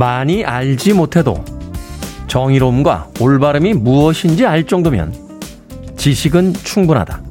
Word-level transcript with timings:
많이 0.00 0.46
알지 0.46 0.94
못해도 0.94 1.44
정의로움과 2.26 3.08
올바름이 3.20 3.74
무엇인지 3.74 4.46
알 4.46 4.64
정도면 4.64 5.14
지식은 5.98 6.54
충분하다. 6.54 7.22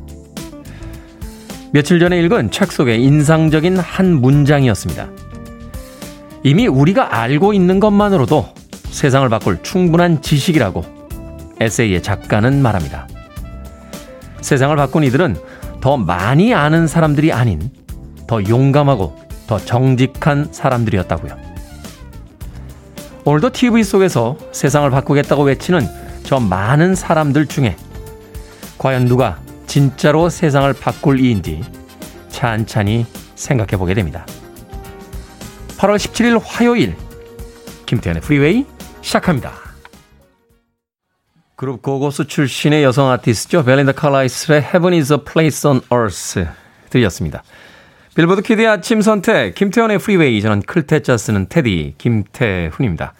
며칠 1.71 1.99
전에 1.99 2.19
읽은 2.21 2.51
책 2.51 2.71
속의 2.71 3.03
인상적인 3.03 3.79
한 3.79 4.21
문장이었습니다. 4.21 5.09
이미 6.43 6.67
우리가 6.67 7.19
알고 7.19 7.53
있는 7.53 7.79
것만으로도 7.79 8.45
세상을 8.91 9.27
바꿀 9.29 9.63
충분한 9.63 10.21
지식이라고 10.21 10.83
에세이의 11.59 12.03
작가는 12.03 12.61
말합니다. 12.61 13.07
세상을 14.41 14.75
바꾼 14.75 15.03
이들은 15.05 15.37
더 15.81 15.97
많이 15.97 16.53
아는 16.53 16.85
사람들이 16.85 17.33
아닌 17.33 17.71
더 18.27 18.43
용감하고 18.43 19.15
더 19.47 19.57
정직한 19.57 20.49
사람들이었다고요. 20.51 21.48
오늘도 23.25 23.51
TV 23.51 23.83
속에서 23.83 24.37
세상을 24.51 24.89
바꾸겠다고 24.89 25.43
외치는 25.43 25.87
저 26.23 26.39
많은 26.39 26.95
사람들 26.95 27.47
중에 27.47 27.75
과연 28.77 29.05
누가 29.05 29.39
진짜로 29.67 30.29
세상을 30.29 30.71
바꿀 30.73 31.19
이인지 31.19 31.61
찬찬히 32.29 33.05
생각해 33.35 33.77
보게 33.77 33.93
됩니다. 33.93 34.25
8월 35.77 35.97
17일 35.97 36.41
화요일 36.43 36.95
김태훈의 37.85 38.21
프리웨이 38.21 38.65
시작합니다. 39.01 39.53
그룹 41.55 41.81
고고스 41.81 42.27
출신의 42.27 42.83
여성 42.83 43.09
아티스트죠. 43.09 43.65
벨린다 43.65 43.91
칼라일의 43.91 44.61
Heaven 44.61 44.93
is 44.93 45.11
a 45.11 45.19
Place 45.19 45.69
on 45.69 45.81
Earth 45.91 46.45
들렸습니다. 46.89 47.43
빌보드 48.19 48.41
키드의 48.41 48.67
아침 48.67 48.99
선택, 48.99 49.55
김태훈의 49.55 49.97
프리웨이, 49.97 50.41
저는 50.41 50.63
클 50.63 50.86
태 50.86 51.04
자 51.04 51.15
쓰는 51.15 51.45
테디, 51.47 51.93
김태훈입니다. 51.97 53.13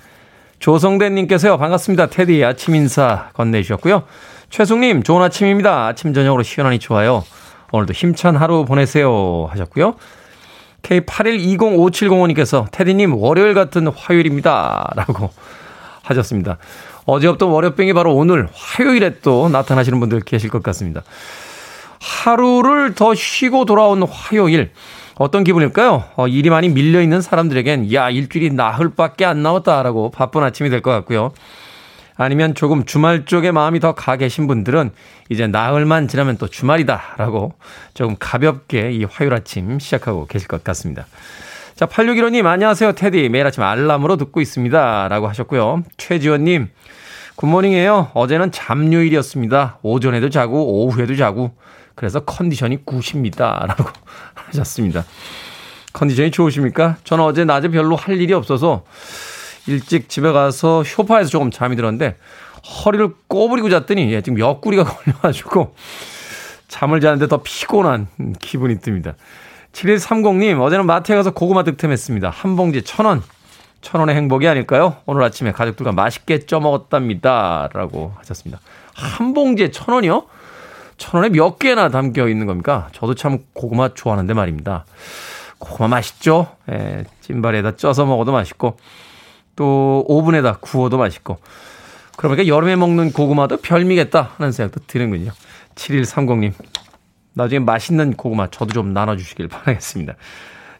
조성대님께서요, 0.60 1.58
반갑습니다. 1.58 2.08
테디 2.08 2.44
아침 2.44 2.76
인사 2.76 3.30
건네주셨고요. 3.32 4.04
최숙님, 4.50 5.04
좋은 5.04 5.22
아침입니다. 5.22 5.88
아침, 5.88 6.14
저녁으로 6.14 6.44
시원하니 6.44 6.80
좋아요. 6.80 7.24
오늘도 7.72 7.94
힘찬 7.94 8.36
하루 8.36 8.66
보내세요. 8.66 9.48
하셨고요. 9.50 9.96
K81205705님께서 10.82 12.70
테디님, 12.70 13.16
월요일 13.16 13.54
같은 13.54 13.88
화요일입니다. 13.88 14.92
라고 14.98 15.30
하셨습니다. 16.04 16.58
어제 17.06 17.30
없던 17.30 17.48
월요병이 17.48 17.94
바로 17.94 18.14
오늘 18.16 18.50
화요일에 18.54 19.20
또 19.22 19.48
나타나시는 19.48 19.98
분들 20.02 20.20
계실 20.20 20.50
것 20.50 20.62
같습니다. 20.62 21.04
하루를 22.00 22.96
더 22.96 23.14
쉬고 23.14 23.66
돌아온 23.66 24.04
화요일. 24.04 24.72
어떤 25.16 25.44
기분일까요? 25.44 26.06
어, 26.16 26.28
일이 26.28 26.50
많이 26.50 26.70
밀려있는 26.70 27.22
사람들에겐, 27.22 27.94
야, 27.94 28.10
일주일이 28.10 28.52
나흘 28.52 28.92
밖에 28.96 29.26
안 29.26 29.44
남았다라고 29.44 30.12
바쁜 30.12 30.44
아침이 30.44 30.70
될 30.70 30.82
것 30.82 30.92
같고요. 30.92 31.32
아니면 32.16 32.54
조금 32.56 32.86
주말 32.86 33.26
쪽에 33.26 33.52
마음이 33.52 33.80
더 33.80 33.94
가 33.94 34.16
계신 34.18 34.48
분들은 34.48 34.92
이제 35.30 35.48
나흘만 35.48 36.08
지나면 36.08 36.38
또 36.38 36.48
주말이다라고 36.48 37.54
조금 37.94 38.16
가볍게 38.20 38.92
이 38.92 39.04
화요일 39.06 39.34
아침 39.34 39.80
시작하고 39.80 40.26
계실 40.28 40.48
것 40.48 40.64
같습니다. 40.64 41.06
자, 41.76 41.86
8615님, 41.86 42.46
안녕하세요, 42.46 42.94
테디. 42.94 43.30
매일 43.30 43.46
아침 43.46 43.64
알람으로 43.64 44.18
듣고 44.18 44.42
있습니다. 44.42 45.08
라고 45.10 45.28
하셨고요. 45.30 45.84
최지원님, 45.98 46.70
굿모닝이에요. 47.38 48.12
어제는 48.14 48.52
잠요일이었습니다. 48.52 49.80
오전에도 49.82 50.30
자고, 50.30 50.84
오후에도 50.86 51.16
자고, 51.16 51.52
그래서 52.00 52.22
컨디션이 52.22 52.86
굿입니다. 52.86 53.66
라고 53.68 53.84
하셨습니다. 54.34 55.04
컨디션이 55.92 56.32
좋으십니까? 56.32 56.96
저는 57.04 57.26
어제 57.26 57.44
낮에 57.44 57.68
별로 57.68 57.98
할 57.98 58.22
일이 58.22 58.32
없어서 58.32 58.86
일찍 59.68 60.08
집에 60.08 60.32
가서 60.32 60.86
쇼파에서 60.86 61.30
조금 61.30 61.52
잠이 61.52 61.76
들었는데 61.76 62.16
허리를 62.86 63.14
꼬부리고 63.28 63.70
잤더니 63.70 64.14
예, 64.14 64.22
지금 64.22 64.40
옆구리가 64.40 64.86
걸려가지고 64.88 65.76
잠을 66.70 67.02
자는데 67.02 67.28
더 67.28 67.42
피곤한 67.44 68.08
기분이 68.40 68.80
듭니다. 68.80 69.16
7130님, 69.74 70.62
어제는 70.62 70.86
마트에 70.86 71.18
가서 71.18 71.32
고구마 71.32 71.64
득템했습니다. 71.64 72.30
한 72.30 72.56
봉지 72.56 72.82
천 72.84 73.08
원. 73.08 73.22
천 73.82 74.00
원의 74.00 74.16
행복이 74.16 74.48
아닐까요? 74.48 74.96
오늘 75.06 75.22
아침에 75.24 75.52
가족들과 75.52 75.92
맛있게 75.92 76.46
쪄 76.46 76.62
먹었답니다. 76.62 77.70
라고 77.74 78.14
하셨습니다. 78.20 78.62
한 78.94 79.34
봉지에 79.34 79.72
천 79.72 79.94
원이요? 79.94 80.26
천 81.00 81.20
원에 81.20 81.30
몇 81.30 81.58
개나 81.58 81.90
담겨 81.90 82.28
있는 82.28 82.46
겁니까? 82.46 82.90
저도 82.92 83.16
참 83.16 83.40
고구마 83.54 83.96
좋아하는데 83.96 84.34
말입니다. 84.36 84.86
고구마 85.58 85.88
맛있죠? 85.88 86.56
예, 86.70 87.06
찐발에다 87.22 87.78
쪄서 87.78 88.06
먹어도 88.06 88.32
맛있고, 88.32 88.78
또 89.56 90.06
오븐에다 90.08 90.58
구워도 90.60 90.98
맛있고, 90.98 91.40
그러니까 92.18 92.48
여름에 92.48 92.76
먹는 92.76 93.14
고구마도 93.14 93.58
별미겠다 93.58 94.34
하는 94.38 94.52
생각도 94.52 94.86
드는군요. 94.86 95.32
7130님. 95.76 96.54
나중에 97.34 97.60
맛있는 97.60 98.14
고구마 98.14 98.48
저도 98.48 98.74
좀 98.74 98.94
나눠주시길 98.94 99.48
바라겠습니다. 99.48 100.16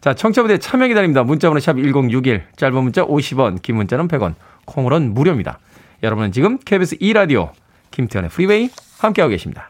자, 0.02 0.14
청취자분들 0.14 0.60
참여 0.60 0.88
기다립니다. 0.88 1.24
문자번호 1.24 1.60
샵 1.60 1.78
1061, 1.78 2.46
짧은 2.56 2.84
문자 2.84 3.06
50원, 3.06 3.62
긴 3.62 3.78
문자는 3.78 4.08
100원, 4.08 4.36
콩으로는 4.66 5.14
무료입니다. 5.14 5.60
여러분은 6.04 6.32
지금 6.32 6.58
KBS 6.58 6.98
2라디오 6.98 7.52
김태훈의 7.92 8.30
프리웨이 8.30 8.70
함께하고 9.00 9.32
계십니다. 9.32 9.70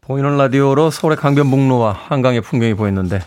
보이는 0.00 0.36
라디오로 0.36 0.90
서울의 0.90 1.16
강변북로와 1.16 1.92
한강의 1.92 2.40
풍경이 2.40 2.74
보였는데 2.74 3.20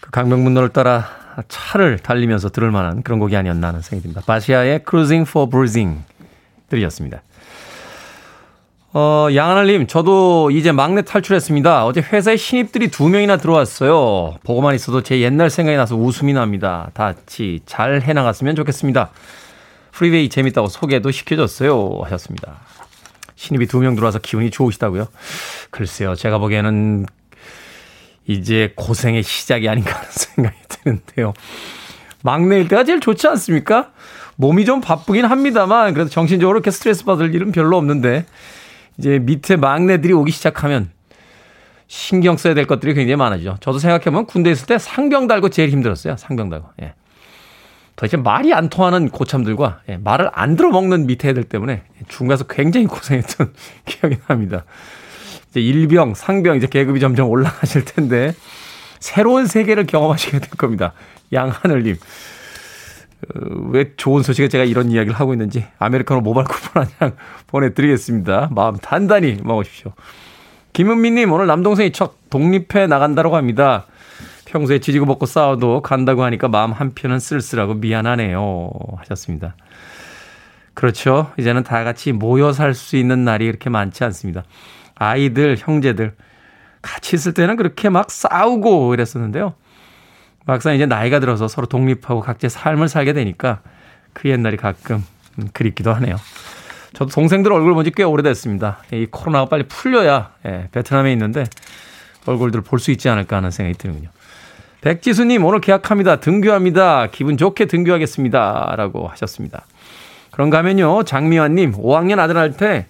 그 0.00 0.10
강변북로를 0.10 0.68
따라 0.68 1.08
차를 1.48 1.98
달리면서 1.98 2.50
들을 2.50 2.70
만한 2.70 3.02
그런 3.02 3.18
곡이 3.18 3.36
아니었나 3.36 3.68
하는 3.68 3.80
생각이 3.80 4.02
듭니다. 4.02 4.22
바시아의 4.26 4.84
Cruising 4.88 5.28
for 5.28 5.50
Bruising 5.50 6.04
들이었습니다. 6.68 7.22
어, 8.92 9.26
양하늘님, 9.34 9.88
저도 9.88 10.52
이제 10.52 10.70
막내 10.70 11.02
탈출했습니다. 11.02 11.84
어제 11.84 12.00
회사에 12.00 12.36
신입들이 12.36 12.88
두 12.92 13.08
명이나 13.08 13.38
들어왔어요. 13.38 14.36
보고만 14.44 14.76
있어도 14.76 15.02
제 15.02 15.20
옛날 15.20 15.50
생각이 15.50 15.76
나서 15.76 15.96
웃음이 15.96 16.32
납니다. 16.32 16.90
같이 16.94 17.58
잘 17.66 18.02
해나갔으면 18.02 18.54
좋겠습니다. 18.54 19.10
프리웨이 19.90 20.28
재밌다고 20.28 20.68
소개도 20.68 21.10
시켜줬어요. 21.10 22.02
하셨습니다. 22.04 22.60
신입이 23.36 23.66
두 23.66 23.80
명 23.80 23.94
들어와서 23.94 24.18
기분이 24.18 24.50
좋으시다고요? 24.50 25.06
글쎄요, 25.70 26.14
제가 26.14 26.38
보기에는 26.38 27.06
이제 28.26 28.72
고생의 28.76 29.22
시작이 29.22 29.68
아닌가 29.68 29.94
하는 29.94 30.08
생각이 30.10 30.56
드는데요. 30.68 31.34
막내일 32.22 32.68
때가 32.68 32.84
제일 32.84 33.00
좋지 33.00 33.26
않습니까? 33.28 33.90
몸이 34.36 34.64
좀 34.64 34.80
바쁘긴 34.80 35.26
합니다만, 35.26 35.92
그래도 35.94 36.10
정신적으로 36.10 36.58
이렇게 36.58 36.70
스트레스 36.70 37.04
받을 37.04 37.34
일은 37.34 37.52
별로 37.52 37.76
없는데, 37.76 38.24
이제 38.98 39.18
밑에 39.18 39.56
막내들이 39.56 40.12
오기 40.12 40.32
시작하면 40.32 40.90
신경 41.86 42.36
써야 42.36 42.54
될 42.54 42.66
것들이 42.66 42.94
굉장히 42.94 43.16
많아지죠. 43.16 43.58
저도 43.60 43.78
생각해보면 43.78 44.26
군대 44.26 44.50
있을 44.50 44.66
때 44.66 44.78
상병 44.78 45.26
달고 45.26 45.50
제일 45.50 45.68
힘들었어요. 45.70 46.16
상병 46.16 46.48
달고. 46.48 46.68
예. 46.82 46.94
도대체 47.96 48.16
말이 48.16 48.52
안 48.52 48.68
통하는 48.68 49.08
고참들과 49.08 49.80
예, 49.88 49.96
말을 49.98 50.30
안 50.32 50.56
들어먹는 50.56 51.06
밑에 51.06 51.28
애들 51.28 51.44
때문에 51.44 51.82
중간에서 52.08 52.44
굉장히 52.44 52.86
고생했던 52.86 53.52
기억이 53.86 54.18
납니다. 54.26 54.64
이제 55.50 55.60
일병, 55.60 56.14
상병 56.14 56.56
이제 56.56 56.66
계급이 56.66 56.98
점점 57.00 57.28
올라가실 57.28 57.84
텐데 57.84 58.34
새로운 58.98 59.46
세계를 59.46 59.86
경험하시게 59.86 60.38
될 60.40 60.50
겁니다. 60.50 60.92
양하늘님. 61.32 61.94
어, 61.94 63.40
왜 63.70 63.92
좋은 63.96 64.22
소식에 64.22 64.48
제가 64.48 64.64
이런 64.64 64.90
이야기를 64.90 65.14
하고 65.18 65.32
있는지 65.32 65.64
아메리카노 65.78 66.20
모바일 66.20 66.46
쿠폰 66.46 66.82
한 66.82 66.90
장 66.98 67.16
보내드리겠습니다. 67.46 68.48
마음 68.52 68.76
단단히 68.78 69.38
먹으십시오. 69.42 69.92
김은미님 70.72 71.30
오늘 71.32 71.46
남동생이 71.46 71.92
첫 71.92 72.14
독립해 72.30 72.88
나간다고 72.88 73.36
합니다. 73.36 73.86
평소에 74.54 74.78
지지고 74.78 75.04
먹고 75.06 75.26
싸워도 75.26 75.82
간다고 75.82 76.22
하니까 76.22 76.46
마음 76.46 76.70
한편은 76.70 77.18
쓸쓸하고 77.18 77.74
미안하네요. 77.74 78.70
하셨습니다. 78.98 79.56
그렇죠. 80.74 81.32
이제는 81.38 81.64
다 81.64 81.82
같이 81.82 82.12
모여 82.12 82.52
살 82.52 82.72
수 82.72 82.96
있는 82.96 83.24
날이 83.24 83.46
그렇게 83.46 83.68
많지 83.68 84.04
않습니다. 84.04 84.44
아이들, 84.94 85.56
형제들 85.58 86.14
같이 86.82 87.16
있을 87.16 87.34
때는 87.34 87.56
그렇게 87.56 87.88
막 87.88 88.12
싸우고 88.12 88.94
이랬었는데요. 88.94 89.54
막상 90.46 90.74
이제 90.76 90.86
나이가 90.86 91.18
들어서 91.18 91.48
서로 91.48 91.66
독립하고 91.66 92.20
각자의 92.20 92.50
삶을 92.50 92.86
살게 92.88 93.12
되니까 93.12 93.60
그 94.12 94.28
옛날이 94.28 94.56
가끔 94.56 95.04
그립기도 95.52 95.92
하네요. 95.94 96.14
저도 96.92 97.10
동생들 97.10 97.52
얼굴 97.52 97.74
본 97.74 97.82
지 97.84 97.90
꽤 97.90 98.04
오래됐습니다. 98.04 98.84
이 98.92 99.06
코로나가 99.10 99.46
빨리 99.46 99.64
풀려야 99.64 100.30
예, 100.46 100.68
베트남에 100.70 101.10
있는데 101.12 101.42
얼굴들 102.26 102.60
볼수 102.60 102.92
있지 102.92 103.08
않을까 103.08 103.38
하는 103.38 103.50
생각이 103.50 103.76
드는군요. 103.78 104.10
백지수님 104.84 105.42
오늘 105.46 105.62
계약합니다. 105.62 106.16
등교합니다. 106.16 107.06
기분 107.06 107.38
좋게 107.38 107.64
등교하겠습니다. 107.64 108.74
라고 108.76 109.08
하셨습니다. 109.08 109.64
그런가 110.30 110.58
하면요. 110.58 111.04
장미환님 111.04 111.72
5학년 111.72 112.18
아들한테 112.18 112.86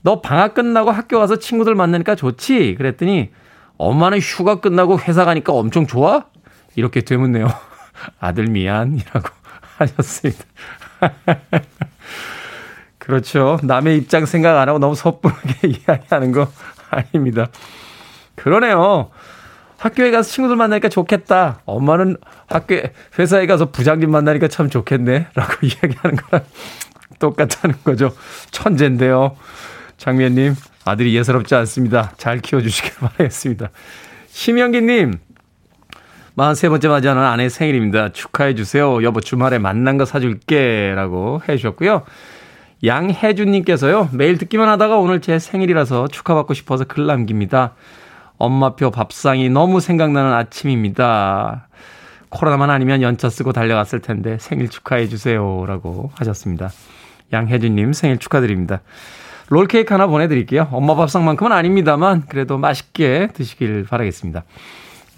너 0.00 0.22
방학 0.22 0.54
끝나고 0.54 0.90
학교 0.90 1.18
가서 1.18 1.36
친구들 1.38 1.74
만나니까 1.74 2.14
좋지? 2.14 2.76
그랬더니 2.78 3.30
엄마는 3.76 4.20
휴가 4.20 4.60
끝나고 4.60 4.98
회사 5.00 5.26
가니까 5.26 5.52
엄청 5.52 5.86
좋아? 5.86 6.24
이렇게 6.76 7.02
되묻네요. 7.02 7.46
아들 8.20 8.46
미안이라고 8.46 9.28
하셨습니다. 9.76 10.44
그렇죠. 12.96 13.58
남의 13.64 13.98
입장 13.98 14.24
생각 14.24 14.58
안 14.58 14.70
하고 14.70 14.78
너무 14.78 14.94
섣부르게 14.94 15.68
이야기하는 15.68 16.32
거 16.32 16.48
아닙니다. 16.88 17.48
그러네요. 18.34 19.10
학교에 19.84 20.10
가서 20.10 20.30
친구들 20.30 20.56
만나니까 20.56 20.88
좋겠다. 20.88 21.60
엄마는 21.66 22.16
학교, 22.48 22.80
회사에 23.18 23.44
가서 23.44 23.70
부장님 23.70 24.10
만나니까 24.10 24.48
참 24.48 24.70
좋겠네. 24.70 25.26
라고 25.34 25.54
이야기하는 25.60 26.16
거랑 26.16 26.44
똑같다는 27.18 27.76
거죠. 27.84 28.14
천재인데요. 28.50 29.36
장미연님, 29.98 30.54
아들이 30.86 31.14
예사롭지 31.14 31.54
않습니다. 31.56 32.12
잘 32.16 32.40
키워주시길 32.40 32.92
바라겠습니다. 32.98 33.68
심영기님, 34.28 35.18
43번째 36.34 36.88
맞이하는 36.88 37.22
아내 37.22 37.50
생일입니다. 37.50 38.08
축하해주세요. 38.08 39.02
여보, 39.02 39.20
주말에 39.20 39.58
만난 39.58 39.98
거 39.98 40.06
사줄게. 40.06 40.94
라고 40.96 41.42
해주셨고요. 41.46 42.04
양혜준님께서요, 42.82 44.08
매일 44.14 44.38
듣기만 44.38 44.66
하다가 44.66 44.96
오늘 44.96 45.20
제 45.20 45.38
생일이라서 45.38 46.08
축하받고 46.08 46.54
싶어서 46.54 46.84
글 46.84 47.04
남깁니다. 47.04 47.74
엄마표 48.38 48.90
밥상이 48.90 49.48
너무 49.48 49.80
생각나는 49.80 50.32
아침입니다. 50.32 51.68
코로나만 52.30 52.70
아니면 52.70 53.00
연차 53.00 53.30
쓰고 53.30 53.52
달려갔을 53.52 54.00
텐데 54.00 54.38
생일 54.40 54.68
축하해 54.68 55.08
주세요. 55.08 55.64
라고 55.66 56.10
하셨습니다. 56.16 56.70
양혜준님 57.32 57.92
생일 57.92 58.18
축하드립니다. 58.18 58.80
롤케이크 59.48 59.92
하나 59.92 60.06
보내드릴게요. 60.06 60.68
엄마 60.72 60.94
밥상만큼은 60.94 61.52
아닙니다만 61.52 62.24
그래도 62.28 62.58
맛있게 62.58 63.28
드시길 63.34 63.84
바라겠습니다. 63.88 64.42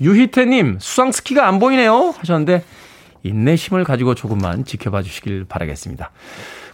유희태님 0.00 0.78
수상 0.78 1.10
스키가 1.12 1.46
안 1.48 1.58
보이네요 1.58 2.14
하셨는데 2.18 2.64
인내심을 3.22 3.84
가지고 3.84 4.14
조금만 4.14 4.64
지켜봐 4.64 5.02
주시길 5.02 5.46
바라겠습니다. 5.48 6.10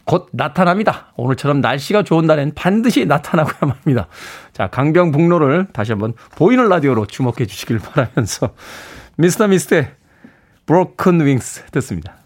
곧 0.05 0.29
나타납니다. 0.33 1.13
오늘처럼 1.17 1.61
날씨가 1.61 2.03
좋은 2.03 2.27
날엔 2.27 2.53
반드시 2.55 3.07
나타나고야만 3.07 3.77
합니다. 3.83 4.09
자, 4.53 4.69
강병북로를 4.69 5.69
다시 5.73 5.93
한번 5.93 6.15
보이는 6.37 6.69
라디오로 6.69 7.07
주목해 7.07 7.47
주시길 7.47 7.79
바라면서 7.79 8.55
미스터 9.17 9.49
미스터의 9.49 9.91
브로큰 10.67 11.25
윙스 11.25 11.67
듣습니다. 11.73 12.22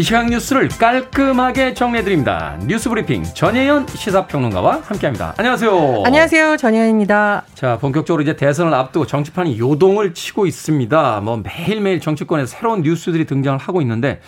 이 0.00 0.02
시각 0.02 0.30
뉴스를 0.30 0.68
깔끔하게 0.68 1.74
정리해드립니다. 1.74 2.56
뉴스 2.62 2.88
브리핑 2.88 3.22
전혜연 3.22 3.86
시사평론가와 3.86 4.80
함께합니다. 4.82 5.34
안녕하세요. 5.36 6.04
안녕하세요. 6.06 6.56
전혜연입니다. 6.56 7.44
자, 7.52 7.76
본격적으로 7.76 8.22
이제 8.22 8.34
대선을 8.34 8.72
앞두고 8.72 9.06
정치판이 9.06 9.58
요동을 9.58 10.14
치고 10.14 10.46
있습니다. 10.46 11.20
뭐 11.20 11.42
매일매일 11.44 12.00
정치권에서 12.00 12.46
새로운 12.46 12.80
뉴스들이 12.80 13.26
등장을 13.26 13.58
하고 13.58 13.82
있는데 13.82 14.22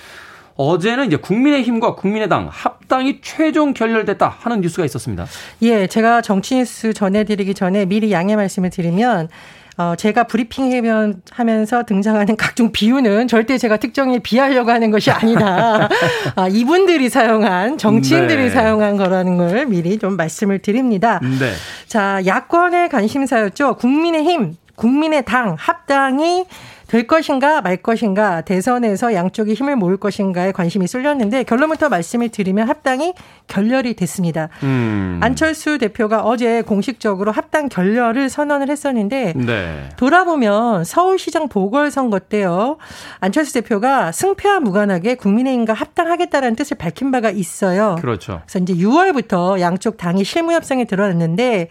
어제는 0.56 1.06
이제 1.06 1.16
국민의힘과 1.16 1.94
국민의당 1.94 2.50
합당이 2.50 3.22
최종 3.22 3.72
결렬됐다 3.72 4.28
하는 4.40 4.60
뉴스가 4.60 4.84
있었습니다. 4.84 5.24
예, 5.62 5.86
제가 5.86 6.20
정치 6.20 6.56
뉴스 6.56 6.92
전해드리기 6.92 7.54
전에 7.54 7.86
미리 7.86 8.12
양해 8.12 8.36
말씀을 8.36 8.68
드리면 8.68 9.30
어, 9.78 9.94
제가 9.96 10.24
브리핑 10.24 10.70
하면서 11.30 11.82
등장하는 11.84 12.36
각종 12.36 12.72
비유는 12.72 13.28
절대 13.28 13.56
제가 13.56 13.78
특정에 13.78 14.18
비하려고 14.18 14.70
하는 14.70 14.90
것이 14.90 15.10
아니다. 15.10 15.88
아, 16.36 16.48
이분들이 16.48 17.08
사용한, 17.08 17.78
정치인들이 17.78 18.44
네. 18.44 18.50
사용한 18.50 18.96
거라는 18.98 19.38
걸 19.38 19.66
미리 19.66 19.98
좀 19.98 20.16
말씀을 20.16 20.58
드립니다. 20.58 21.20
네. 21.22 21.52
자, 21.86 22.20
야권의 22.26 22.90
관심사였죠. 22.90 23.76
국민의힘, 23.76 24.56
국민의당 24.76 25.56
합당이 25.58 26.44
될 26.92 27.06
것인가 27.06 27.62
말 27.62 27.78
것인가 27.78 28.42
대선에서 28.42 29.14
양쪽이 29.14 29.54
힘을 29.54 29.76
모을 29.76 29.96
것인가에 29.96 30.52
관심이 30.52 30.86
쏠렸는데 30.86 31.44
결론부터 31.44 31.88
말씀을 31.88 32.28
드리면 32.28 32.68
합당이 32.68 33.14
결렬이 33.46 33.94
됐습니다. 33.94 34.50
음. 34.62 35.18
안철수 35.22 35.78
대표가 35.78 36.22
어제 36.22 36.60
공식적으로 36.60 37.32
합당 37.32 37.70
결렬을 37.70 38.28
선언을 38.28 38.68
했었는데 38.68 39.32
네. 39.34 39.88
돌아보면 39.96 40.84
서울시장 40.84 41.48
보궐선거 41.48 42.18
때요 42.18 42.76
안철수 43.20 43.54
대표가 43.54 44.12
승패와 44.12 44.60
무관하게 44.60 45.14
국민의힘과 45.14 45.72
합당하겠다라는 45.72 46.56
뜻을 46.56 46.76
밝힌 46.76 47.10
바가 47.10 47.30
있어요. 47.30 47.96
그렇죠. 48.02 48.42
그래서 48.44 48.58
이제 48.58 48.74
6월부터 48.74 49.60
양쪽 49.60 49.96
당이 49.96 50.24
실무 50.24 50.52
협상에 50.52 50.84
들어갔는데 50.84 51.68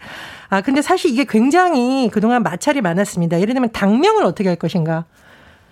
아, 0.52 0.60
근데 0.60 0.82
사실 0.82 1.10
이게 1.10 1.24
굉장히 1.24 2.10
그동안 2.12 2.42
마찰이 2.42 2.82
많았습니다. 2.82 3.40
예를 3.40 3.54
들면 3.54 3.72
당명을 3.72 4.22
어떻게 4.22 4.50
할 4.50 4.56
것인가. 4.56 5.06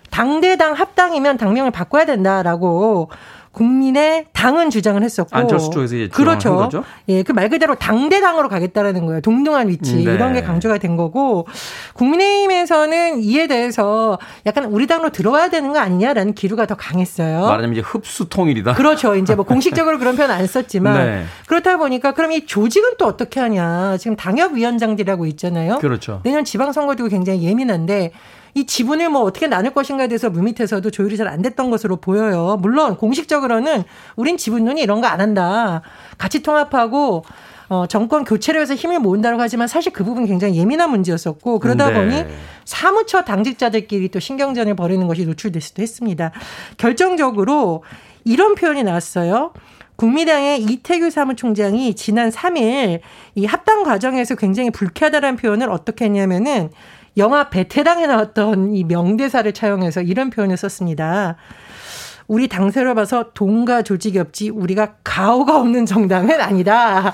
당대당 0.09 0.73
합당이면 0.73 1.37
당명을 1.37 1.69
바꿔야 1.69 2.05
된다라고 2.05 3.11
국민의 3.51 4.27
당은 4.31 4.69
주장을 4.69 5.01
했었고 5.03 5.35
안철수 5.35 5.69
쪽에서 5.71 5.95
이제 5.95 6.07
그렇죠. 6.07 6.69
예, 7.09 7.21
그 7.23 7.33
말 7.33 7.49
그대로 7.49 7.75
당대당으로 7.75 8.47
가겠다라는 8.49 9.05
거예요. 9.05 9.21
동등한 9.21 9.67
위치 9.67 9.95
네. 9.95 10.13
이런 10.13 10.33
게 10.33 10.41
강조가 10.41 10.77
된 10.77 10.95
거고 10.95 11.47
국민의힘에서는 11.93 13.21
이에 13.21 13.47
대해서 13.47 14.19
약간 14.45 14.65
우리 14.65 14.87
당으로 14.87 15.09
들어와야 15.09 15.49
되는 15.49 15.73
거 15.73 15.79
아니냐라는 15.79 16.33
기류가 16.33 16.65
더 16.65 16.75
강했어요. 16.75 17.41
말하자면 17.41 17.73
이제 17.73 17.81
흡수 17.81 18.29
통일이다. 18.29 18.73
그렇죠. 18.73 19.15
이제 19.15 19.35
뭐 19.35 19.43
공식적으로 19.51 19.97
그런 19.99 20.15
표현 20.15 20.31
안 20.31 20.45
썼지만 20.47 21.05
네. 21.05 21.23
그렇다 21.47 21.77
보니까 21.77 22.13
그럼 22.13 22.31
이 22.31 22.45
조직은 22.45 22.91
또 22.97 23.05
어떻게 23.05 23.39
하냐? 23.39 23.97
지금 23.97 24.15
당협 24.15 24.53
위원장들이라고 24.53 25.25
있잖아요. 25.27 25.77
그렇죠. 25.79 26.21
내년 26.23 26.43
지방선거도 26.45 27.07
굉장히 27.07 27.43
예민한데 27.43 28.11
이 28.53 28.65
지분을 28.65 29.09
뭐 29.09 29.21
어떻게 29.21 29.47
나눌 29.47 29.73
것인가에 29.73 30.07
대해서 30.07 30.29
물밑에서도 30.29 30.89
조율이 30.91 31.17
잘 31.17 31.27
안 31.27 31.41
됐던 31.41 31.69
것으로 31.69 31.97
보여요. 31.97 32.57
물론 32.61 32.97
공식적으로는 32.97 33.83
우린 34.15 34.37
지분 34.37 34.65
논의 34.65 34.83
이런 34.83 34.99
거 34.99 35.07
안 35.07 35.21
한다. 35.21 35.81
같이 36.17 36.41
통합하고 36.41 37.23
어, 37.69 37.85
정권 37.87 38.25
교체를 38.25 38.59
위해서 38.59 38.75
힘을 38.75 38.99
모은다고 38.99 39.41
하지만 39.41 39.67
사실 39.67 39.93
그 39.93 40.03
부분 40.03 40.25
굉장히 40.25 40.57
예민한 40.57 40.89
문제였었고 40.89 41.59
그러다 41.59 41.89
네. 41.89 41.93
보니 41.93 42.25
사무처 42.65 43.23
당직자들끼리 43.23 44.09
또 44.09 44.19
신경전을 44.19 44.75
벌이는 44.75 45.07
것이 45.07 45.25
노출될 45.25 45.61
수도 45.61 45.81
했습니다. 45.81 46.31
결정적으로 46.77 47.83
이런 48.25 48.55
표현이 48.55 48.83
나왔어요. 48.83 49.53
국민당의 49.95 50.63
이태규 50.63 51.09
사무총장이 51.11 51.93
지난 51.95 52.29
3일 52.29 52.99
이 53.35 53.45
합당 53.45 53.83
과정에서 53.83 54.35
굉장히 54.35 54.69
불쾌하다는 54.71 55.37
표현을 55.37 55.69
어떻게 55.69 56.05
했냐면은 56.05 56.71
영화 57.17 57.49
베테랑에 57.49 58.07
나왔던 58.07 58.75
이 58.75 58.83
명대사를 58.83 59.51
차용해서 59.53 60.01
이런 60.01 60.29
표현을 60.29 60.57
썼습니다. 60.57 61.35
우리 62.27 62.47
당세로 62.47 62.95
봐서 62.95 63.31
돈과 63.33 63.81
조직이 63.81 64.17
없지 64.17 64.49
우리가 64.49 64.93
가오가 65.03 65.57
없는 65.59 65.85
정당은 65.85 66.39
아니다. 66.39 67.13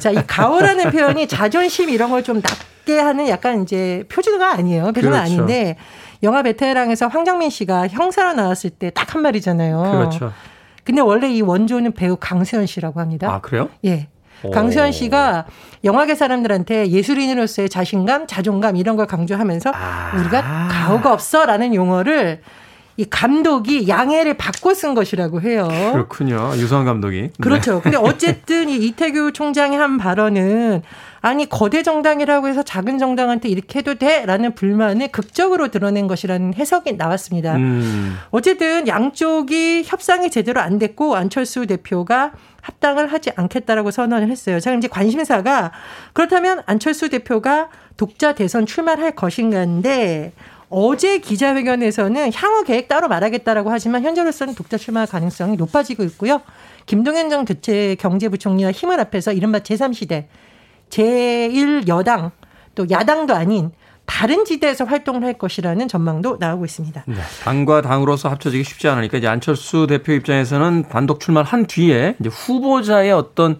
자, 0.00 0.10
이 0.10 0.16
가오라는 0.26 0.90
표현이 0.90 1.28
자존심 1.28 1.88
이런 1.90 2.10
걸 2.10 2.22
좀 2.22 2.40
낮게 2.42 2.98
하는 2.98 3.28
약간 3.28 3.62
이제 3.62 4.04
표준어가 4.08 4.52
아니에요. 4.54 4.86
표준어 4.92 5.12
그렇죠. 5.12 5.16
아닌데 5.22 5.76
영화 6.24 6.42
베테랑에서 6.42 7.06
황정민 7.06 7.50
씨가 7.50 7.86
형사로 7.88 8.32
나왔을 8.32 8.70
때 8.70 8.90
딱 8.90 9.14
한 9.14 9.22
말이잖아요. 9.22 9.80
그렇죠. 9.92 10.32
근데 10.82 11.00
원래 11.02 11.30
이 11.30 11.40
원조는 11.42 11.92
배우 11.92 12.16
강수현 12.18 12.66
씨라고 12.66 12.98
합니다. 12.98 13.30
아, 13.32 13.40
그래요? 13.40 13.68
예. 13.84 14.08
강수현 14.52 14.92
씨가 14.92 15.46
영화계 15.84 16.14
사람들한테 16.14 16.88
예술인으로서의 16.88 17.68
자신감, 17.68 18.26
자존감 18.26 18.76
이런 18.76 18.96
걸 18.96 19.06
강조하면서 19.06 19.72
아. 19.74 20.12
우리가 20.18 20.68
가오가 20.70 21.12
없어라는 21.12 21.74
용어를 21.74 22.40
이 22.96 23.04
감독이 23.04 23.88
양해를 23.88 24.36
받고 24.36 24.74
쓴 24.74 24.94
것이라고 24.94 25.40
해요. 25.40 25.68
그렇군요. 25.92 26.52
유성 26.56 26.84
감독이. 26.84 27.22
네. 27.22 27.30
그렇죠. 27.40 27.76
네. 27.76 27.80
근데 27.82 27.96
어쨌든 27.96 28.68
이 28.68 28.74
이태규 28.74 29.32
총장이 29.32 29.76
한 29.76 29.98
발언은 29.98 30.82
아니 31.20 31.48
거대 31.48 31.82
정당이라고 31.82 32.48
해서 32.48 32.62
작은 32.62 32.98
정당한테 32.98 33.48
이렇게 33.48 33.80
해도 33.80 33.94
돼라는 33.96 34.54
불만을 34.54 35.08
극적으로 35.08 35.68
드러낸 35.68 36.06
것이라는 36.06 36.54
해석이 36.54 36.92
나왔습니다. 36.92 37.56
음. 37.56 38.16
어쨌든 38.30 38.86
양쪽이 38.86 39.82
협상이 39.84 40.30
제대로 40.30 40.60
안 40.60 40.78
됐고 40.78 41.16
안철수 41.16 41.66
대표가 41.66 42.32
합당을 42.60 43.12
하지 43.12 43.30
않겠다라고 43.34 43.90
선언을 43.90 44.30
했어요. 44.30 44.60
자, 44.60 44.74
이제 44.74 44.88
관심사가 44.88 45.72
그렇다면 46.12 46.62
안철수 46.66 47.08
대표가 47.08 47.68
독자 47.96 48.34
대선 48.34 48.66
출마할 48.66 48.98
를 48.98 49.10
것인가인데 49.12 50.32
어제 50.70 51.18
기자회견에서는 51.18 52.32
향후 52.34 52.64
계획 52.64 52.88
따로 52.88 53.08
말하겠다라고 53.08 53.70
하지만 53.70 54.02
현재로서는 54.04 54.54
독자 54.54 54.76
출마 54.76 55.06
가능성이 55.06 55.56
높아지고 55.56 56.04
있고요. 56.04 56.42
김동연 56.86 57.30
전 57.30 57.44
교체 57.44 57.96
경제부총리와 57.96 58.72
힘을 58.72 59.00
합해서 59.00 59.32
이른바 59.32 59.60
제3시대 59.60 60.26
제1여당 60.90 62.30
또 62.74 62.86
야당도 62.90 63.34
아닌 63.34 63.72
다른 64.06 64.46
지대에서 64.46 64.84
활동을 64.84 65.22
할 65.22 65.34
것이라는 65.34 65.86
전망도 65.86 66.38
나오고 66.40 66.64
있습니다. 66.64 67.04
네, 67.06 67.14
당과 67.42 67.82
당으로서 67.82 68.30
합쳐지기 68.30 68.64
쉽지 68.64 68.88
않으니까 68.88 69.18
이제 69.18 69.28
안철수 69.28 69.86
대표 69.86 70.12
입장에서는 70.12 70.84
단독 70.88 71.20
출마를 71.20 71.46
한 71.46 71.66
뒤에 71.66 72.16
이제 72.18 72.30
후보자의 72.30 73.12
어떤 73.12 73.58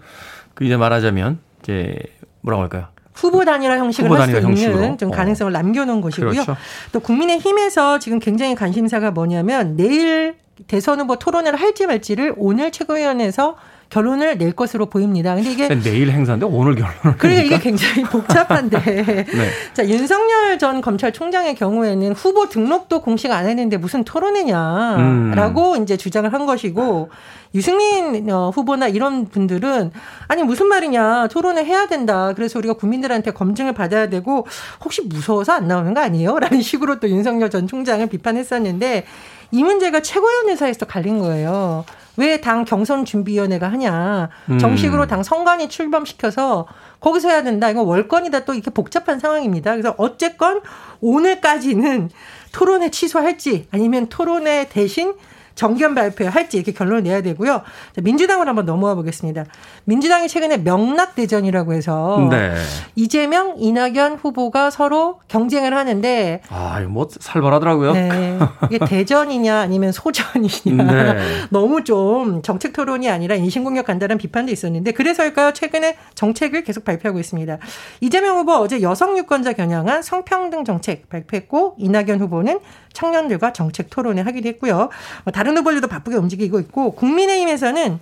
그 0.55 0.65
이제 0.65 0.75
말하자면 0.75 1.39
이제 1.61 1.95
뭐라고 2.41 2.63
할까요? 2.63 2.87
후보 3.13 3.45
단일화 3.45 3.77
형식을 3.77 4.11
할수 4.11 4.29
있는 4.29 4.43
형식으로. 4.43 4.97
좀 4.97 5.09
어. 5.09 5.11
가능성을 5.11 5.53
어. 5.53 5.57
남겨놓은 5.57 6.01
것이고요. 6.01 6.31
그렇죠. 6.31 6.55
또 6.91 6.99
국민의힘에서 6.99 7.99
지금 7.99 8.19
굉장히 8.19 8.55
관심사가 8.55 9.11
뭐냐면 9.11 9.75
내일 9.75 10.35
대선 10.67 10.99
후보 10.99 11.17
토론회를 11.17 11.59
할지 11.59 11.85
말지를 11.85 12.33
오늘 12.37 12.71
최고위원회에서 12.71 13.55
결론을 13.89 14.37
낼 14.37 14.51
것으로 14.51 14.85
보입니다. 14.85 15.33
근데 15.35 15.51
이게 15.51 15.67
내일 15.67 16.11
행사인데 16.11 16.45
오늘 16.45 16.75
결론을 16.75 17.17
그러니까 17.17 17.43
이게 17.43 17.59
굉장히 17.59 18.03
복잡한데 18.03 18.79
네. 18.83 19.25
자 19.73 19.87
윤석열 19.87 20.59
전 20.59 20.81
검찰총장의 20.81 21.55
경우에는 21.55 22.13
후보 22.13 22.47
등록도 22.49 23.01
공식 23.01 23.31
안 23.31 23.47
했는데 23.47 23.77
무슨 23.77 24.03
토론회냐라고 24.03 25.73
음. 25.73 25.83
이제 25.83 25.97
주장을 25.97 26.31
한 26.31 26.45
것이고 26.45 27.09
유승민 27.55 28.29
어, 28.29 28.51
후보나 28.53 28.87
이런 28.87 29.25
분들은 29.27 29.91
아니 30.27 30.43
무슨 30.43 30.67
말이냐 30.67 31.27
토론회 31.29 31.63
해야 31.65 31.87
된다. 31.87 32.33
그래서 32.35 32.59
우리가 32.59 32.75
국민들한테 32.75 33.31
검증을 33.31 33.73
받아야 33.73 34.07
되고 34.07 34.45
혹시 34.83 35.01
무서워서 35.01 35.53
안 35.53 35.67
나오는 35.67 35.95
거 35.95 36.01
아니에요? 36.01 36.37
라는 36.37 36.61
식으로 36.61 36.99
또 36.99 37.09
윤석열 37.09 37.49
전 37.49 37.67
총장을 37.67 38.05
비판했었는데 38.05 39.05
이 39.51 39.63
문제가 39.63 40.01
최고위원회사에서 40.01 40.85
갈린 40.85 41.17
거예요. 41.17 41.85
왜 42.17 42.41
당 42.41 42.65
경선 42.65 43.05
준비위원회가 43.05 43.71
하냐. 43.71 44.29
음. 44.49 44.59
정식으로 44.59 45.07
당 45.07 45.23
선관위 45.23 45.69
출범시켜서 45.69 46.67
거기서 46.99 47.29
해야 47.29 47.43
된다. 47.43 47.69
이거 47.69 47.81
월권이다 47.83 48.45
또 48.45 48.53
이렇게 48.53 48.71
복잡한 48.71 49.19
상황입니다. 49.19 49.71
그래서 49.71 49.95
어쨌건 49.97 50.61
오늘까지는 51.01 52.09
토론회 52.51 52.89
취소할지 52.91 53.67
아니면 53.71 54.07
토론회 54.07 54.67
대신 54.69 55.13
정견 55.59 55.93
발표할지 55.93 56.55
이렇게 56.55 56.71
결론을 56.71 57.03
내야 57.03 57.21
되고요. 57.21 57.63
민주당을 58.01 58.47
한번 58.47 58.65
넘어와 58.65 58.95
보겠습니다. 58.95 59.43
민주당이 59.83 60.29
최근에 60.29 60.63
명락 60.63 61.15
대전이라고 61.15 61.73
해서 61.73 62.25
네. 62.31 62.55
이재명, 62.95 63.55
이낙연 63.57 64.19
후보가 64.19 64.69
서로 64.69 65.19
경쟁을 65.27 65.73
하는데 65.75 66.41
아, 66.47 66.79
뭐 66.87 67.09
살벌하더라고요. 67.11 67.91
네. 67.91 68.39
이게 68.71 68.79
대전이냐 68.79 69.59
아니면 69.59 69.91
소전이냐 69.91 71.13
네. 71.13 71.19
너무 71.51 71.83
좀 71.83 72.41
정책 72.41 72.71
토론이 72.71 73.09
아니라 73.09 73.35
인신공격 73.35 73.85
간다는 73.85 74.17
비판도 74.17 74.53
있었는데 74.53 74.93
그래서일까요? 74.93 75.51
최근에 75.51 75.97
정책을 76.15 76.63
계속 76.63 76.85
발표하고 76.85 77.19
있습니다. 77.19 77.57
이재명 77.99 78.37
후보 78.37 78.53
어제 78.53 78.81
여성 78.81 79.17
유권자 79.17 79.51
겨냥한 79.53 80.03
성평등 80.03 80.63
정책 80.63 81.09
발표했고 81.09 81.75
이낙연 81.79 82.21
후보는 82.21 82.61
청년들과 82.99 83.53
정책 83.53 83.89
토론을 83.89 84.25
하기도 84.25 84.49
했고요. 84.49 84.89
뭐 85.23 85.31
다른 85.33 85.57
후보들도 85.57 85.87
바쁘게 85.87 86.17
움직이고 86.17 86.59
있고 86.59 86.91
국민의힘에서는 86.91 87.99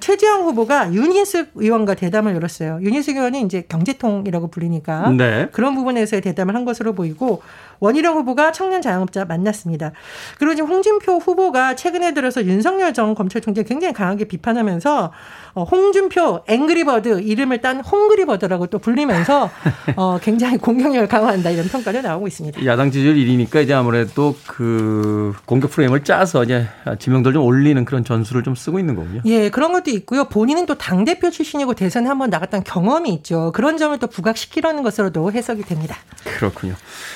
최지영 0.00 0.42
후보가 0.42 0.92
윤희숙 0.92 1.50
의원과 1.54 1.94
대담을 1.94 2.34
열었어요. 2.34 2.80
윤희숙 2.82 3.16
의원이 3.16 3.42
이제 3.42 3.64
경제통이라고 3.68 4.48
불리니까 4.48 5.10
네. 5.10 5.48
그런 5.52 5.74
부분에서의 5.74 6.22
대담을 6.22 6.54
한 6.54 6.64
것으로 6.64 6.92
보이고 6.92 7.42
원희룡 7.80 8.16
후보가 8.16 8.52
청년 8.52 8.80
자영업자 8.80 9.24
만났습니다. 9.24 9.92
그리고 10.38 10.54
지금 10.54 10.70
홍준표 10.70 11.18
후보가 11.18 11.76
최근에 11.76 12.14
들어서 12.14 12.44
윤석열 12.44 12.94
전 12.94 13.14
검찰총장 13.14 13.64
굉장히 13.64 13.92
강하게 13.92 14.24
비판하면서 14.24 15.12
어, 15.54 15.64
홍준표 15.64 16.42
앵그리버드 16.46 17.20
이름을 17.20 17.60
딴 17.60 17.80
홍그리버드라고 17.80 18.66
또 18.68 18.78
불리면서 18.78 19.50
어, 19.96 20.18
굉장히 20.22 20.58
공격력을 20.58 21.08
강화한다 21.08 21.50
이런 21.50 21.66
평가를 21.68 22.02
나오고 22.02 22.26
있습니다. 22.26 22.64
야당 22.64 22.90
지지율 22.90 23.16
1위니까 23.16 23.62
이제 23.62 23.74
아무래도 23.74 24.36
그 24.46 25.34
공격 25.46 25.70
프레임을 25.72 26.04
짜서 26.04 26.44
이제 26.44 26.66
지명도를 26.98 27.34
좀 27.34 27.44
올리는 27.44 27.84
그런 27.84 28.04
전술을 28.04 28.42
좀 28.42 28.54
쓰고 28.54 28.78
있는 28.78 28.94
거군요. 28.94 29.20
예, 29.26 29.50
그런 29.50 29.72
것도 29.72 29.90
있고요. 29.90 30.24
본인은 30.24 30.64
또 30.66 30.76
당 30.86 31.04
대표 31.04 31.30
출신이고 31.30 31.74
대선에 31.74 32.06
한번 32.06 32.30
나갔던 32.30 32.62
경험이 32.62 33.12
있죠. 33.14 33.50
그런 33.54 33.76
점을 33.76 33.98
또 33.98 34.06
부각시키려는 34.06 34.84
것으로도 34.84 35.32
해석이 35.32 35.62
됩니다. 35.62 35.96
그렇군요. 36.38 36.74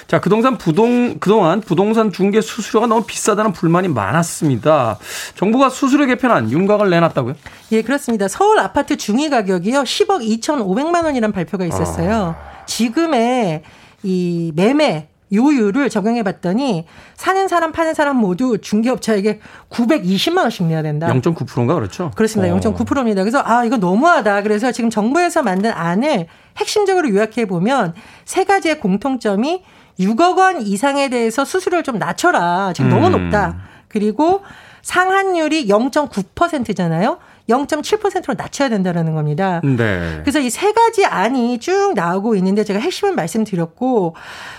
자, 0.09 0.21
그동안 0.21 0.50
부동, 0.59 1.19
그동안 1.19 1.61
부동산 1.61 2.13
중개 2.13 2.41
수수료가 2.41 2.87
너무 2.87 3.05
비싸다는 3.05 3.53
불만이 3.53 3.89
많았습니다. 3.89 4.99
정부가 5.37 5.71
수수료 5.71 6.07
개편안 6.07 6.51
윤곽을 6.51 6.91
내놨다고요? 6.91 7.35
예, 7.73 7.83
그렇습니다. 7.83 8.29
서울 8.29 8.59
아파트 8.59 8.97
중위 8.97 9.31
가격이요. 9.31 9.83
10억 9.83 10.41
2,500만 10.41 11.05
원이라는 11.05 11.33
발표가 11.33 11.65
있었어요. 11.65 12.37
아. 12.37 12.65
지금의 12.67 13.63
이 14.03 14.53
매매 14.55 15.09
요율을 15.33 15.91
적용해 15.91 16.23
봤더니 16.23 16.87
사는 17.15 17.49
사람 17.49 17.73
파는 17.73 17.95
사람 17.95 18.17
모두 18.17 18.59
중개업자에게 18.59 19.41
920만 19.71 20.39
원씩 20.39 20.67
내야 20.67 20.83
된다. 20.83 21.07
0.9%인가 21.07 21.75
그렇죠? 21.75 22.11
그렇습니다. 22.17 22.53
어. 22.53 22.59
0.9%입니다. 22.59 23.23
그래서 23.23 23.41
아 23.45 23.65
이거 23.65 23.77
너무하다. 23.77 24.43
그래서 24.43 24.73
지금 24.73 24.91
정부에서 24.91 25.43
만든 25.43 25.71
안을 25.71 26.27
핵심적으로 26.57 27.09
요약해 27.11 27.47
보면 27.47 27.95
세 28.25 28.45
가지의 28.45 28.81
공통점이 28.81 29.63
6억 30.01 30.39
원 30.39 30.63
이상에 30.63 31.09
대해서 31.09 31.45
수수료를 31.45 31.85
좀 31.85 31.99
낮춰라. 31.99 32.73
지금 32.75 32.91
너무 32.91 33.07
음. 33.09 33.13
높다. 33.13 33.57
그리고 33.89 34.43
상한율이 34.83 35.69
0.9%잖아요. 35.69 37.19
0.7%로 37.51 38.35
낮춰야 38.37 38.69
된다라는 38.69 39.15
겁니다. 39.15 39.61
네. 39.65 40.21
그래서 40.23 40.39
이 40.41 40.51
세 40.51 40.73
가지 40.73 41.07
안이 41.07 41.59
쭉 41.59 41.93
나오고 41.95 42.35
있는데 42.37 42.65
제가 42.65 42.81
핵심은 42.81 43.15
말씀드렸고 43.15 44.15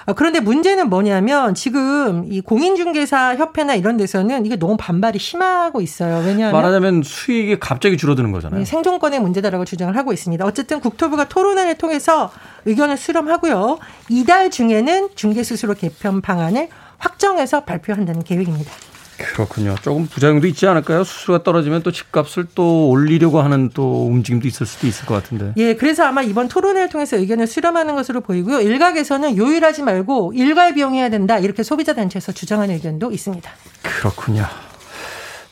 어, 0.05 0.13
그런데 0.13 0.39
문제는 0.39 0.89
뭐냐면 0.89 1.53
지금 1.53 2.25
이 2.31 2.41
공인중개사 2.41 3.35
협회나 3.35 3.75
이런 3.75 3.97
데서는 3.97 4.45
이게 4.45 4.55
너무 4.57 4.77
반발이 4.77 5.19
심하고 5.19 5.81
있어요. 5.81 6.17
왜냐하면 6.25 6.53
말하자면 6.53 7.03
수익이 7.03 7.59
갑자기 7.59 7.97
줄어드는 7.97 8.31
거잖아요. 8.31 8.59
네, 8.59 8.65
생존권의 8.65 9.19
문제다라고 9.19 9.65
주장을 9.65 9.95
하고 9.95 10.11
있습니다. 10.13 10.43
어쨌든 10.45 10.79
국토부가 10.79 11.27
토론회를 11.27 11.75
통해서 11.75 12.31
의견을 12.65 12.97
수렴하고요. 12.97 13.77
이달 14.09 14.49
중에는 14.49 15.09
중개수수료 15.15 15.73
개편 15.75 16.21
방안을 16.21 16.69
확정해서 16.97 17.61
발표한다는 17.65 18.23
계획입니다. 18.23 18.71
그렇군요. 19.33 19.75
조금 19.81 20.07
부작용도 20.07 20.47
있지 20.47 20.67
않을까요? 20.67 21.03
수수료가 21.03 21.43
떨어지면 21.43 21.83
또 21.83 21.91
집값을 21.91 22.47
또 22.55 22.89
올리려고 22.89 23.41
하는 23.41 23.69
또 23.73 24.07
움직임도 24.07 24.47
있을 24.47 24.65
수도 24.65 24.87
있을 24.87 25.05
것 25.05 25.15
같은데. 25.15 25.53
예, 25.57 25.75
그래서 25.75 26.03
아마 26.03 26.21
이번 26.21 26.47
토론회를 26.47 26.89
통해서 26.89 27.17
의견을 27.17 27.47
수렴하는 27.47 27.95
것으로 27.95 28.21
보이고요. 28.21 28.61
일각에서는 28.61 29.37
요일하지 29.37 29.83
말고 29.83 30.33
일괄 30.35 30.73
비용해야 30.73 31.09
된다. 31.09 31.39
이렇게 31.39 31.63
소비자 31.63 31.93
단체에서 31.93 32.31
주장하는 32.31 32.75
의견도 32.75 33.11
있습니다. 33.11 33.49
그렇군요. 33.81 34.45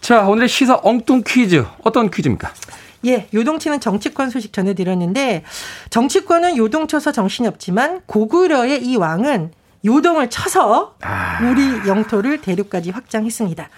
자, 0.01 0.27
오늘의 0.27 0.49
시사 0.49 0.79
엉뚱 0.83 1.23
퀴즈 1.25 1.65
어떤 1.83 2.09
퀴즈입니까? 2.09 2.51
예, 3.05 3.27
요동치는 3.33 3.79
정치권 3.79 4.29
소식 4.29 4.51
전해드렸는데 4.51 5.43
정치권은 5.89 6.57
요동쳐서 6.57 7.11
정신이 7.11 7.47
없지만 7.47 8.01
고구려의 8.05 8.83
이 8.83 8.97
왕은 8.97 9.51
요동을 9.85 10.29
쳐서 10.29 10.95
아. 11.01 11.39
우리 11.43 11.87
영토를 11.87 12.41
대륙까지 12.41 12.91
확장했습니다. 12.91 13.69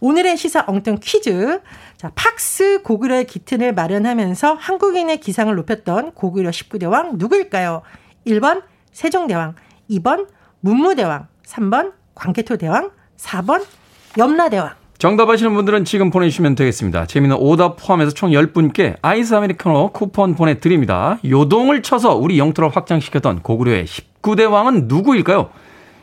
오늘의 0.00 0.36
시사 0.36 0.64
엉뚱 0.66 0.98
퀴즈. 1.00 1.60
자, 1.96 2.12
팍스 2.14 2.82
고구려의 2.82 3.26
기튼을 3.26 3.74
마련하면서 3.74 4.54
한국인의 4.54 5.18
기상을 5.20 5.54
높였던 5.54 6.12
고구려 6.12 6.50
19대 6.50 6.88
왕 6.88 7.18
누구일까요? 7.18 7.82
1번 8.26 8.62
세종대왕, 8.92 9.54
2번 9.90 10.28
문무대왕, 10.60 11.26
3번 11.44 11.92
광개토대왕, 12.14 12.90
4번 13.16 13.64
염라대왕. 14.16 14.74
정답 14.98 15.30
아시는 15.30 15.54
분들은 15.54 15.84
지금 15.84 16.10
보내주시면 16.10 16.56
되겠습니다. 16.56 17.06
재미는 17.06 17.36
오답 17.36 17.76
포함해서 17.76 18.10
총 18.10 18.30
10분께 18.30 18.96
아이스 19.00 19.32
아메리카노 19.32 19.92
쿠폰 19.92 20.34
보내드립니다. 20.34 21.20
요동을 21.24 21.82
쳐서 21.82 22.16
우리 22.16 22.36
영토를 22.36 22.70
확장시켰던 22.70 23.42
고구려의 23.42 23.86
19대 23.86 24.50
왕은 24.50 24.88
누구일까요? 24.88 25.50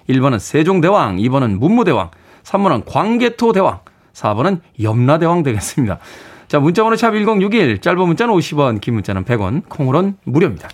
1번은 0.10 0.40
세종대왕, 0.40 1.18
2번은 1.18 1.60
문무대왕, 1.60 2.12
3번은 2.44 2.84
광개토 2.86 3.52
대왕, 3.52 3.80
4번은 4.14 4.62
염라대왕 4.82 5.44
되겠습니다. 5.44 6.00
자, 6.48 6.60
문자번호 6.60 6.96
샵 6.96 7.12
1061, 7.12 7.82
짧은 7.82 8.00
문자는 8.00 8.34
50원, 8.34 8.80
긴 8.80 8.94
문자는 8.94 9.26
100원, 9.26 9.64
콩으로는 9.68 10.16
무료입니다. 10.24 10.70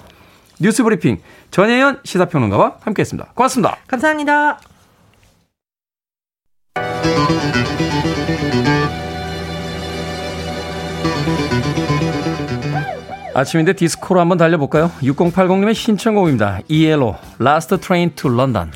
뉴스 0.60 0.84
브리핑, 0.84 1.18
전혜연 1.50 2.02
시사평론가와 2.04 2.76
함께했습니다. 2.82 3.32
고맙습니다. 3.34 3.78
감사합니다. 3.88 4.60
아침인데 13.34 13.74
디스코로 13.74 14.20
한번 14.20 14.38
달려볼까요? 14.38 14.92
6080님의 15.02 15.74
신청곡입니다. 15.74 16.60
이엘로, 16.68 17.16
Last 17.40 17.78
Train 17.78 18.14
to 18.16 18.32
London. 18.32 18.72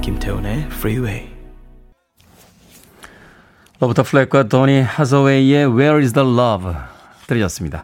김태훈의 0.00 0.66
Freeway. 0.70 1.28
로버트 3.80 4.02
플렉과 4.02 4.44
도니 4.48 4.80
하서웨이의 4.80 5.66
Where 5.66 5.98
is 5.98 6.14
the 6.14 6.26
Love 6.26 6.72
들으셨습니다. 7.26 7.82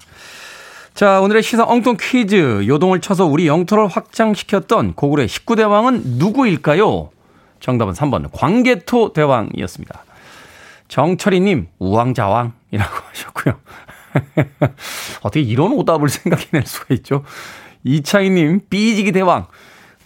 자, 0.95 1.21
오늘의 1.21 1.43
시사 1.43 1.65
엉뚱 1.65 1.97
퀴즈. 1.99 2.67
요동을 2.67 3.01
쳐서 3.01 3.25
우리 3.25 3.47
영토를 3.47 3.87
확장시켰던 3.87 4.95
고구려의 4.95 5.29
19대왕은 5.29 6.03
누구일까요? 6.19 7.11
정답은 7.61 7.95
3번 7.95 8.29
광개토 8.33 9.13
대왕이었습니다. 9.13 10.05
정철이님 10.89 11.69
우왕좌왕이라고 11.79 12.55
하셨고요. 13.09 13.55
어떻게 15.23 15.41
이런 15.41 15.73
오답을 15.73 16.09
생각해낼 16.09 16.67
수가 16.67 16.95
있죠? 16.97 17.25
이창희님 17.85 18.63
삐지기 18.69 19.13
대왕. 19.13 19.47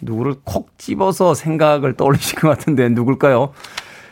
누구를 0.00 0.34
콕 0.44 0.78
집어서 0.78 1.34
생각을 1.34 1.96
떠올리신 1.96 2.38
것 2.40 2.48
같은데 2.48 2.88
누굴까요? 2.90 3.52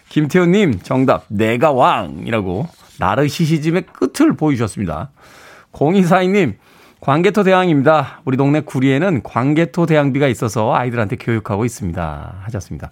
김태훈님 0.08 0.80
정답 0.82 1.24
내가 1.28 1.72
왕이라고 1.72 2.68
나르시시즘의 2.98 3.84
끝을 3.92 4.34
보여주셨습니다. 4.34 5.10
0242님 5.72 6.54
광개토 7.00 7.42
대왕입니다. 7.42 8.20
우리 8.24 8.36
동네 8.36 8.60
구리에는 8.60 9.22
광개토 9.24 9.86
대왕비가 9.86 10.28
있어서 10.28 10.72
아이들한테 10.72 11.16
교육하고 11.16 11.64
있습니다. 11.64 12.42
하셨습니다. 12.42 12.90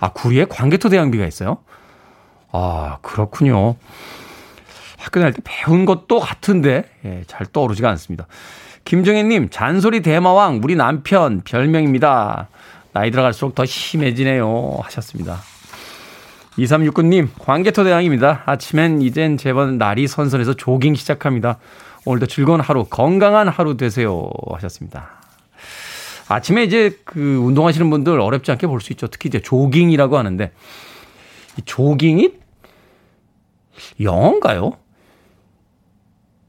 아 0.00 0.08
구리에 0.12 0.46
광개토 0.46 0.88
대왕비가 0.88 1.26
있어요? 1.26 1.58
아 2.50 2.98
그렇군요. 3.02 3.76
학교 4.98 5.20
다닐 5.20 5.32
때 5.32 5.42
배운 5.44 5.84
것도 5.84 6.18
같은데 6.18 6.84
예, 7.04 7.22
잘 7.26 7.46
떠오르지가 7.46 7.88
않습니다. 7.90 8.26
김정혜님 8.84 9.50
잔소리 9.50 10.02
대마왕 10.02 10.60
우리 10.62 10.74
남편 10.74 11.42
별명입니다. 11.44 12.48
나이 12.92 13.10
들어갈수록 13.10 13.54
더 13.54 13.64
심해지네요 13.64 14.78
하셨습니다. 14.82 15.38
2369님, 16.58 17.28
광개토 17.38 17.84
대왕입니다. 17.84 18.42
아침엔 18.44 19.00
이젠 19.00 19.38
제번 19.38 19.78
날이 19.78 20.06
선선해서 20.06 20.54
조깅 20.54 20.94
시작합니다. 20.94 21.58
오늘도 22.04 22.26
즐거운 22.26 22.60
하루, 22.60 22.84
건강한 22.84 23.48
하루 23.48 23.76
되세요. 23.76 24.28
하셨습니다. 24.50 25.10
아침에 26.28 26.64
이제 26.64 26.98
그 27.04 27.36
운동하시는 27.36 27.88
분들 27.90 28.18
어렵지 28.20 28.50
않게 28.50 28.66
볼 28.66 28.80
수 28.80 28.92
있죠. 28.92 29.06
특히 29.06 29.28
이제 29.28 29.40
조깅이라고 29.40 30.16
하는데, 30.16 30.52
이 31.58 31.62
조깅이 31.64 32.34
영어인가요? 34.00 34.72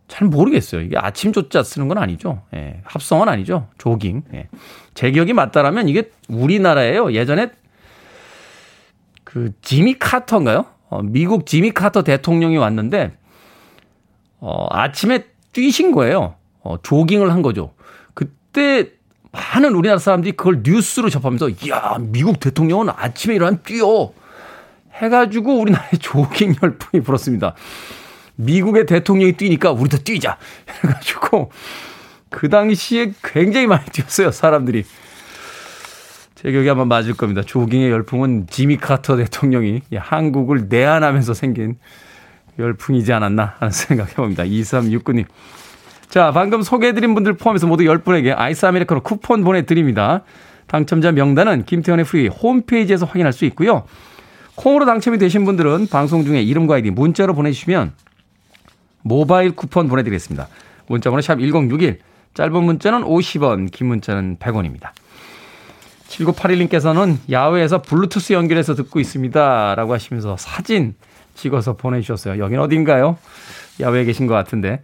잘 0.08 0.28
모르겠어요. 0.28 0.82
이게 0.82 0.98
아침 0.98 1.34
조자 1.34 1.64
쓰는 1.64 1.88
건 1.88 1.98
아니죠. 1.98 2.44
예, 2.54 2.82
합성은 2.84 3.30
아니죠. 3.30 3.68
조깅. 3.78 4.24
예. 4.34 4.48
제 4.94 5.10
기억이 5.12 5.34
맞다라면 5.34 5.90
이게 5.90 6.12
우리나라에요. 6.30 7.14
예전에 7.14 7.50
그 9.24 9.52
지미 9.62 9.98
카터인가요? 9.98 10.66
어, 10.90 11.02
미국 11.02 11.48
지미 11.48 11.72
카터 11.72 12.04
대통령이 12.04 12.58
왔는데 12.58 13.18
어, 14.40 14.68
아침에 14.70 15.26
뛰신 15.54 15.92
거예요. 15.92 16.36
어, 16.62 16.78
조깅을 16.82 17.32
한 17.32 17.42
거죠. 17.42 17.74
그때 18.14 18.92
많은 19.32 19.74
우리나라 19.74 20.00
사람들이 20.00 20.34
그걸 20.34 20.62
뉴스로 20.64 21.10
접하면서 21.10 21.52
야 21.70 21.98
미국 22.00 22.40
대통령은 22.40 22.90
아침에 22.96 23.36
일어나면 23.36 23.62
뛰어 23.64 24.12
해가지고 24.94 25.60
우리나라에 25.60 25.92
조깅 26.00 26.56
열풍이 26.62 27.04
불었습니다. 27.04 27.56
미국의 28.36 28.86
대통령이 28.86 29.34
뛰니까 29.34 29.72
우리도 29.72 30.00
뛰자 30.00 30.38
해가지고 30.84 31.52
그 32.30 32.50
당시에 32.50 33.14
굉장히 33.24 33.68
많이 33.68 33.86
뛰었어요 33.86 34.32
사람들이. 34.32 34.84
제 36.36 36.52
기억이 36.52 36.70
아마 36.70 36.84
맞을 36.84 37.14
겁니다. 37.14 37.42
조깅의 37.42 37.90
열풍은 37.90 38.48
지미 38.50 38.78
카터 38.78 39.16
대통령이 39.16 39.82
한국을 39.96 40.68
내한하면서 40.68 41.34
생긴 41.34 41.78
열풍이지 42.60 43.12
않았나 43.14 43.56
하는 43.60 43.72
생각해 43.74 44.14
봅니다. 44.14 44.44
2369님. 44.44 45.26
자, 46.10 46.32
방금 46.32 46.62
소개해드린 46.62 47.14
분들 47.16 47.34
포함해서 47.34 47.68
모두 47.68 47.84
10분에게 47.84 48.34
아이스 48.38 48.66
아메리카노 48.66 49.02
쿠폰 49.02 49.44
보내드립니다. 49.44 50.22
당첨자 50.68 51.12
명단은 51.12 51.66
김태훈의 51.66 52.06
프리 52.06 52.28
홈페이지에서 52.28 53.06
확인할 53.06 53.34
수 53.34 53.46
있고요. 53.46 53.86
콩으로 54.56 54.86
당첨이 54.86 55.18
되신 55.18 55.46
분들은 55.46 55.88
방송 55.88 56.24
중에 56.24 56.42
이름과 56.42 56.76
아이디 56.76 56.92
문자로 56.92 57.34
보내주시면 57.34 57.94
모바일 59.02 59.56
쿠폰 59.56 59.88
보내드리겠습니다. 59.88 60.48
문자번호 60.88 61.22
샵 61.22 61.40
1061, 61.40 62.00
짧은 62.34 62.64
문자는 62.64 63.02
50원, 63.02 63.72
긴 63.72 63.88
문자는 63.88 64.38
100원입니다. 64.38 64.92
7981님께서는 66.08 67.18
야외에서 67.32 67.82
블루투스 67.82 68.34
연결해서 68.34 68.76
듣고 68.76 69.00
있습니다. 69.00 69.76
라고 69.76 69.94
하시면서 69.94 70.38
사진 70.38 70.96
찍어서 71.34 71.74
보내주셨어요. 71.74 72.42
여긴 72.44 72.60
어딘가요? 72.60 73.18
야외에 73.80 74.04
계신 74.06 74.28
것 74.28 74.34
같은데. 74.34 74.82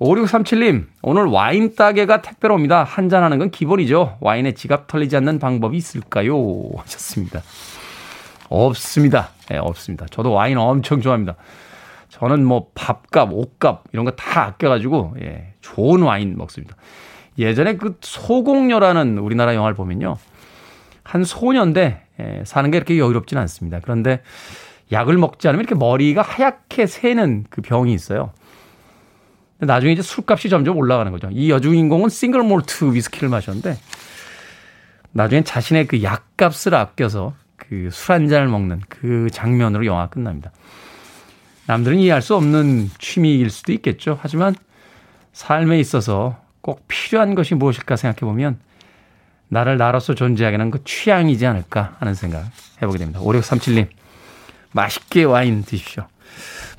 5637님, 0.00 0.86
오늘 1.02 1.24
와인 1.26 1.76
따개가 1.76 2.22
택배로 2.22 2.54
옵니다. 2.54 2.82
한잔하는 2.82 3.38
건 3.38 3.50
기본이죠. 3.50 4.16
와인에 4.20 4.52
지갑 4.52 4.88
털리지 4.88 5.16
않는 5.16 5.38
방법이 5.38 5.76
있을까요? 5.76 6.34
하셨습니다. 6.76 7.42
없습니다. 8.48 9.30
네, 9.48 9.58
없습니다. 9.58 10.06
저도 10.10 10.32
와인 10.32 10.58
엄청 10.58 11.00
좋아합니다. 11.00 11.36
저는 12.08 12.44
뭐 12.44 12.66
밥값, 12.74 13.30
옷값 13.32 13.84
이런 13.92 14.04
거 14.04 14.10
다 14.16 14.46
아껴가지고 14.46 15.14
예, 15.22 15.54
좋은 15.60 16.02
와인 16.02 16.36
먹습니다. 16.36 16.76
예전에 17.38 17.76
그 17.76 17.96
소공녀라는 18.02 19.18
우리나라 19.18 19.54
영화를 19.54 19.74
보면요. 19.74 20.16
한 21.04 21.24
소년데 21.24 22.02
예, 22.20 22.42
사는 22.44 22.70
게 22.70 22.76
이렇게 22.76 22.98
여유롭지는 22.98 23.40
않습니다. 23.42 23.80
그런데 23.82 24.20
약을 24.92 25.16
먹지 25.16 25.48
않으면 25.48 25.64
이렇게 25.64 25.74
머리가 25.74 26.22
하얗게 26.22 26.86
새는 26.86 27.46
그 27.50 27.62
병이 27.62 27.92
있어요. 27.92 28.32
나중에 29.58 29.92
이제 29.92 30.02
술값이 30.02 30.48
점점 30.48 30.76
올라가는 30.76 31.10
거죠. 31.12 31.28
이 31.30 31.50
여주인공은 31.50 32.08
싱글 32.08 32.42
몰트 32.42 32.92
위스키를 32.94 33.28
마셨는데 33.28 33.76
나중엔 35.12 35.44
자신의 35.44 35.86
그 35.86 36.02
약값을 36.02 36.74
아껴서 36.74 37.34
그 37.56 37.86
술 37.86 38.12
한 38.12 38.28
잔을 38.28 38.48
먹는 38.48 38.80
그 38.88 39.28
장면으로 39.30 39.86
영화가 39.86 40.08
끝납니다. 40.08 40.50
남들은 41.66 41.98
이해할 41.98 42.20
수 42.22 42.34
없는 42.34 42.90
취미일 42.98 43.50
수도 43.50 43.72
있겠죠. 43.72 44.18
하지만 44.20 44.54
삶에 45.32 45.78
있어서 45.78 46.36
꼭 46.60 46.86
필요한 46.88 47.34
것이 47.34 47.54
무엇일까 47.54 47.96
생각해 47.96 48.20
보면 48.20 48.58
나를 49.48 49.76
나로서 49.76 50.14
존재하게 50.14 50.56
하는 50.56 50.70
그 50.70 50.82
취향이지 50.84 51.46
않을까 51.46 51.96
하는 51.98 52.14
생각 52.14 52.44
해보게 52.80 52.98
됩니다. 52.98 53.20
5637님, 53.20 53.86
맛있게 54.72 55.24
와인 55.24 55.62
드십시오. 55.62 56.06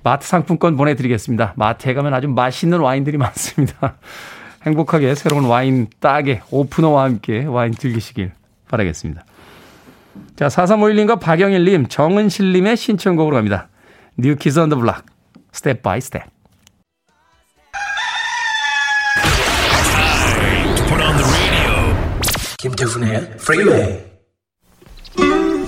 마트 0.03 0.27
상품권 0.27 0.75
보내드리겠습니다. 0.75 1.53
마트에 1.55 1.93
가면 1.93 2.13
아주 2.13 2.27
맛있는 2.27 2.79
와인들이 2.79 3.17
많습니다. 3.17 3.95
행복하게 4.63 5.15
새로운 5.15 5.45
와인 5.45 5.87
따게 5.99 6.41
오프너와 6.49 7.03
함께 7.03 7.45
와인 7.45 7.73
즐기시길 7.73 8.31
바라겠습니다. 8.69 9.23
자, 10.35 10.47
4351님과 10.47 11.19
박영일님, 11.19 11.87
정은실님의 11.87 12.77
신청곡으로 12.77 13.35
갑니다. 13.35 13.69
New 14.19 14.35
Kids 14.35 14.59
on 14.59 14.69
the 14.69 14.79
Block, 14.79 15.05
Step 15.53 15.81
by 15.81 15.97
Step. 15.97 16.33
김태훈의 22.57 23.15
Freeway. 23.41 24.13
병영댁 25.17 25.62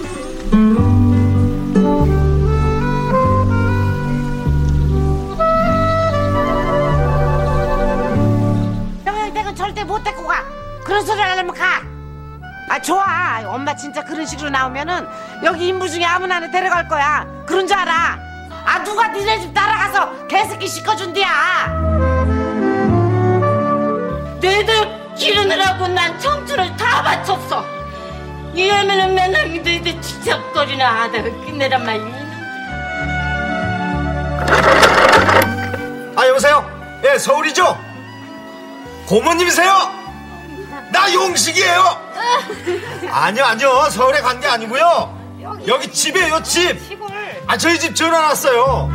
하려면 11.35 11.53
가. 11.53 11.81
아 12.69 12.81
좋아. 12.81 13.41
엄마 13.45 13.75
진짜 13.75 14.03
그런 14.03 14.25
식으로 14.25 14.49
나오면은 14.49 15.07
여기 15.43 15.67
인부 15.67 15.89
중에 15.89 16.03
아무나 16.05 16.39
데려갈 16.49 16.87
거야. 16.87 17.27
그런 17.45 17.67
줄 17.67 17.77
알아. 17.77 18.17
아 18.65 18.83
누가 18.83 19.09
니네 19.09 19.41
집 19.41 19.53
따라가서 19.53 20.27
개새끼 20.27 20.67
씻어준디야 20.67 21.27
너희들 24.41 25.13
기르느라고 25.15 25.87
난 25.89 26.17
청춘을 26.19 26.75
다 26.75 27.03
바쳤어 27.03 27.63
이 28.55 28.67
애매는 28.67 29.13
맨날 29.13 29.61
너희들 29.61 30.01
지적거리나 30.01 31.03
하다가 31.03 31.23
끝내란 31.45 31.85
말이 31.85 32.01
아 36.15 36.27
여보세요? 36.27 36.67
예 37.03 37.19
서울이죠? 37.19 37.77
고모님이세요? 39.05 39.94
나 40.91 41.13
용식이에요. 41.13 41.81
아니요 43.11 43.43
아니요 43.43 43.89
서울에 43.91 44.19
간 44.21 44.39
게 44.39 44.47
아니고요. 44.47 45.25
여기 45.67 45.91
집이에요 45.91 46.41
집. 46.43 46.77
아 47.47 47.57
저희 47.57 47.77
집 47.79 47.95
전화 47.95 48.19
왔어요. 48.27 48.89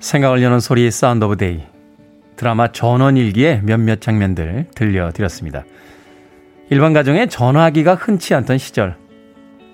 생각을 0.00 0.42
여는 0.42 0.60
소리 0.60 0.90
Sound 0.90 1.24
of 1.24 1.36
Day 1.36 1.62
드라마 2.36 2.72
전원일기의 2.72 3.60
몇몇 3.62 4.00
장면들 4.00 4.66
들려드렸습니다. 4.74 5.64
일반 6.70 6.92
가정에 6.92 7.26
전화기가 7.26 7.94
흔치 7.94 8.34
않던 8.34 8.58
시절 8.58 8.96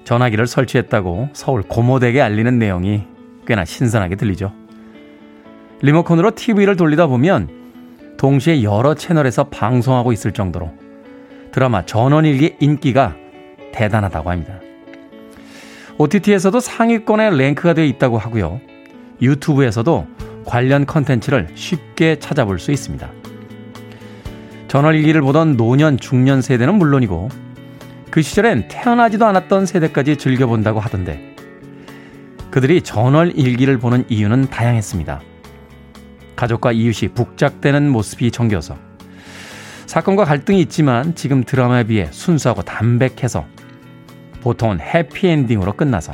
전화기를 0.04 0.46
설치했다고 0.46 1.30
서울 1.32 1.62
고모댁에 1.62 2.20
알리는 2.20 2.58
내용이 2.58 3.04
꽤나 3.46 3.64
신선하게 3.64 4.16
들리죠. 4.16 4.52
리모컨으로 5.80 6.34
TV를 6.34 6.76
돌리다 6.76 7.06
보면 7.06 7.48
동시에 8.16 8.62
여러 8.62 8.94
채널에서 8.94 9.44
방송하고 9.44 10.12
있을 10.12 10.32
정도로 10.32 10.70
드라마 11.52 11.86
전원일기의 11.86 12.56
인기가 12.60 13.14
대단하다고 13.72 14.30
합니다. 14.30 14.60
OTT에서도 15.98 16.60
상위권에 16.60 17.30
랭크가 17.30 17.74
되어 17.74 17.84
있다고 17.84 18.18
하고요. 18.18 18.60
유튜브에서도 19.20 20.06
관련 20.44 20.86
컨텐츠를 20.86 21.48
쉽게 21.54 22.18
찾아볼 22.18 22.58
수 22.58 22.70
있습니다. 22.70 23.10
전월일기를 24.68 25.22
보던 25.22 25.56
노년, 25.56 25.96
중년 25.96 26.42
세대는 26.42 26.74
물론이고 26.74 27.28
그 28.10 28.22
시절엔 28.22 28.68
태어나지도 28.68 29.26
않았던 29.26 29.66
세대까지 29.66 30.16
즐겨본다고 30.16 30.80
하던데 30.80 31.34
그들이 32.50 32.82
전월일기를 32.82 33.78
보는 33.78 34.04
이유는 34.08 34.50
다양했습니다. 34.50 35.20
가족과 36.38 36.70
이웃이 36.70 37.10
북작되는 37.14 37.90
모습이 37.90 38.30
정겨서 38.30 38.76
사건과 39.86 40.24
갈등이 40.24 40.60
있지만 40.60 41.16
지금 41.16 41.42
드라마에 41.42 41.82
비해 41.82 42.06
순수하고 42.12 42.62
담백해서 42.62 43.44
보통은 44.42 44.78
해피엔딩으로 44.78 45.72
끝나서 45.72 46.12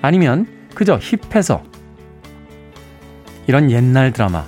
아니면 0.00 0.46
그저 0.76 1.00
힙해서 1.00 1.64
이런 3.48 3.72
옛날 3.72 4.12
드라마 4.12 4.46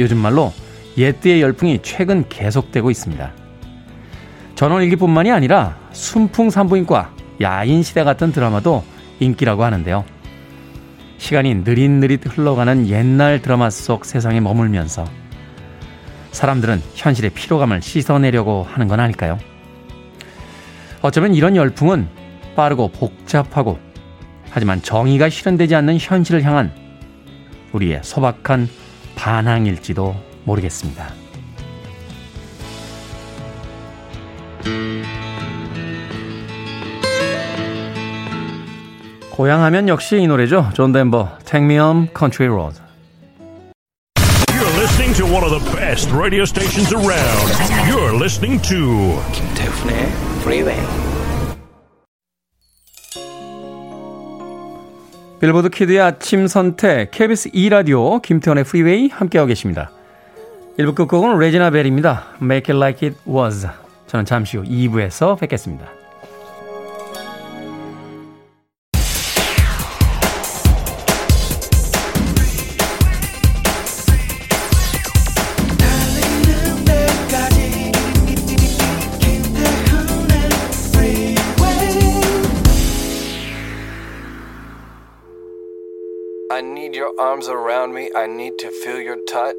요즘 0.00 0.18
말로 0.18 0.52
옛때의 0.98 1.40
열풍이 1.40 1.78
최근 1.82 2.28
계속되고 2.28 2.90
있습니다. 2.90 3.32
전원일기뿐만이 4.56 5.30
아니라 5.30 5.78
순풍산부인과 5.92 7.14
야인시대 7.40 8.02
같은 8.02 8.32
드라마도 8.32 8.82
인기라고 9.20 9.62
하는데요. 9.62 10.04
시간이 11.20 11.54
느릿느릿 11.56 12.26
흘러가는 12.26 12.88
옛날 12.88 13.42
드라마 13.42 13.68
속 13.68 14.06
세상에 14.06 14.40
머물면서 14.40 15.04
사람들은 16.32 16.80
현실의 16.94 17.30
피로감을 17.30 17.82
씻어내려고 17.82 18.66
하는 18.68 18.88
건 18.88 19.00
아닐까요? 19.00 19.38
어쩌면 21.02 21.34
이런 21.34 21.56
열풍은 21.56 22.08
빠르고 22.56 22.88
복잡하고 22.92 23.78
하지만 24.48 24.80
정의가 24.80 25.28
실현되지 25.28 25.74
않는 25.74 25.98
현실을 26.00 26.42
향한 26.42 26.72
우리의 27.72 28.00
소박한 28.02 28.66
반항일지도 29.14 30.16
모르겠습니다. 30.44 31.12
고향하면 39.40 39.88
역시 39.88 40.20
이 40.20 40.26
노래죠. 40.26 40.68
존 40.74 40.92
덴버, 40.92 41.38
Take 41.46 41.64
Me 41.64 41.76
Home, 41.76 42.08
Country 42.14 42.52
Road. 42.52 42.78
You're 44.52 44.76
listening 44.78 45.16
to 45.16 45.24
one 45.24 45.42
of 45.42 45.50
the 45.50 45.64
best 45.74 46.12
radio 46.12 46.42
stations 46.44 46.92
around. 46.92 47.48
You're 47.88 48.14
listening 48.14 48.60
to 48.68 49.16
김태훈의 49.32 50.12
Freeway. 50.40 50.78
빌보드 55.40 55.70
키드의 55.70 56.00
아침 56.00 56.46
선택, 56.46 57.10
KBS 57.10 57.48
2 57.54 57.70
라디오, 57.70 58.20
김태훈의 58.20 58.64
프리웨이 58.64 59.08
함께하고 59.08 59.48
계십니다. 59.48 59.90
1부 60.78 60.94
끝곡은 60.94 61.38
레지나 61.38 61.70
벨입니다. 61.70 62.26
Make 62.42 62.74
it 62.74 62.76
like 62.76 63.08
it 63.08 63.18
was. 63.26 63.66
저는 64.06 64.26
잠시 64.26 64.58
후 64.58 64.64
2부에서 64.64 65.38
뵙겠습니다. 65.38 65.99
I 86.60 86.62
need 86.62 86.94
your 86.94 87.14
arms 87.18 87.48
around 87.48 87.94
me. 87.94 88.10
I 88.14 88.26
need 88.26 88.58
to 88.58 88.68
feel 88.68 89.00
your 89.00 89.16
touch. 89.24 89.56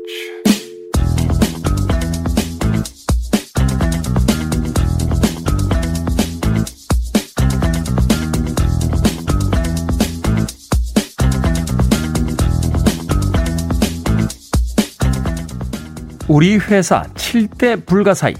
우리 16.27 16.57
회사 16.59 17.01
7대 17.15 17.83
불가사의 17.87 18.35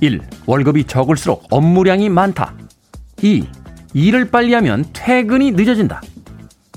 1. 0.00 0.20
월급이 0.46 0.82
적을수록 0.82 1.44
업무량이 1.50 2.08
많다 2.08 2.56
2. 3.22 3.48
일을 3.94 4.32
빨리 4.32 4.52
하면 4.54 4.84
퇴근이 4.92 5.52
늦어진다 5.52 6.02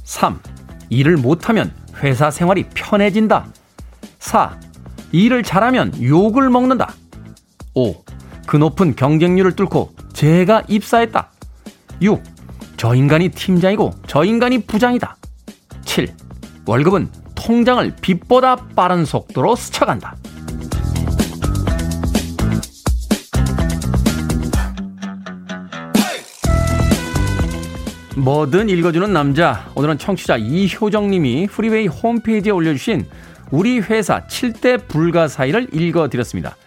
3. 0.03 0.50
일을 0.91 1.17
못하면 1.17 1.73
회사 2.03 2.29
생활이 2.29 2.65
편해진다 2.75 3.47
4. 4.19 4.59
일을 5.13 5.41
잘하면 5.41 6.03
욕을 6.03 6.49
먹는다 6.49 6.93
5. 7.73 8.03
그 8.45 8.57
높은 8.57 8.95
경쟁률을 8.95 9.55
뚫고 9.55 9.93
제가 10.13 10.63
입사했다 10.67 11.31
6. 12.01 12.21
저 12.75 12.93
인간이 12.93 13.29
팀장이고 13.29 13.91
저 14.05 14.25
인간이 14.25 14.59
부장이다 14.59 15.15
7. 15.85 16.13
월급은 16.65 17.09
통장을 17.35 17.95
빛보다 18.01 18.55
빠른 18.75 19.05
속도로 19.05 19.55
스쳐간다. 19.55 20.15
뭐든 28.17 28.67
읽어주는 28.67 29.13
남자. 29.13 29.71
오늘은 29.73 29.97
청취자 29.97 30.35
이효정님이 30.35 31.47
프리웨이 31.47 31.87
홈페이지에 31.87 32.51
올려주신 32.51 33.05
우리 33.51 33.79
회사 33.79 34.27
7대 34.27 34.85
불가사의를 34.89 35.69
읽어드렸습니다. 35.73 36.57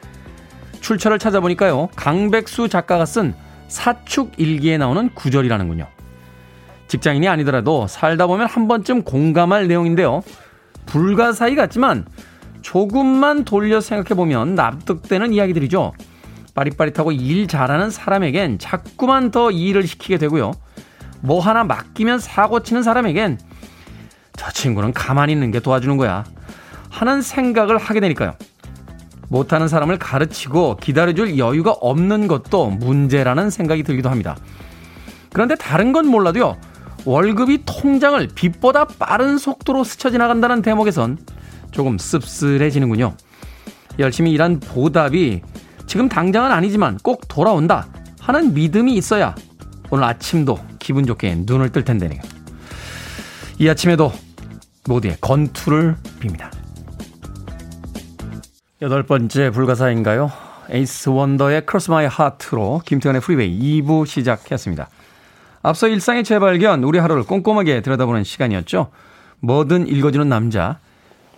출처를 0.80 1.18
찾아보니까요. 1.18 1.90
강백수 1.96 2.70
작가가 2.70 3.04
쓴 3.04 3.34
사축 3.68 4.32
일기에 4.38 4.78
나오는 4.78 5.10
구절이라는군요. 5.14 5.86
직장인이 6.88 7.28
아니더라도 7.28 7.86
살다 7.88 8.26
보면 8.26 8.46
한 8.46 8.66
번쯤 8.66 9.02
공감할 9.02 9.68
내용인데요. 9.68 10.22
불가사의 10.86 11.56
같지만 11.56 12.06
조금만 12.62 13.44
돌려 13.44 13.82
생각해보면 13.82 14.54
납득되는 14.54 15.34
이야기들이죠. 15.34 15.92
빠릿빠릿하고 16.54 17.12
일 17.12 17.48
잘하는 17.48 17.90
사람에겐 17.90 18.58
자꾸만 18.58 19.30
더 19.30 19.50
일을 19.50 19.86
시키게 19.86 20.16
되고요. 20.16 20.52
뭐 21.24 21.40
하나 21.40 21.64
맡기면 21.64 22.18
사고 22.18 22.60
치는 22.60 22.82
사람에겐 22.82 23.38
저 24.36 24.50
친구는 24.50 24.92
가만히 24.92 25.32
있는 25.32 25.50
게 25.50 25.58
도와주는 25.58 25.96
거야. 25.96 26.24
하는 26.90 27.22
생각을 27.22 27.78
하게 27.78 28.00
되니까요. 28.00 28.34
못하는 29.28 29.66
사람을 29.66 29.98
가르치고 29.98 30.76
기다려줄 30.76 31.38
여유가 31.38 31.70
없는 31.72 32.28
것도 32.28 32.68
문제라는 32.68 33.48
생각이 33.48 33.84
들기도 33.84 34.10
합니다. 34.10 34.36
그런데 35.32 35.54
다른 35.54 35.92
건 35.92 36.06
몰라도요. 36.06 36.58
월급이 37.06 37.62
통장을 37.64 38.28
빛보다 38.34 38.84
빠른 38.84 39.38
속도로 39.38 39.82
스쳐 39.82 40.10
지나간다는 40.10 40.60
대목에선 40.60 41.18
조금 41.70 41.96
씁쓸해지는군요. 41.96 43.14
열심히 43.98 44.30
일한 44.30 44.60
보답이 44.60 45.40
지금 45.86 46.08
당장은 46.10 46.52
아니지만 46.52 46.98
꼭 47.02 47.28
돌아온다 47.28 47.86
하는 48.20 48.52
믿음이 48.52 48.94
있어야 48.94 49.34
오늘 49.90 50.04
아침도 50.04 50.58
기분 50.78 51.06
좋게 51.06 51.34
눈을 51.40 51.70
뜰 51.70 51.84
텐데요. 51.84 52.20
이 53.58 53.68
아침에도 53.68 54.12
모두의 54.86 55.16
건투를 55.20 55.96
빕니다. 56.20 56.50
여덟 58.82 59.02
번째 59.02 59.50
불가사의인가요? 59.50 60.30
Eighth 60.70 61.10
Wonder의 61.10 61.66
Cross 61.66 61.90
My 61.90 62.06
Heart로 62.06 62.82
김태훈의 62.84 63.20
프리웨이 63.20 63.82
2부 63.82 64.06
시작했습니다. 64.06 64.88
앞서 65.62 65.88
일상의 65.88 66.24
재발견, 66.24 66.84
우리 66.84 66.98
하루를 66.98 67.24
꼼꼼하게 67.24 67.80
들여다보는 67.80 68.24
시간이었죠. 68.24 68.90
뭐든 69.40 69.86
읽어주는 69.86 70.28
남자, 70.28 70.78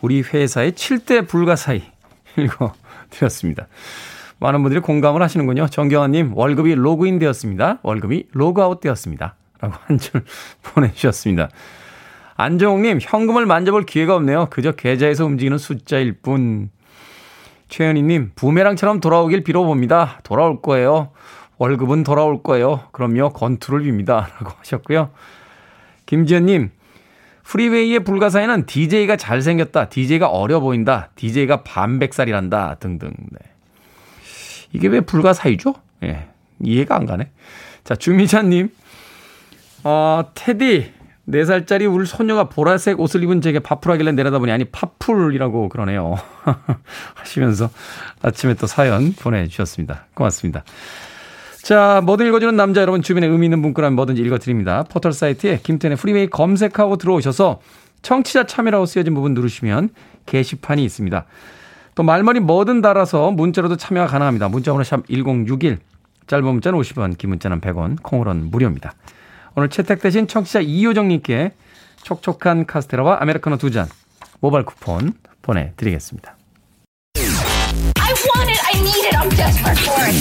우리 0.00 0.22
회사의 0.22 0.72
7대 0.72 1.28
불가사의 1.28 1.82
읽어드렸습니다. 2.38 3.66
많은 4.38 4.62
분들이 4.62 4.80
공감을 4.80 5.22
하시는군요. 5.22 5.68
정경환님, 5.68 6.32
월급이 6.36 6.74
로그인 6.74 7.18
되었습니다. 7.18 7.78
월급이 7.82 8.28
로그아웃 8.32 8.80
되었습니다. 8.80 9.34
라고 9.60 9.74
한 9.86 9.98
줄 9.98 10.22
보내주셨습니다. 10.62 11.48
안정욱님, 12.36 12.98
현금을 13.00 13.46
만져볼 13.46 13.86
기회가 13.86 14.14
없네요. 14.16 14.48
그저 14.50 14.72
계좌에서 14.72 15.24
움직이는 15.24 15.56
숫자일 15.58 16.12
뿐. 16.20 16.70
최현희님, 17.68 18.32
부메랑처럼 18.36 19.00
돌아오길 19.00 19.42
빌어봅니다. 19.42 20.20
돌아올 20.22 20.60
거예요. 20.60 21.10
월급은 21.58 22.04
돌아올 22.04 22.42
거예요. 22.42 22.82
그럼요, 22.92 23.30
건투를 23.30 23.80
빕니다. 23.82 24.28
라고 24.38 24.52
하셨고요. 24.58 25.10
김지현님, 26.04 26.70
프리웨이의 27.44 28.00
불가사에는 28.00 28.66
DJ가 28.66 29.16
잘생겼다. 29.16 29.88
DJ가 29.88 30.28
어려 30.28 30.60
보인다. 30.60 31.08
DJ가 31.14 31.62
반백살이란다. 31.62 32.76
등등. 32.80 33.12
네. 33.30 33.38
이게 34.76 34.88
왜 34.88 35.00
불가사이죠? 35.00 35.74
예. 36.04 36.28
이해가 36.60 36.96
안 36.96 37.06
가네. 37.06 37.30
자, 37.82 37.96
주미자님. 37.96 38.68
어, 39.84 40.24
테디. 40.34 40.92
4살짜리 41.28 41.92
우리 41.92 42.06
소녀가 42.06 42.44
보라색 42.44 43.00
옷을 43.00 43.22
입은 43.24 43.40
제게 43.40 43.58
파풀 43.58 43.90
하길래 43.90 44.12
내려다보니 44.12 44.52
아니 44.52 44.64
파풀이라고 44.64 45.68
그러네요. 45.70 46.14
하시면서 47.14 47.68
아침에 48.22 48.54
또 48.54 48.68
사연 48.68 49.12
보내주셨습니다. 49.12 50.06
고맙습니다. 50.14 50.62
자, 51.64 52.00
뭐든 52.04 52.28
읽어주는 52.28 52.54
남자 52.54 52.80
여러분 52.80 53.02
주변에 53.02 53.26
의미 53.26 53.46
있는 53.46 53.58
문구라면 53.58 53.96
뭐든지 53.96 54.22
읽어드립니다. 54.22 54.84
포털 54.84 55.12
사이트에 55.12 55.58
김태현의 55.64 55.96
프리메이 55.96 56.28
검색하고 56.28 56.96
들어오셔서 56.96 57.60
청취자 58.02 58.46
참여라고 58.46 58.86
쓰여진 58.86 59.14
부분 59.14 59.34
누르시면 59.34 59.88
게시판이 60.26 60.84
있습니다. 60.84 61.26
또 61.96 62.02
말머리 62.02 62.40
뭐든 62.40 62.82
달아서 62.82 63.30
문자로도 63.32 63.76
참여가 63.76 64.06
가능합니다. 64.06 64.48
문자번호 64.48 64.84
샵 64.84 65.06
1061, 65.08 65.78
짧은 66.26 66.44
문자는 66.44 66.78
50원, 66.78 67.16
긴 67.16 67.30
문자는 67.30 67.60
100원, 67.62 67.96
콩으로는 68.02 68.50
무료입니다. 68.50 68.92
오늘 69.54 69.70
채택되신 69.70 70.28
청취자 70.28 70.60
이효정님께 70.60 71.52
촉촉한 72.02 72.66
카스테라와 72.66 73.18
아메리카노 73.22 73.56
두 73.56 73.70
잔 73.70 73.88
모바일 74.40 74.66
쿠폰 74.66 75.14
보내드리겠습니다. 75.40 76.36
I 77.98 78.12
want 78.12 78.50
it, 78.52 78.60
I 78.62 78.78
need 78.78 79.06
it, 79.06 79.16
I'm 79.16 79.30
desperate 79.30 79.80
for 79.80 80.04
it. 80.04 80.16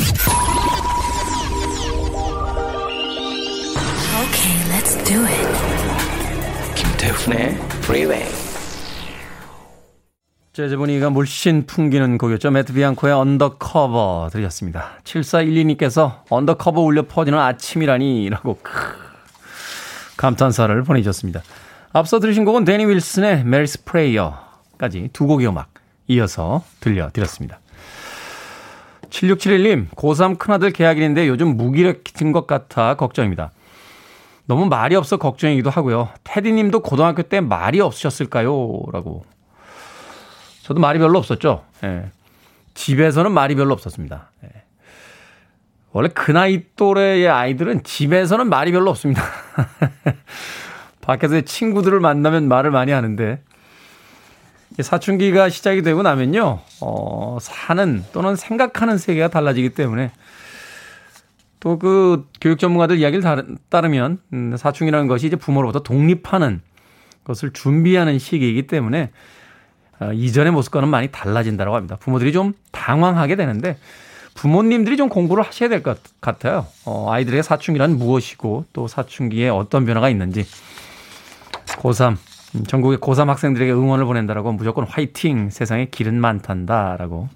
Okay, 4.23 4.55
let's 4.71 4.95
do 5.03 5.19
it. 5.25 6.75
김태훈의 6.75 7.57
Freeway. 7.83 8.44
재즈 10.55 10.77
분위기가 10.77 11.09
물씬 11.09 11.65
풍기는 11.65 12.17
곡이었죠. 12.17 12.49
매트 12.49 12.71
비앙코의 12.71 13.13
Undercover 13.13 14.29
들으셨습니다. 14.31 14.99
7412님께서 15.03 16.21
Undercover 16.29 16.79
울려 16.79 17.01
퍼지는 17.01 17.37
아침이라니 17.37 18.29
라고 18.29 18.57
크 18.63 18.71
감탄사를 20.15 20.81
보내주셨습니다. 20.83 21.41
앞서 21.91 22.21
들으신 22.21 22.45
곡은 22.45 22.63
대니 22.63 22.85
윌슨의 22.85 23.43
Mary's 23.43 23.83
Prayer까지 23.83 25.09
두 25.11 25.27
곡의 25.27 25.45
음악 25.45 25.73
이어서 26.07 26.63
들려드렸습니다. 26.79 27.59
7671님, 29.09 29.89
고3 29.89 30.39
큰아들 30.39 30.71
계약일인데 30.71 31.27
요즘 31.27 31.57
무기력해진 31.57 32.31
것 32.31 32.47
같아 32.47 32.95
걱정입니다. 32.95 33.51
너무 34.45 34.67
말이 34.67 34.95
없어 34.95 35.17
걱정이기도 35.17 35.69
하고요. 35.69 36.07
테디님도 36.23 36.79
고등학교 36.79 37.23
때 37.23 37.41
말이 37.41 37.81
없으셨을까요? 37.81 38.83
라고. 38.93 39.25
저도 40.65 40.79
말이 40.79 40.97
별로 40.97 41.19
없었죠. 41.19 41.63
예. 41.83 42.09
집에서는 42.73 43.31
말이 43.31 43.53
별로 43.53 43.71
없었습니다. 43.73 44.31
예. 44.45 44.49
원래 45.91 46.09
그 46.11 46.31
나이 46.31 46.63
또래의 46.75 47.29
아이들은 47.29 47.83
집에서는 47.83 48.49
말이 48.49 48.71
별로 48.71 48.89
없습니다. 48.89 49.21
밖에서 51.01 51.39
친구들을 51.41 51.99
만나면 51.99 52.47
말을 52.47 52.71
많이 52.71 52.91
하는데 52.91 53.43
사춘기가 54.79 55.49
시작이 55.49 55.83
되고 55.83 56.01
나면요, 56.01 56.61
어, 56.81 57.37
사는 57.39 58.03
또는 58.11 58.35
생각하는 58.35 58.97
세계가 58.97 59.27
달라지기 59.27 59.69
때문에 59.69 60.11
또 61.59 61.77
그 61.77 62.27
교육 62.41 62.57
전문가들 62.57 62.97
이야기를 62.97 63.57
따르면 63.69 64.17
음, 64.33 64.57
사춘기라는 64.57 65.05
것이 65.07 65.27
이제 65.27 65.35
부모로부터 65.35 65.83
독립하는 65.83 66.61
것을 67.23 67.53
준비하는 67.53 68.17
시기이기 68.17 68.65
때문에 68.65 69.11
어, 69.99 70.11
이전의 70.13 70.51
모습과는 70.51 70.89
많이 70.89 71.07
달라진다고 71.07 71.75
합니다. 71.75 71.95
부모들이 71.99 72.33
좀 72.33 72.53
당황하게 72.71 73.35
되는데 73.35 73.77
부모님들이 74.33 74.97
좀 74.97 75.07
공부를 75.09 75.43
하셔야 75.43 75.69
될 75.69 75.81
것 75.81 75.99
같아요. 76.21 76.65
어, 76.85 77.09
아이들의 77.11 77.41
사춘기란 77.43 77.97
무엇이고 77.97 78.65
또 78.73 78.87
사춘기에 78.87 79.49
어떤 79.49 79.85
변화가 79.85 80.09
있는지 80.09 80.45
고3 81.79 82.17
음, 82.55 82.63
전국의 82.65 82.99
고3 82.99 83.27
학생들에게 83.27 83.71
응원을 83.71 84.05
보낸다라고 84.05 84.51
무조건 84.53 84.85
화이팅 84.85 85.49
세상에 85.49 85.85
길은 85.85 86.19
많단다라고 86.19 87.29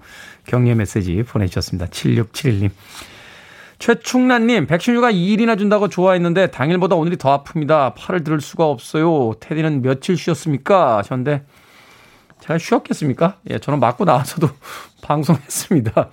격려 0.45 0.75
메시지 0.75 1.23
보내주셨습니다. 1.23 1.87
7671님. 1.87 2.69
최충란님, 3.79 4.67
백신 4.67 4.93
휴가 4.95 5.09
2일이나 5.09 5.57
준다고 5.57 5.87
좋아했는데 5.87 6.47
당일보다 6.51 6.97
오늘이 6.97 7.17
더 7.17 7.41
아픕니다. 7.43 7.93
팔을 7.95 8.25
들을 8.25 8.41
수가 8.41 8.65
없어요. 8.65 9.33
테디는 9.39 9.81
며칠 9.81 10.17
쉬었습니까? 10.17 10.97
하셨는데 10.97 11.43
제가 12.41 12.57
쉬었겠습니까? 12.57 13.37
예, 13.49 13.59
저는 13.59 13.79
맞고 13.79 14.05
나와서도 14.05 14.49
방송했습니다. 15.03 16.09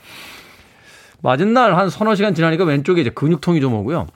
맞은 1.23 1.53
날 1.55 1.75
한 1.77 1.91
서너 1.91 2.15
시간 2.15 2.35
지나니까 2.35 2.65
왼쪽에 2.65 3.01
이제 3.01 3.11
근육통이 3.11 3.61
좀 3.61 3.75
오고요. 3.75 4.07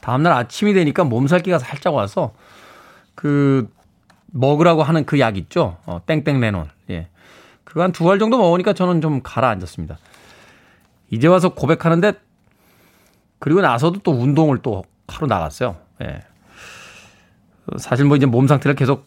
다음날 0.00 0.32
아침이 0.32 0.74
되니까 0.74 1.04
몸살기가 1.04 1.58
살짝 1.58 1.94
와서 1.94 2.34
그 3.14 3.68
먹으라고 4.26 4.82
하는 4.82 5.04
그 5.06 5.18
약 5.18 5.36
있죠. 5.38 5.78
어, 5.86 6.00
땡땡 6.06 6.40
레논. 6.40 6.68
예. 6.90 7.08
그거 7.64 7.82
한 7.82 7.92
두 7.92 8.10
알 8.10 8.18
정도 8.18 8.38
먹으니까 8.38 8.72
저는 8.72 9.00
좀 9.00 9.20
가라앉았습니다. 9.22 9.98
이제 11.10 11.26
와서 11.28 11.50
고백하는데 11.54 12.12
그리고 13.38 13.60
나서도 13.60 14.00
또 14.02 14.12
운동을 14.12 14.58
또 14.62 14.84
하러 15.06 15.26
나갔어요. 15.26 15.76
예. 16.02 16.22
사실 17.78 18.04
뭐 18.06 18.16
이제 18.16 18.26
몸 18.26 18.46
상태를 18.46 18.74
계속 18.74 19.06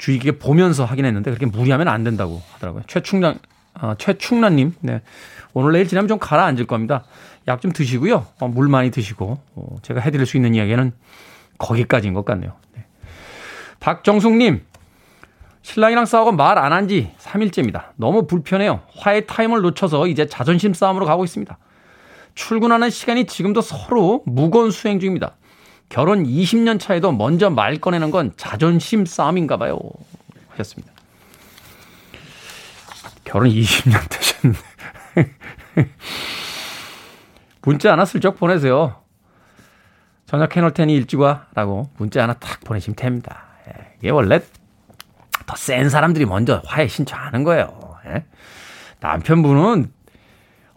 주의 0.00 0.18
깊게 0.18 0.38
보면서 0.38 0.84
하긴 0.86 1.04
했는데 1.04 1.30
그렇게 1.30 1.44
무리하면 1.44 1.86
안 1.86 2.02
된다고 2.04 2.40
하더라고요. 2.54 2.84
최충란, 2.86 3.38
어, 3.80 3.94
최충란님, 3.98 4.74
네. 4.80 5.02
오늘 5.52 5.72
내일 5.72 5.86
지나면 5.86 6.08
좀 6.08 6.18
가라앉을 6.18 6.66
겁니다. 6.66 7.04
약 7.48 7.60
좀 7.60 7.70
드시고요. 7.72 8.26
어, 8.40 8.48
물 8.48 8.68
많이 8.68 8.90
드시고, 8.90 9.38
어, 9.56 9.76
제가 9.82 10.00
해드릴 10.00 10.24
수 10.24 10.38
있는 10.38 10.54
이야기는 10.54 10.92
거기까지인 11.58 12.14
것 12.14 12.24
같네요. 12.24 12.52
네. 12.74 12.86
박정숙님, 13.80 14.62
신랑이랑 15.62 16.06
싸우고 16.06 16.32
말 16.32 16.56
안 16.58 16.72
한 16.72 16.88
지 16.88 17.10
3일째입니다. 17.18 17.88
너무 17.96 18.26
불편해요. 18.26 18.80
화해 18.96 19.26
타임을 19.26 19.60
놓쳐서 19.60 20.06
이제 20.06 20.26
자존심 20.26 20.72
싸움으로 20.72 21.04
가고 21.04 21.24
있습니다. 21.24 21.58
출근하는 22.34 22.88
시간이 22.88 23.26
지금도 23.26 23.60
서로 23.60 24.22
무거운 24.24 24.70
수행 24.70 24.98
중입니다. 24.98 25.32
결혼 25.90 26.24
20년 26.24 26.80
차에도 26.80 27.12
먼저 27.12 27.50
말 27.50 27.76
꺼내는 27.76 28.10
건 28.10 28.32
자존심 28.36 29.04
싸움인가 29.04 29.58
봐요. 29.58 29.78
하셨습니다. 30.50 30.92
결혼 33.24 33.50
20년 33.50 34.08
되셨는데. 34.08 34.60
문자 37.62 37.92
하나 37.92 38.04
슬쩍 38.04 38.38
보내세요. 38.38 39.02
저녁 40.26 40.56
해놓을 40.56 40.72
테니 40.72 40.94
일찍 40.94 41.18
와. 41.20 41.46
라고 41.54 41.90
문자 41.98 42.22
하나 42.22 42.34
탁 42.34 42.60
보내시면 42.60 42.94
됩니다. 42.94 43.46
예, 43.68 43.94
이게 43.98 44.10
원래 44.10 44.40
더 45.46 45.56
센 45.56 45.90
사람들이 45.90 46.24
먼저 46.24 46.62
화해 46.64 46.86
신청하는 46.86 47.42
거예요. 47.42 47.96
예? 48.06 48.24
남편분은 49.00 49.92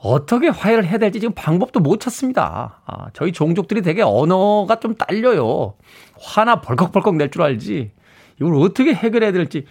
어떻게 0.04 0.50
화해를 0.50 0.86
해야 0.86 0.98
될지 0.98 1.22
지금 1.22 1.34
방법도 1.34 1.80
못 1.80 2.00
찾습니다. 2.02 2.82
아, 2.86 3.06
저희 3.14 3.32
종족들이 3.32 3.82
되게 3.82 4.02
언어가 4.02 4.80
좀 4.80 4.96
딸려요. 4.96 5.76
화나 6.20 6.60
벌컥벌컥 6.60 7.16
낼 7.16 7.32
줄 7.32 7.42
알지. 7.42 7.92
이걸 8.40 8.56
어떻게 8.56 8.94
해결해야 8.94 9.32
될지. 9.32 9.66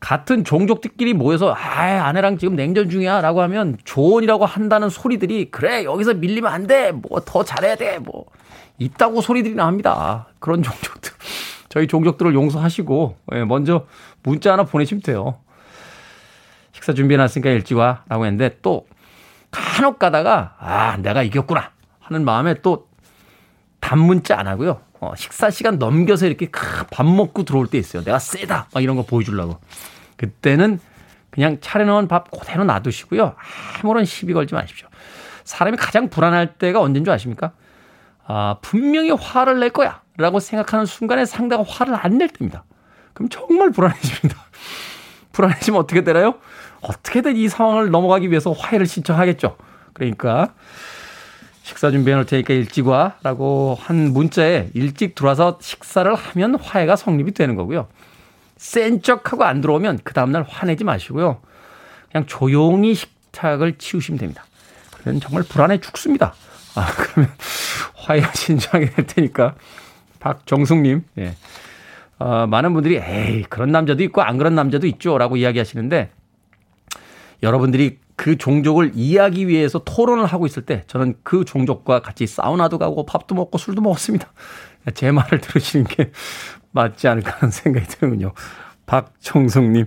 같은 0.00 0.44
종족들끼리 0.44 1.14
모여서 1.14 1.52
아 1.54 2.06
아내랑 2.08 2.36
지금 2.36 2.56
냉전 2.56 2.90
중이야 2.90 3.20
라고 3.22 3.40
하면 3.42 3.78
조언이라고 3.84 4.44
한다는 4.44 4.90
소리들이 4.90 5.50
그래 5.50 5.84
여기서 5.84 6.14
밀리면 6.14 6.52
안 6.52 6.66
돼. 6.66 6.92
뭐 6.92 7.20
더 7.24 7.42
잘해야 7.42 7.76
돼. 7.76 7.98
뭐 7.98 8.26
있다고 8.78 9.22
소리들이 9.22 9.54
나옵니다. 9.54 10.26
그런 10.40 10.62
종족들. 10.62 11.12
저희 11.70 11.86
종족들을 11.86 12.34
용서하시고 12.34 13.16
예, 13.34 13.44
먼저 13.44 13.86
문자 14.22 14.52
하나 14.52 14.64
보내시면 14.64 15.00
돼요. 15.02 15.36
식사 16.72 16.92
준비해놨으니까 16.92 17.48
일찍 17.50 17.76
와. 17.78 18.02
라고 18.08 18.26
했는데 18.26 18.58
또 18.60 18.86
간혹 19.52 20.00
가다가 20.00 20.56
아 20.58 20.96
내가 20.96 21.22
이겼구나 21.22 21.70
하는 22.00 22.24
마음에 22.24 22.54
또 22.62 22.88
단문자 23.80 24.36
안 24.38 24.48
하고요 24.48 24.80
어, 25.00 25.14
식사 25.16 25.50
시간 25.50 25.78
넘겨서 25.78 26.26
이렇게 26.26 26.50
밥 26.90 27.06
먹고 27.06 27.44
들어올 27.44 27.68
때 27.68 27.78
있어요 27.78 28.02
내가 28.02 28.18
세다 28.18 28.68
막 28.74 28.82
이런 28.82 28.96
거 28.96 29.04
보여주려고 29.04 29.60
그때는 30.16 30.80
그냥 31.30 31.58
차려놓은 31.60 32.08
밥 32.08 32.30
그대로 32.30 32.62
놔두시고요. 32.64 33.34
아무런 33.82 34.04
시비 34.04 34.34
걸지 34.34 34.54
마십시오. 34.54 34.86
사람이 35.44 35.78
가장 35.78 36.10
불안할 36.10 36.54
때가 36.58 36.78
언제인 36.80 37.04
줄 37.06 37.12
아십니까? 37.14 37.52
아, 38.26 38.56
분명히 38.60 39.10
화를 39.10 39.58
낼 39.58 39.70
거야. 39.70 40.02
라고 40.18 40.40
생각하는 40.40 40.84
순간에 40.84 41.24
상대가 41.24 41.64
화를 41.66 41.94
안 41.94 42.18
낼 42.18 42.28
때입니다. 42.28 42.64
그럼 43.14 43.30
정말 43.30 43.70
불안해집니다. 43.70 44.36
불안해지면 45.32 45.80
어떻게 45.80 46.04
되나요? 46.04 46.34
어떻게든 46.82 47.36
이 47.36 47.48
상황을 47.48 47.90
넘어가기 47.90 48.30
위해서 48.30 48.52
화해를 48.52 48.86
신청하겠죠. 48.86 49.56
그러니까 49.92 50.52
식사 51.62 51.90
준비해 51.90 52.14
놓을 52.16 52.26
테니까 52.26 52.54
일찍 52.54 52.88
와. 52.88 53.14
라고 53.22 53.78
한 53.80 54.12
문자에 54.12 54.70
일찍 54.74 55.14
들어와서 55.14 55.58
식사를 55.60 56.12
하면 56.12 56.56
화해가 56.56 56.96
성립이 56.96 57.32
되는 57.32 57.54
거고요. 57.54 57.86
센 58.56 59.02
척하고 59.02 59.44
안 59.44 59.60
들어오면 59.60 60.00
그 60.04 60.12
다음날 60.12 60.44
화내지 60.48 60.84
마시고요. 60.84 61.40
그냥 62.10 62.26
조용히 62.26 62.94
식탁을 62.94 63.78
치우시면 63.78 64.18
됩니다. 64.18 64.44
그러면 64.92 65.20
정말 65.20 65.42
불안해 65.44 65.78
죽습니다. 65.78 66.34
아, 66.74 66.86
그러면 66.96 67.30
화해 67.94 68.22
신청하게 68.34 68.90
될 68.90 69.06
테니까 69.06 69.54
박정숙님, 70.20 71.04
예. 71.18 71.34
어, 72.18 72.46
많은 72.46 72.72
분들이 72.72 72.96
에이 73.02 73.44
그런 73.48 73.72
남자도 73.72 74.02
있고 74.04 74.22
안 74.22 74.38
그런 74.38 74.54
남자도 74.54 74.86
있죠 74.86 75.18
라고 75.18 75.36
이야기하시는데 75.36 76.10
여러분들이 77.42 77.98
그 78.16 78.38
종족을 78.38 78.92
이해하기 78.94 79.48
위해서 79.48 79.80
토론을 79.80 80.26
하고 80.26 80.46
있을 80.46 80.64
때 80.64 80.84
저는 80.86 81.14
그 81.22 81.44
종족과 81.44 82.00
같이 82.00 82.26
사우나도 82.26 82.78
가고 82.78 83.04
밥도 83.04 83.34
먹고 83.34 83.58
술도 83.58 83.82
먹었습니다. 83.82 84.28
제 84.94 85.10
말을 85.10 85.40
들으시는 85.40 85.86
게 85.86 86.10
맞지 86.72 87.08
않을까 87.08 87.36
하는 87.38 87.50
생각이 87.50 87.86
드는군요. 87.86 88.32
박청숙님. 88.86 89.86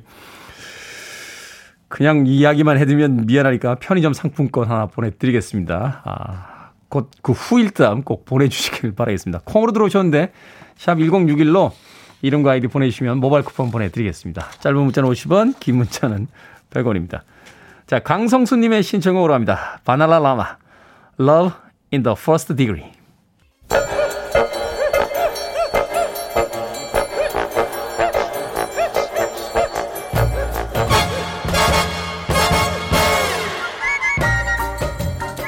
그냥 1.87 2.25
이야기만 2.27 2.77
해두면 2.77 3.25
미안하니까 3.25 3.75
편의점 3.75 4.13
상품권 4.13 4.69
하나 4.69 4.87
보내드리겠습니다. 4.87 6.01
아, 6.03 6.71
곧 6.89 7.09
그 7.21 7.31
후일담 7.31 8.03
꼭 8.03 8.25
보내주시길 8.25 8.95
바라겠습니다. 8.95 9.41
콩으로 9.45 9.71
들어오셨는데, 9.71 10.31
샵 10.75 10.95
1061로 10.95 11.71
이름과 12.21 12.51
아이디 12.51 12.67
보내주시면 12.67 13.19
모바일 13.19 13.45
쿠폰 13.45 13.71
보내드리겠습니다. 13.71 14.49
짧은 14.59 14.77
문자는 14.77 15.09
50원, 15.09 15.59
긴 15.59 15.77
문자는 15.77 16.27
100원입니다. 16.71 17.21
자, 17.87 17.99
강성수님의 17.99 18.81
신청으로 18.81 19.33
합니다. 19.33 19.79
바나라 19.85 20.19
라마, 20.19 20.57
Love 21.19 21.51
in 21.93 22.01
the 22.01 22.15
First 22.17 22.55
Degree. 22.55 22.91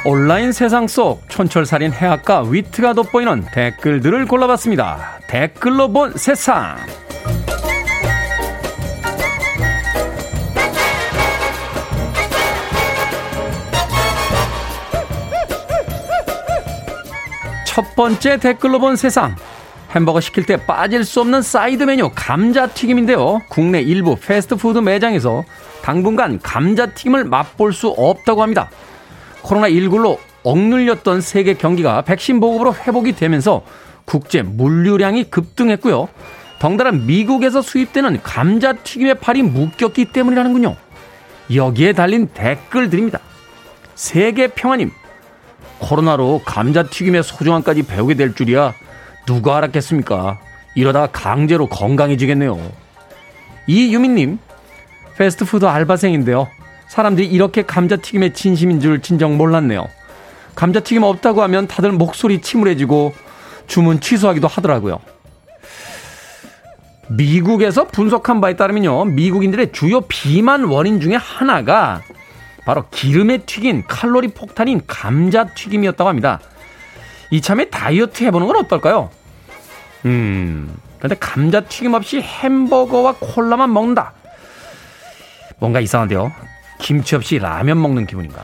온라인 0.05 0.53
세상 0.53 0.87
속 0.87 1.27
촌철살인 1.27 1.91
해학과 1.91 2.41
위트가 2.41 2.93
돋보이는 2.93 3.47
댓글들을 3.51 4.25
골라봤습니다. 4.27 5.19
댓글로 5.27 5.91
본 5.91 6.13
세상. 6.15 6.77
첫 17.77 17.95
번째 17.95 18.37
댓글로 18.37 18.79
본 18.79 18.95
세상. 18.95 19.35
햄버거 19.91 20.19
시킬 20.19 20.47
때 20.47 20.57
빠질 20.65 21.05
수 21.05 21.21
없는 21.21 21.43
사이드 21.43 21.83
메뉴 21.83 22.09
감자튀김인데요. 22.15 23.43
국내 23.49 23.81
일부 23.81 24.15
패스트푸드 24.15 24.79
매장에서 24.79 25.43
당분간 25.83 26.39
감자튀김을 26.39 27.25
맛볼 27.25 27.73
수 27.73 27.89
없다고 27.89 28.41
합니다. 28.41 28.71
코로나19로 29.43 30.17
억눌렸던 30.41 31.21
세계 31.21 31.53
경기가 31.53 32.01
백신 32.01 32.39
보급으로 32.39 32.73
회복이 32.73 33.11
되면서 33.11 33.61
국제 34.05 34.41
물류량이 34.41 35.25
급등했고요. 35.25 36.09
덩달아 36.57 36.93
미국에서 36.93 37.61
수입되는 37.61 38.23
감자튀김의 38.23 39.19
발이 39.19 39.43
묶였기 39.43 40.05
때문이라는군요. 40.05 40.75
여기에 41.53 41.93
달린 41.93 42.27
댓글들입니다. 42.33 43.19
세계 43.93 44.47
평화님, 44.47 44.89
코로나로 45.79 46.41
감자튀김의 46.45 47.23
소중함까지 47.23 47.83
배우게 47.83 48.15
될 48.15 48.33
줄이야 48.33 48.73
누가 49.25 49.57
알았겠습니까? 49.57 50.39
이러다가 50.75 51.07
강제로 51.07 51.67
건강해지겠네요. 51.67 52.57
이유민님, 53.67 54.39
패스트푸드 55.17 55.65
알바생인데요. 55.65 56.47
사람들이 56.87 57.27
이렇게 57.27 57.63
감자튀김의 57.63 58.33
진심인 58.33 58.79
줄 58.79 59.01
진정 59.01 59.37
몰랐네요. 59.37 59.87
감자튀김 60.55 61.03
없다고 61.03 61.43
하면 61.43 61.67
다들 61.67 61.91
목소리 61.91 62.41
침울해지고 62.41 63.13
주문 63.67 63.99
취소하기도 63.99 64.47
하더라고요. 64.47 64.99
미국에서 67.09 67.85
분석한 67.87 68.41
바에 68.41 68.55
따르면요. 68.55 69.05
미국인들의 69.05 69.71
주요 69.71 70.01
비만 70.01 70.63
원인 70.65 70.99
중에 70.99 71.15
하나가 71.15 72.01
바로 72.67 72.83
기름에 72.91 73.37
튀긴 73.37 73.85
칼로리 73.87 74.27
폭탄인 74.27 74.81
감자 74.87 75.45
튀김이었다고 75.45 76.09
합니다. 76.09 76.41
이참에 77.31 77.69
다이어트 77.69 78.25
해보는 78.25 78.45
건 78.45 78.57
어떨까요? 78.57 79.09
음, 80.05 80.75
근데 80.99 81.15
감자 81.15 81.61
튀김 81.61 81.93
없이 81.93 82.19
햄버거와 82.19 83.15
콜라만 83.21 83.71
먹는다. 83.71 84.11
뭔가 85.59 85.79
이상한데요. 85.79 86.33
김치 86.79 87.15
없이 87.15 87.39
라면 87.39 87.81
먹는 87.81 88.05
기분인가? 88.05 88.43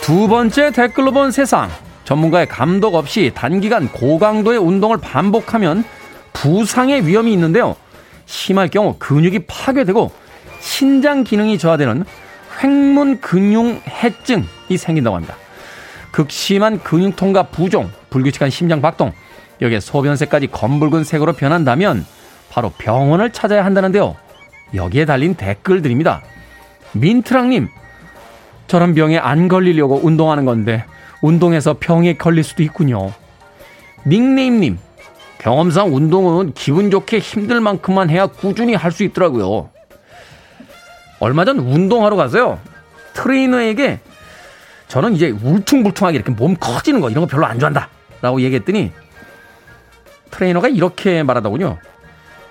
두 0.00 0.26
번째 0.26 0.72
댓글로 0.72 1.12
본 1.12 1.30
세상. 1.30 1.70
전문가의 2.02 2.48
감독 2.48 2.96
없이 2.96 3.30
단기간 3.32 3.92
고강도의 3.92 4.58
운동을 4.58 4.96
반복하면 4.96 5.84
부상의 6.32 7.06
위험이 7.06 7.32
있는데요. 7.34 7.76
심할 8.26 8.68
경우 8.68 8.96
근육이 8.98 9.40
파괴되고 9.46 10.12
신장 10.60 11.24
기능이 11.24 11.58
저하되는 11.58 12.04
횡문 12.62 13.20
근육 13.20 13.82
해증이 13.86 14.76
생긴다고 14.76 15.16
합니다. 15.16 15.36
극심한 16.12 16.78
근육통과 16.82 17.44
부종, 17.44 17.90
불규칙한 18.10 18.50
심장 18.50 18.80
박동, 18.82 19.12
여기에 19.60 19.80
소변색까지 19.80 20.48
검붉은 20.48 21.04
색으로 21.04 21.32
변한다면 21.32 22.04
바로 22.50 22.70
병원을 22.76 23.32
찾아야 23.32 23.64
한다는데요. 23.64 24.16
여기에 24.74 25.06
달린 25.06 25.34
댓글들입니다. 25.34 26.22
민트랑님, 26.92 27.68
저런 28.66 28.94
병에 28.94 29.18
안 29.18 29.48
걸리려고 29.48 30.00
운동하는 30.02 30.44
건데 30.44 30.84
운동해서 31.22 31.76
병에 31.78 32.14
걸릴 32.14 32.44
수도 32.44 32.62
있군요. 32.62 33.12
닉네임님, 34.06 34.78
경험상 35.42 35.94
운동은 35.94 36.52
기분 36.54 36.90
좋게 36.90 37.18
힘들 37.18 37.60
만큼만 37.60 38.10
해야 38.10 38.26
꾸준히 38.26 38.74
할 38.74 38.92
수 38.92 39.02
있더라고요. 39.02 39.70
얼마 41.18 41.44
전 41.44 41.58
운동하러 41.58 42.14
가서요. 42.16 42.60
트레이너에게 43.14 44.00
저는 44.88 45.14
이제 45.14 45.30
울퉁불퉁하게 45.30 46.16
이렇게 46.16 46.32
몸 46.32 46.54
커지는 46.54 47.00
거 47.00 47.10
이런 47.10 47.24
거 47.24 47.26
별로 47.26 47.46
안 47.46 47.58
좋아한다. 47.58 47.88
라고 48.20 48.40
얘기했더니 48.40 48.92
트레이너가 50.30 50.68
이렇게 50.68 51.22
말하더군요. 51.22 51.78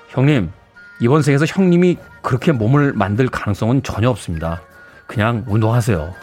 형님, 0.09 0.51
이번 0.99 1.21
생에서 1.21 1.45
형님이 1.45 1.97
그렇게 2.21 2.51
몸을 2.51 2.93
만들 2.93 3.27
가능성은 3.29 3.83
전혀 3.83 4.09
없습니다. 4.09 4.61
그냥 5.07 5.45
운동하세요. 5.47 6.13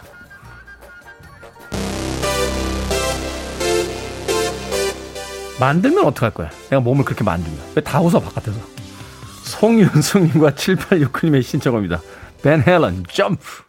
만들면 5.59 6.05
어떡할 6.05 6.31
거야? 6.31 6.49
내가 6.69 6.79
몸을 6.81 7.03
그렇게 7.05 7.23
만들면. 7.23 7.59
왜 7.75 7.81
다 7.83 7.99
웃어, 8.01 8.19
바깥에서. 8.19 8.59
송윤숙님과 9.43 10.51
7869님의 10.51 11.43
신청합니다. 11.43 12.01
벤 12.41 12.63
헬런, 12.65 13.05
점프. 13.11 13.63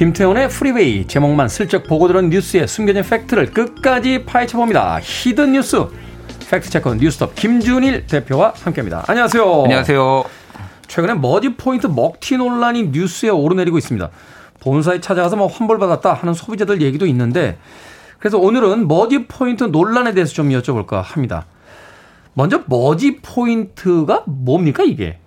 김태훈의 0.00 0.48
Freeway 0.48 1.06
제목만 1.06 1.50
슬쩍 1.50 1.82
보고 1.82 2.08
들은 2.08 2.30
뉴스의 2.30 2.66
숨겨진 2.66 3.02
팩트를 3.02 3.50
끝까지 3.50 4.24
파헤쳐봅니다. 4.24 4.98
Hidden 5.02 5.52
뉴스 5.52 5.88
fact 6.50 6.66
checker 6.66 6.94
뉴스톱 6.94 7.34
김준일 7.34 8.06
대표와 8.06 8.54
함께합니다. 8.56 9.04
안녕하세요. 9.06 9.64
안녕하세요. 9.64 10.24
최근에 10.88 11.12
머지 11.16 11.54
포인트 11.54 11.86
먹튀 11.86 12.38
논란이 12.38 12.84
뉴스에 12.92 13.28
오르내리고 13.28 13.76
있습니다. 13.76 14.08
본사에 14.60 15.02
찾아가서 15.02 15.36
뭐 15.36 15.48
환불받았다 15.48 16.14
하는 16.14 16.32
소비자들 16.32 16.80
얘기도 16.80 17.04
있는데 17.04 17.58
그래서 18.18 18.38
오늘은 18.38 18.88
머지 18.88 19.26
포인트 19.26 19.64
논란에 19.64 20.14
대해서 20.14 20.32
좀 20.32 20.48
여쭤볼까 20.48 21.02
합니다. 21.02 21.44
먼저 22.32 22.62
머지 22.68 23.18
포인트가 23.18 24.24
뭡니까 24.26 24.82
이게? 24.82 25.18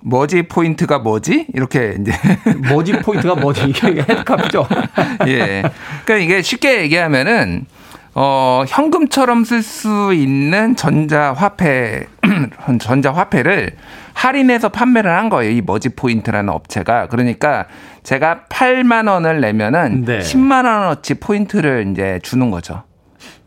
머지 0.00 0.42
포인트가 0.42 0.98
뭐지? 0.98 1.46
이렇게 1.54 1.96
이제 2.00 2.12
머지 2.70 2.92
포인트가 2.92 3.34
뭐지? 3.34 3.68
이게 3.68 4.00
head 4.00 4.22
copy죠. 4.22 4.66
예. 5.28 5.62
그러니까 6.04 6.16
이게 6.16 6.42
쉽게 6.42 6.82
얘기하면은 6.82 7.66
어 8.14 8.64
현금처럼 8.66 9.44
쓸 9.44 9.62
수 9.62 10.12
있는 10.12 10.74
전자 10.76 11.32
화폐 11.32 12.06
전자 12.80 13.12
화폐를 13.12 13.76
할인해서 14.18 14.70
판매를 14.70 15.10
한 15.16 15.28
거예요. 15.28 15.52
이 15.52 15.62
머지 15.64 15.90
포인트라는 15.90 16.52
업체가. 16.52 17.06
그러니까 17.06 17.66
제가 18.02 18.46
8만 18.48 19.08
원을 19.08 19.40
내면은 19.40 20.04
네. 20.04 20.18
10만 20.18 20.64
원어치 20.64 21.14
포인트를 21.20 21.88
이제 21.92 22.18
주는 22.24 22.50
거죠. 22.50 22.82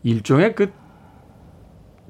일종의 0.02 0.54
그, 0.54 0.72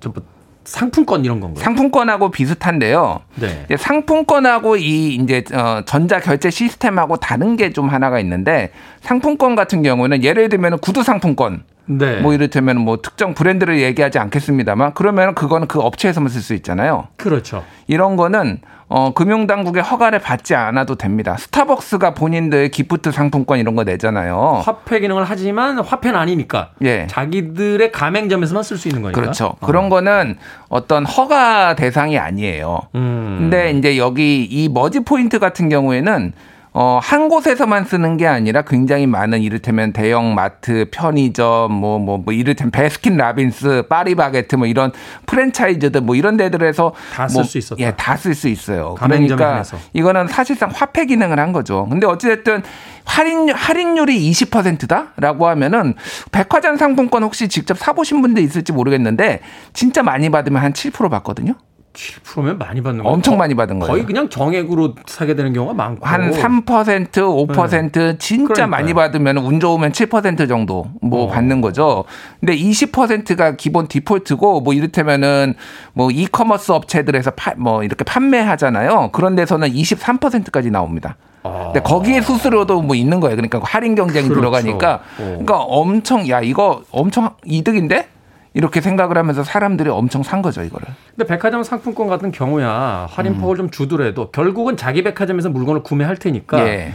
저, 0.00 0.10
뭐, 0.10 0.22
상품권 0.64 1.24
이런 1.24 1.40
건가요? 1.40 1.62
상품권하고 1.62 2.30
비슷한데요. 2.30 3.20
네. 3.36 3.66
상품권하고 3.76 4.76
이 4.76 5.14
이제 5.16 5.42
어 5.52 5.82
전자 5.86 6.20
결제 6.20 6.50
시스템하고 6.50 7.16
다른 7.16 7.56
게 7.56 7.72
좀 7.72 7.88
하나가 7.88 8.20
있는데 8.20 8.70
상품권 9.00 9.54
같은 9.54 9.82
경우는 9.82 10.22
예를 10.24 10.48
들면 10.50 10.78
구두 10.80 11.02
상품권 11.02 11.62
네. 11.86 12.20
뭐 12.20 12.32
이를테면 12.32 12.80
뭐 12.80 13.00
특정 13.02 13.34
브랜드를 13.34 13.80
얘기하지 13.80 14.18
않겠습니다만 14.18 14.94
그러면 14.94 15.34
그거는 15.34 15.66
그 15.66 15.80
업체에서만 15.80 16.28
쓸 16.28 16.40
수 16.40 16.54
있잖아요. 16.54 17.08
그렇죠. 17.16 17.64
이런 17.86 18.16
거는 18.16 18.60
어, 18.94 19.14
금융당국의 19.14 19.82
허가를 19.82 20.18
받지 20.18 20.54
않아도 20.54 20.96
됩니다. 20.96 21.36
스타벅스가 21.38 22.12
본인들 22.12 22.68
기프트 22.68 23.10
상품권 23.10 23.58
이런 23.58 23.74
거 23.74 23.84
내잖아요. 23.84 24.62
화폐 24.66 25.00
기능을 25.00 25.24
하지만 25.24 25.78
화폐는 25.78 26.18
아니니까. 26.18 26.72
예. 26.82 27.06
자기들의 27.06 27.90
가맹점에서만 27.90 28.62
쓸 28.62 28.76
수 28.76 28.88
있는 28.88 29.00
거니까. 29.00 29.18
그렇죠. 29.18 29.46
어. 29.58 29.66
그런 29.66 29.88
거는 29.88 30.36
어떤 30.68 31.06
허가 31.06 31.74
대상이 31.74 32.18
아니에요. 32.18 32.80
음. 32.94 33.36
근데 33.40 33.70
이제 33.70 33.96
여기 33.96 34.44
이 34.44 34.68
머지 34.68 35.00
포인트 35.00 35.38
같은 35.38 35.70
경우에는 35.70 36.34
어, 36.74 36.98
한 37.02 37.28
곳에서만 37.28 37.84
쓰는 37.84 38.16
게 38.16 38.26
아니라 38.26 38.62
굉장히 38.62 39.06
많은 39.06 39.42
이를테면 39.42 39.92
대형 39.92 40.34
마트, 40.34 40.86
편의점, 40.90 41.70
뭐, 41.70 41.98
뭐, 41.98 42.16
뭐, 42.16 42.32
이를테면 42.32 42.70
베스킨 42.70 43.18
라빈스, 43.18 43.84
파리바게트 43.90 44.56
뭐 44.56 44.66
이런 44.66 44.90
프랜차이즈들 45.26 46.00
뭐 46.00 46.14
이런 46.14 46.38
데들에서 46.38 46.94
다쓸 47.12 47.34
뭐, 47.34 47.44
수 47.44 47.58
있었다. 47.58 47.82
예, 47.82 47.92
다 47.92 48.14
쓸 48.16 48.34
수 48.34 48.48
있어요. 48.48 48.94
가맹점에 48.94 49.36
그러니까 49.36 49.50
한해서. 49.52 49.76
이거는 49.92 50.28
사실상 50.28 50.70
화폐 50.72 51.04
기능을 51.04 51.38
한 51.38 51.52
거죠. 51.52 51.86
근데 51.90 52.06
어찌됐든 52.06 52.62
할인, 53.04 53.50
할인율이 53.50 54.30
20%다 54.30 55.08
라고 55.16 55.48
하면은 55.48 55.94
백화점 56.30 56.76
상품권 56.76 57.22
혹시 57.22 57.48
직접 57.48 57.76
사보신 57.76 58.22
분들 58.22 58.42
있을지 58.42 58.72
모르겠는데 58.72 59.40
진짜 59.74 60.02
많이 60.02 60.30
받으면 60.30 60.62
한 60.62 60.72
7% 60.72 61.10
받거든요. 61.10 61.54
7%면 61.92 62.58
많이 62.58 62.80
받는 62.82 63.02
거예요. 63.04 63.14
엄청 63.14 63.34
거- 63.34 63.38
많이 63.38 63.54
받은 63.54 63.78
거예요. 63.78 63.92
거의 63.92 64.04
그냥 64.06 64.28
정액으로 64.28 64.94
사게 65.06 65.34
되는 65.34 65.52
경우가 65.52 65.74
많고. 65.74 66.06
한 66.06 66.30
3%, 66.30 67.10
5% 67.12 68.18
진짜 68.18 68.54
그러니까요. 68.54 68.66
많이 68.66 68.94
받으면 68.94 69.38
운 69.38 69.60
좋으면 69.60 69.92
7% 69.92 70.48
정도 70.48 70.86
뭐 71.02 71.24
어. 71.24 71.28
받는 71.28 71.60
거죠. 71.60 72.04
근데 72.40 72.56
20%가 72.56 73.56
기본 73.56 73.88
디폴트고 73.88 74.62
뭐 74.62 74.72
이를테면은 74.72 75.54
뭐 75.92 76.10
이커머스 76.10 76.72
업체들에서 76.72 77.32
파, 77.32 77.52
뭐 77.56 77.82
이렇게 77.82 78.04
판매하잖아요. 78.04 79.10
그런 79.12 79.34
데서는 79.36 79.68
23%까지 79.72 80.70
나옵니다. 80.70 81.16
근데 81.42 81.80
거기에 81.80 82.20
수수료도 82.20 82.82
뭐 82.82 82.94
있는 82.94 83.18
거예요. 83.18 83.34
그러니까 83.34 83.60
할인 83.64 83.94
경쟁이 83.96 84.28
그렇죠. 84.28 84.40
들어가니까 84.40 84.94
어. 84.94 85.00
그러니까 85.18 85.58
엄청 85.58 86.28
야 86.28 86.40
이거 86.40 86.82
엄청 86.92 87.30
이득인데 87.44 88.06
이렇게 88.54 88.80
생각을 88.80 89.16
하면서 89.16 89.42
사람들이 89.42 89.88
엄청 89.88 90.22
산 90.22 90.42
거죠 90.42 90.62
이거를. 90.62 90.88
근데 91.16 91.26
백화점 91.26 91.62
상품권 91.62 92.06
같은 92.06 92.32
경우야 92.32 93.06
할인폭을 93.10 93.56
좀 93.56 93.70
주더라도 93.70 94.30
결국은 94.30 94.76
자기 94.76 95.02
백화점에서 95.02 95.48
물건을 95.48 95.82
구매할 95.82 96.16
테니까 96.16 96.66
예. 96.66 96.94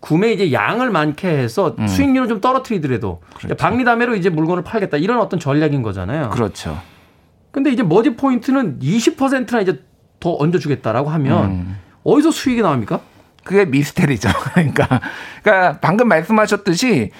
구매 0.00 0.32
이제 0.32 0.52
양을 0.52 0.90
많게 0.90 1.28
해서 1.28 1.74
수익률을 1.88 2.28
좀 2.28 2.40
떨어뜨리더라도 2.40 3.20
박리담회로 3.58 4.14
이제 4.14 4.30
물건을 4.30 4.62
팔겠다 4.62 4.96
이런 4.96 5.18
어떤 5.18 5.40
전략인 5.40 5.82
거잖아요. 5.82 6.30
그렇죠. 6.30 6.78
근데 7.50 7.70
이제 7.70 7.82
머지 7.82 8.14
포인트는 8.14 8.78
20%나 8.78 9.60
이제 9.60 9.82
더 10.20 10.36
얹어주겠다라고 10.38 11.10
하면 11.10 11.44
음. 11.44 11.78
어디서 12.04 12.30
수익이 12.30 12.62
나옵니까? 12.62 13.00
그게 13.42 13.64
미스테리죠. 13.64 14.28
그러니까, 14.52 15.00
그러니까 15.42 15.78
방금 15.80 16.08
말씀하셨듯이 16.08 17.10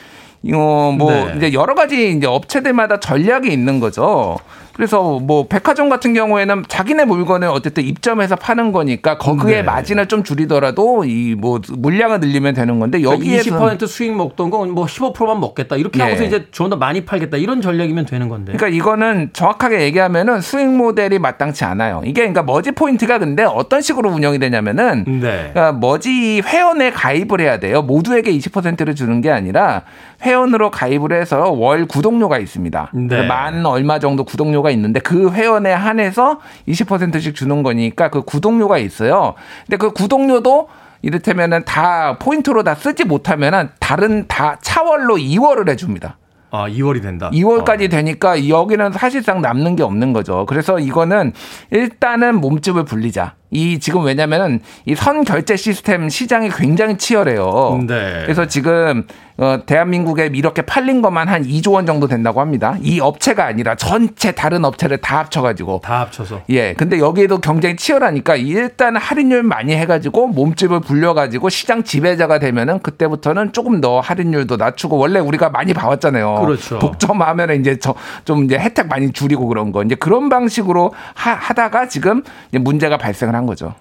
이거 0.42 0.94
뭐 0.96 1.10
네. 1.12 1.34
이제 1.36 1.52
여러 1.52 1.74
가지 1.74 2.12
이제 2.12 2.26
업체들마다 2.26 3.00
전략이 3.00 3.50
있는 3.52 3.80
거죠. 3.80 4.38
그래서 4.78 5.18
뭐 5.18 5.46
백화점 5.48 5.88
같은 5.88 6.14
경우에는 6.14 6.64
자기네 6.68 7.04
물건을 7.04 7.48
어쨌든 7.48 7.82
입점해서 7.82 8.36
파는 8.36 8.70
거니까 8.72 9.18
거기에 9.18 9.56
네. 9.56 9.62
마진을 9.62 10.06
좀 10.06 10.22
줄이더라도 10.22 11.04
이 11.04 11.34
뭐 11.38 11.60
물량을 11.76 12.20
늘리면 12.20 12.54
되는 12.54 12.78
건데 12.78 13.02
여기에서 13.02 13.50
여기에서 13.50 13.58
20% 13.58 13.86
수익 13.88 14.14
먹던 14.16 14.50
건 14.50 14.68
뭐 14.70 14.86
15%만 14.86 15.40
먹겠다 15.40 15.76
이렇게 15.76 15.98
예. 16.00 16.04
하고서 16.04 16.22
이제 16.24 16.46
좀 16.52 16.68
더 16.70 16.76
많이 16.76 17.04
팔겠다 17.04 17.38
이런 17.38 17.60
전략이면 17.60 18.04
되는 18.06 18.28
건데. 18.28 18.52
그러니까 18.52 18.68
이거는 18.68 19.30
정확하게 19.32 19.80
얘기하면은 19.82 20.40
수익 20.42 20.68
모델이 20.68 21.18
마땅치 21.18 21.64
않아요. 21.64 22.02
이게 22.04 22.20
그러니까 22.20 22.42
머지 22.42 22.70
포인트가 22.72 23.18
근데 23.18 23.42
어떤 23.42 23.80
식으로 23.80 24.10
운영이 24.10 24.38
되냐면은 24.38 25.04
네. 25.06 25.50
그러니까 25.52 25.72
머지 25.72 26.40
회원에 26.46 26.90
가입을 26.92 27.40
해야 27.40 27.58
돼요. 27.58 27.82
모두에게 27.82 28.30
20%를 28.32 28.94
주는 28.94 29.20
게 29.22 29.30
아니라 29.30 29.82
회원으로 30.22 30.70
가입을 30.70 31.12
해서 31.12 31.50
월 31.50 31.86
구독료가 31.86 32.38
있습니다. 32.38 32.90
네. 32.92 33.06
그러니까 33.08 33.34
만 33.34 33.64
얼마 33.66 33.98
정도 33.98 34.24
구독료가 34.24 34.67
있는데 34.70 35.00
그 35.00 35.30
회원에 35.30 35.72
한해서 35.72 36.40
20%씩 36.68 37.34
주는 37.34 37.62
거니까 37.62 38.10
그 38.10 38.22
구독료가 38.22 38.78
있어요. 38.78 39.34
근데 39.66 39.76
그 39.76 39.92
구독료도 39.92 40.68
이를테면은 41.02 41.64
다 41.64 42.18
포인트로 42.18 42.64
다 42.64 42.74
쓰지 42.74 43.04
못하면은 43.04 43.70
다른 43.78 44.26
다 44.26 44.58
차월로 44.60 45.16
이월을 45.16 45.68
해줍니다. 45.70 46.18
아 46.50 46.68
2월이 46.68 47.02
된다. 47.02 47.30
2월까지 47.32 47.86
어. 47.86 47.88
되니까 47.88 48.48
여기는 48.48 48.92
사실상 48.92 49.40
남는 49.40 49.76
게 49.76 49.82
없는 49.82 50.12
거죠. 50.12 50.46
그래서 50.46 50.78
이거는 50.78 51.32
일단은 51.70 52.40
몸집을 52.40 52.84
불리자. 52.84 53.34
이 53.50 53.78
지금 53.78 54.04
왜냐면은 54.04 54.60
이 54.86 54.94
선 54.94 55.24
결제 55.24 55.56
시스템 55.56 56.08
시장이 56.08 56.50
굉장히 56.50 56.98
치열해요. 56.98 57.84
네. 57.86 58.22
그래서 58.24 58.46
지금 58.46 59.04
어 59.40 59.60
대한민국에 59.64 60.30
이렇게 60.34 60.62
팔린 60.62 61.00
것만 61.00 61.28
한 61.28 61.44
2조 61.44 61.72
원 61.74 61.86
정도 61.86 62.08
된다고 62.08 62.40
합니다. 62.40 62.76
이 62.82 62.98
업체가 62.98 63.44
아니라 63.46 63.76
전체 63.76 64.32
다른 64.32 64.64
업체를 64.64 64.98
다 64.98 65.18
합쳐 65.20 65.40
가지고 65.42 65.80
다 65.84 66.00
합쳐서. 66.00 66.40
예. 66.50 66.74
근데 66.74 66.98
여기에도 66.98 67.38
경쟁이 67.38 67.76
치열하니까 67.76 68.34
일단 68.34 68.96
할인율 68.96 69.44
많이 69.44 69.76
해 69.76 69.86
가지고 69.86 70.26
몸집을 70.26 70.80
불려 70.80 71.14
가지고 71.14 71.48
시장 71.50 71.84
지배자가 71.84 72.40
되면은 72.40 72.80
그때부터는 72.80 73.52
조금 73.52 73.80
더 73.80 74.00
할인율도 74.00 74.56
낮추고 74.56 74.98
원래 74.98 75.20
우리가 75.20 75.50
많이 75.50 75.72
봐왔잖아요. 75.72 76.34
그렇죠. 76.44 76.80
독점하면 76.80 77.50
은 77.50 77.60
이제 77.60 77.78
저 77.78 77.94
좀 78.24 78.44
이제 78.44 78.58
혜택 78.58 78.88
많이 78.88 79.12
줄이고 79.12 79.46
그런 79.46 79.70
거 79.72 79.82
이제 79.82 79.94
그런 79.94 80.28
방식으로 80.28 80.92
하, 81.14 81.54
다가 81.54 81.86
지금 81.88 82.22
문제가 82.52 82.96
발생을 82.98 83.34
한 83.38 83.46
거죠. 83.46 83.74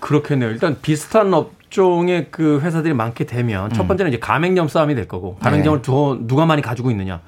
그렇겠네요. 0.00 0.50
일단 0.50 0.76
비슷한 0.82 1.32
업종의 1.32 2.28
그 2.30 2.60
회사들이 2.60 2.92
많게 2.94 3.24
되면 3.24 3.66
음. 3.66 3.72
첫 3.72 3.88
번째는 3.88 4.12
이제 4.12 4.18
가맹점 4.18 4.68
싸움이 4.68 4.94
될 4.94 5.08
거고 5.08 5.36
가맹점을 5.36 5.78
네. 5.78 5.82
두, 5.82 6.18
누가 6.26 6.44
많이 6.44 6.60
가지고 6.60 6.90
있느냐. 6.90 7.20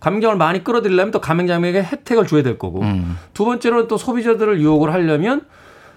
가맹점을 0.00 0.36
많이 0.36 0.62
끌어들이려면 0.62 1.10
또 1.10 1.20
가맹점에게 1.20 1.82
혜택을 1.82 2.26
줘야 2.26 2.42
될 2.42 2.58
거고 2.58 2.82
음. 2.82 3.18
두 3.34 3.44
번째로는 3.44 3.88
또 3.88 3.96
소비자들을 3.96 4.60
유혹을 4.60 4.92
하려면 4.92 5.42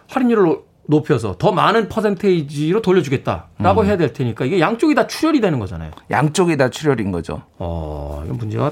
할인율을 0.10 0.58
높여서 0.88 1.36
더 1.38 1.52
많은 1.52 1.88
퍼센테이지로 1.88 2.82
돌려주겠다라고 2.82 3.82
음. 3.82 3.86
해야 3.86 3.96
될 3.96 4.12
테니까 4.12 4.46
이게 4.46 4.60
양쪽이 4.60 4.96
다 4.96 5.06
출혈이 5.06 5.40
되는 5.40 5.60
거잖아요. 5.60 5.92
양쪽이 6.10 6.58
다 6.58 6.70
출혈인 6.70 7.12
거죠. 7.12 7.44
어, 7.60 8.24
이건 8.26 8.38
문제가 8.38 8.72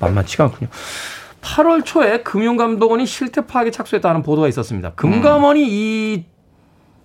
만만치가 0.00 0.44
않군요. 0.44 0.68
8월 1.46 1.84
초에 1.84 2.22
금융감독원이 2.22 3.06
실태 3.06 3.46
파악에 3.46 3.70
착수했다는 3.70 4.22
보도가 4.22 4.48
있었습니다. 4.48 4.92
금감원이 4.94 5.64
이 5.64 6.24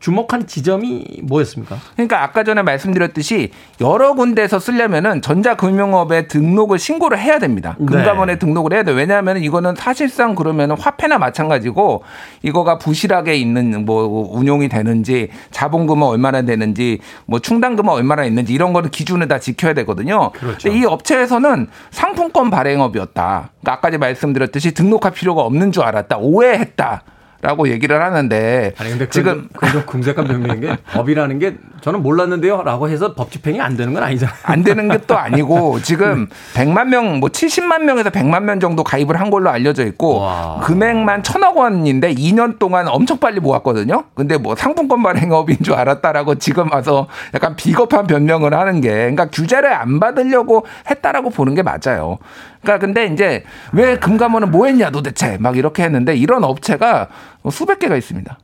주목한 0.01 0.47
지점이 0.47 1.21
뭐였습니까? 1.23 1.77
그러니까 1.93 2.23
아까 2.23 2.43
전에 2.43 2.63
말씀드렸듯이 2.63 3.51
여러 3.79 4.13
군데에서 4.15 4.59
쓰려면은 4.59 5.21
전자금융업에 5.21 6.27
등록을 6.27 6.79
신고를 6.79 7.19
해야 7.19 7.37
됩니다. 7.37 7.75
네. 7.79 7.85
금감원에 7.85 8.39
등록을 8.39 8.73
해야 8.73 8.83
돼. 8.83 8.91
요 8.91 8.95
왜냐하면 8.95 9.37
이거는 9.37 9.75
사실상 9.75 10.33
그러면은 10.33 10.75
화폐나 10.77 11.19
마찬가지고 11.19 12.03
이거가 12.41 12.79
부실하게 12.79 13.35
있는 13.35 13.85
뭐 13.85 14.27
운용이 14.33 14.69
되는지 14.69 15.29
자본금은 15.51 16.07
얼마나 16.07 16.41
되는지 16.41 16.99
뭐 17.27 17.39
충당금은 17.39 17.93
얼마나 17.93 18.25
있는지 18.25 18.53
이런 18.53 18.73
거는 18.73 18.89
기준을 18.89 19.27
다 19.27 19.39
지켜야 19.39 19.73
되거든요. 19.75 20.31
그렇죠. 20.31 20.67
근데 20.67 20.79
이 20.79 20.85
업체에서는 20.85 21.67
상품권 21.91 22.49
발행업이었다. 22.49 23.51
그러니까 23.61 23.87
아까 23.87 23.97
말씀드렸듯이 23.97 24.73
등록할 24.73 25.11
필요가 25.11 25.43
없는 25.43 25.71
줄 25.71 25.83
알았다. 25.83 26.17
오해했다. 26.17 27.03
라고 27.41 27.67
얘기를 27.69 28.01
하는데 28.01 28.73
아니 28.77 28.89
근데 28.91 29.09
지금 29.09 29.49
그좀 29.57 29.83
궁색한 29.85 30.25
변명인 30.27 30.61
게 30.61 30.77
법이라는 30.93 31.39
게 31.39 31.55
저는 31.81 32.03
몰랐는데요라고 32.03 32.89
해서 32.89 33.15
법 33.15 33.31
집행이 33.31 33.59
안 33.59 33.75
되는 33.75 33.93
건 33.93 34.03
아니잖아요. 34.03 34.35
안 34.43 34.63
되는 34.63 34.87
게 34.87 34.99
또 35.07 35.17
아니고 35.17 35.79
지금 35.83 36.27
100만 36.53 36.87
명, 36.89 37.19
뭐 37.19 37.29
70만 37.29 37.81
명에서 37.83 38.11
100만 38.11 38.43
명 38.43 38.59
정도 38.59 38.83
가입을 38.83 39.19
한 39.19 39.31
걸로 39.31 39.49
알려져 39.49 39.83
있고 39.87 40.19
와. 40.19 40.59
금액만 40.63 41.23
천억 41.23 41.57
원인데 41.57 42.13
2년 42.13 42.59
동안 42.59 42.87
엄청 42.87 43.17
빨리 43.17 43.39
모았거든요. 43.39 44.03
근데 44.13 44.37
뭐 44.37 44.55
상품권 44.55 45.01
발행업인 45.01 45.57
줄 45.63 45.73
알았다라고 45.73 46.35
지금 46.35 46.71
와서 46.71 47.07
약간 47.33 47.55
비겁한 47.55 48.05
변명을 48.05 48.53
하는 48.53 48.79
게 48.81 48.89
그러니까 48.91 49.25
규제를 49.31 49.73
안 49.73 49.99
받으려고 49.99 50.65
했다라고 50.89 51.31
보는 51.31 51.55
게 51.55 51.63
맞아요. 51.63 52.19
그러니까 52.61 52.85
근데 52.85 53.05
이제 53.07 53.43
왜 53.73 53.97
금감원은 53.97 54.51
뭐 54.51 54.67
했냐 54.67 54.89
도대체 54.91 55.37
막 55.39 55.57
이렇게 55.57 55.83
했는데 55.83 56.15
이런 56.15 56.43
업체가 56.43 57.09
수백 57.51 57.79
개가 57.79 57.95
있습니다. 57.95 58.37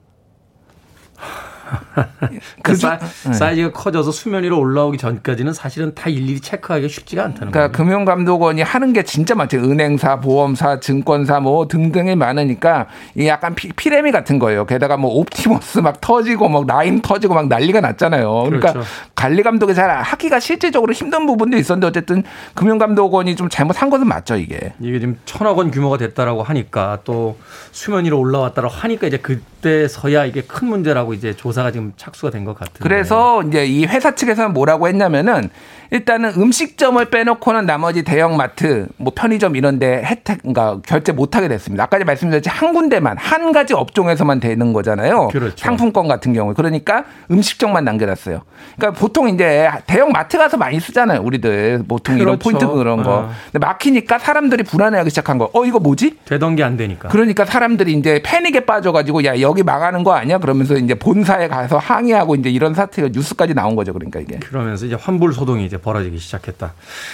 그 2.63 2.76
사, 2.76 2.97
네. 2.97 3.34
사이즈가 3.34 3.72
커져서 3.72 4.11
수면 4.11 4.43
위로 4.43 4.59
올라오기 4.59 4.97
전까지는 4.97 5.53
사실은 5.53 5.93
다 5.95 6.09
일일이 6.09 6.39
체크하기가 6.39 6.88
쉽지가 6.88 7.24
않다는 7.24 7.51
거예요. 7.51 7.72
그러니까 7.72 7.78
금융감독원이 7.78 8.61
하는 8.61 8.93
게 8.93 9.03
진짜 9.03 9.36
많죠. 9.36 9.57
은행사, 9.57 10.20
보험사, 10.20 10.80
증권사 10.80 11.39
뭐 11.39 11.68
등등이 11.68 12.15
많으니까 12.15 12.88
이게 13.15 13.28
약간 13.28 13.55
피, 13.55 13.72
피레미 13.74 14.11
같은 14.11 14.39
거예요. 14.39 14.65
게다가 14.65 14.97
뭐 14.97 15.11
옵티머스 15.15 15.80
막 15.80 16.01
터지고 16.01 16.49
막 16.49 16.65
라임 16.68 17.02
터지고 17.01 17.34
막 17.34 17.47
난리가 17.47 17.82
났잖아요. 17.82 18.43
그러니까 18.43 18.74
그렇죠. 18.74 18.89
관리 19.15 19.43
감독이 19.43 19.74
잘 19.74 19.89
하기가 19.89 20.39
실질적으로 20.39 20.93
힘든 20.93 21.26
부분도 21.26 21.57
있었는데 21.57 21.88
어쨌든 21.88 22.24
금융감독원이 22.53 23.36
좀 23.36 23.49
잘못한 23.49 23.89
것은 23.89 24.07
맞죠 24.07 24.36
이게. 24.36 24.74
이게 24.80 24.99
지금 24.99 25.18
천억 25.26 25.57
원 25.57 25.72
규모가 25.72 25.97
됐다라고 25.97 26.43
하니까 26.43 26.99
또 27.03 27.38
수면 27.72 28.05
위로 28.05 28.20
올라왔다라고 28.20 28.74
하니까 28.74 29.07
이제 29.07 29.18
그때서야 29.18 30.26
이게 30.26 30.41
큰 30.41 30.68
문제라고 30.68 31.13
이제 31.13 31.34
조사 31.36 31.57
가 31.64 31.72
지금 31.72 31.93
착수가 31.97 32.32
된 32.32 32.45
것 32.45 32.58
같은데. 32.58 32.80
그래서 32.82 33.43
이제 33.43 33.66
이 33.66 33.86
회사 33.86 34.16
측에서는 34.16 34.53
뭐라고 34.53 34.88
했냐면은 34.88 35.49
일단은 35.92 36.34
음식점을 36.38 37.04
빼놓고는 37.10 37.66
나머지 37.66 38.04
대형마트, 38.04 38.88
뭐 38.98 39.12
편의점 39.16 39.56
이런데 39.56 40.04
혜택, 40.04 40.40
그러니까 40.44 40.80
결제 40.86 41.12
못하게 41.12 41.48
됐습니다. 41.48 41.84
아까 41.86 41.98
말씀드렸지 41.98 42.50
한 42.50 42.74
군데만 42.74 43.18
한 43.18 43.52
가지 43.52 43.74
업종에서만 43.74 44.40
되는 44.40 44.74
거잖아요. 44.74 45.30
그렇죠. 45.30 45.56
상품권 45.58 46.08
같은 46.08 46.34
경우 46.34 46.54
그러니까 46.54 47.06
음식점만 47.32 47.84
남겨놨어요. 47.86 48.42
그러니까 48.76 49.00
보통 49.00 49.30
이제 49.30 49.70
대형 49.88 50.12
마트 50.12 50.38
가서 50.38 50.58
많이 50.58 50.80
쓰잖아요. 50.80 51.22
우리들 51.22 51.84
보통 51.88 52.16
이런 52.16 52.38
그렇죠. 52.38 52.44
포인트 52.58 52.68
그런 52.68 53.04
거. 53.04 53.24
아. 53.24 53.30
근데 53.52 53.66
막히니까 53.66 54.20
사람들이 54.20 54.64
불안해하기 54.64 55.10
시작한 55.10 55.38
거. 55.38 55.50
어 55.54 55.66
이거 55.66 55.80
뭐지? 55.80 56.18
되던 56.26 56.56
게 56.56 56.64
안 56.68 56.76
되니까. 56.76 57.08
그러니까 57.10 57.46
사람들이 57.46 57.94
이제 57.94 58.22
패닉에 58.24 58.62
빠져가지고 58.62 59.24
야 59.24 59.40
여기 59.40 59.64
망하는 59.64 60.04
거 60.04 60.14
아니야? 60.14 60.38
그러면서 60.38 60.76
이제 60.76 60.96
본사에 60.96 61.48
가서 61.48 61.78
항의하고 61.78 62.36
이제 62.36 62.50
이런 62.50 62.74
사태가 62.74 63.10
뉴스까지 63.14 63.54
나온 63.54 63.76
거죠. 63.76 63.94
그러니까 63.94 64.20
이게. 64.20 64.38
그러면서 64.40 64.86
이제 64.86 64.96
환불 65.00 65.34
소동이 65.34 65.66
이제 65.66 65.77
벌어지기 65.78 66.18
시작했다. 66.18 66.74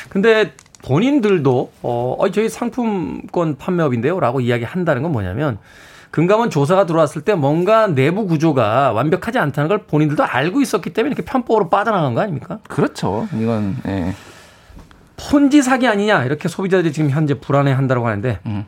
근데 0.09 0.53
본인들도 0.83 1.71
어, 1.81 2.15
어 2.19 2.31
저희 2.31 2.49
상품권 2.49 3.57
판매업인데요라고 3.57 4.41
이야기한다는 4.41 5.03
건 5.03 5.11
뭐냐면 5.11 5.57
금감원 6.11 6.51
조사가 6.51 6.85
들어왔을 6.85 7.23
때 7.23 7.33
뭔가 7.33 7.87
내부 7.87 8.27
구조가 8.27 8.91
완벽하지 8.91 9.39
않다는 9.39 9.67
걸 9.67 9.79
본인들도 9.79 10.23
알고 10.23 10.61
있었기 10.61 10.91
때문에 10.93 11.15
이렇게 11.15 11.23
편법으로 11.23 11.69
빠져나간 11.69 12.13
거 12.13 12.21
아닙니까? 12.21 12.59
그렇죠. 12.67 13.27
이건 13.33 13.77
예. 13.87 14.13
폰지 15.17 15.63
사기 15.63 15.87
아니냐 15.87 16.25
이렇게 16.25 16.47
소비자들이 16.47 16.93
지금 16.93 17.09
현재 17.09 17.33
불안해한다고 17.39 18.05
하는데 18.05 18.39
음. 18.45 18.65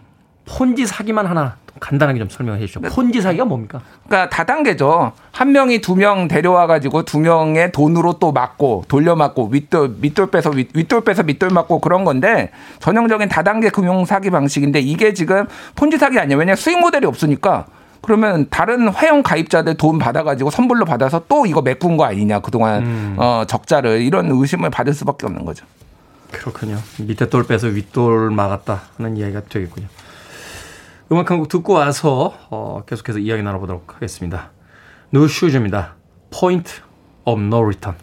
폰지 0.47 0.85
사기만 0.85 1.25
하나 1.25 1.55
간단하게 1.79 2.19
좀 2.19 2.29
설명해 2.29 2.61
주시죠. 2.61 2.79
네. 2.79 2.89
폰지 2.89 3.21
사기가 3.21 3.43
뭡니까? 3.45 3.81
그러니까 4.07 4.29
다단계죠. 4.29 5.11
한 5.31 5.51
명이 5.51 5.81
두 5.81 5.95
명 5.95 6.27
데려와 6.29 6.67
가지고 6.67 7.03
두 7.03 7.19
명의 7.19 7.71
돈으로 7.73 8.13
또 8.19 8.31
맞고 8.31 8.85
돌려 8.87 9.15
맞고 9.15 9.49
윗돌 9.51 9.95
밑돌 9.99 10.31
빼서 10.31 10.51
윗, 10.51 10.69
윗돌 10.73 11.03
빼서 11.03 11.23
밑돌 11.23 11.49
맞고 11.49 11.79
그런 11.81 12.05
건데 12.05 12.51
전형적인 12.79 13.27
다단계 13.27 13.69
금융 13.69 14.05
사기 14.05 14.29
방식인데 14.29 14.79
이게 14.79 15.13
지금 15.13 15.47
폰지 15.75 15.97
사기 15.97 16.17
아니에요. 16.17 16.37
왜냐 16.39 16.55
수익 16.55 16.79
모델이 16.79 17.05
없으니까 17.07 17.65
그러면 18.01 18.47
다른 18.49 18.93
회원 18.93 19.21
가입자들 19.23 19.75
돈 19.75 19.97
받아가지고 19.99 20.51
선불로 20.51 20.85
받아서 20.85 21.23
또 21.27 21.45
이거 21.45 21.61
메꾼 21.61 21.97
거 21.97 22.05
아니냐 22.05 22.39
그동안 22.39 23.15
어, 23.17 23.43
적자를 23.47 24.01
이런 24.01 24.29
의심을 24.31 24.69
받을 24.69 24.93
수밖에 24.93 25.25
없는 25.25 25.43
거죠. 25.43 25.65
그렇군요. 26.31 26.77
밑에 26.99 27.27
돌 27.29 27.45
빼서 27.45 27.67
윗돌 27.67 28.29
막았다 28.31 28.81
하는 28.97 29.17
이야기가 29.17 29.41
되겠군요. 29.49 29.87
음악 31.11 31.29
한 31.29 31.37
곡 31.39 31.49
듣고 31.49 31.73
와서 31.73 32.33
어, 32.49 32.83
계속해서 32.85 33.19
이야기 33.19 33.43
나눠보도록 33.43 33.95
하겠습니다. 33.95 34.51
뉴슈즈입니다. 35.11 35.95
Point 36.31 36.81
of 37.25 37.41
No 37.41 37.61
Return. 37.63 37.97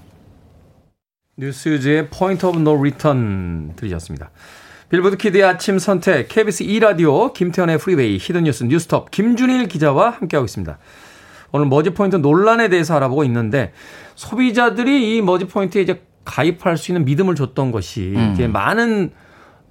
뉴슈즈의 1.36 2.08
Point 2.10 2.46
of 2.46 2.58
No 2.60 2.78
Return 2.78 3.72
들으셨습니다. 3.76 4.30
빌보드 4.90 5.16
kid의 5.16 5.42
아침 5.44 5.78
선택 5.78 6.28
KBS 6.28 6.64
2라디오 6.64 7.32
김태훈의 7.32 7.78
Freeway 7.78 8.18
Hidden 8.18 8.41
뉴스 8.41 8.64
뉴스톱 8.64 9.10
김준일 9.10 9.66
기자와 9.66 10.10
함께하고 10.10 10.44
있습니다. 10.44 10.78
오늘 11.52 11.66
머지포인트 11.66 12.16
논란에 12.16 12.68
대해서 12.68 12.94
알아보고 12.96 13.24
있는데 13.24 13.72
소비자들이 14.14 15.16
이 15.16 15.22
머지포인트에 15.22 15.82
이제 15.82 16.02
가입할 16.24 16.76
수 16.76 16.92
있는 16.92 17.04
믿음을 17.04 17.34
줬던 17.34 17.72
것이 17.72 18.14
이제 18.32 18.46
많은 18.46 19.10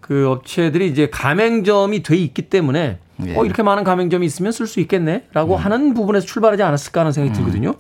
그 0.02 0.28
업체들이 0.30 0.88
이제 0.88 1.10
가맹점이 1.10 2.04
돼 2.04 2.18
있기 2.18 2.44
때문에 2.44 2.98
예. 3.26 3.36
어 3.36 3.46
이렇게 3.46 3.64
많은 3.64 3.84
가맹점이 3.84 4.26
있으면 4.26 4.52
쓸 4.52 4.68
수 4.68 4.80
있겠네라고 4.82 5.56
하는 5.56 5.94
부분에서 5.94 6.26
출발하지 6.26 6.64
않았을까 6.64 7.02
하는 7.02 7.12
생각이 7.12 7.38
들거든요. 7.38 7.76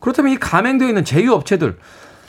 그렇다면 0.00 0.32
이 0.32 0.36
가맹되어 0.38 0.88
있는 0.88 1.04
제휴 1.04 1.32
업체들 1.32 1.76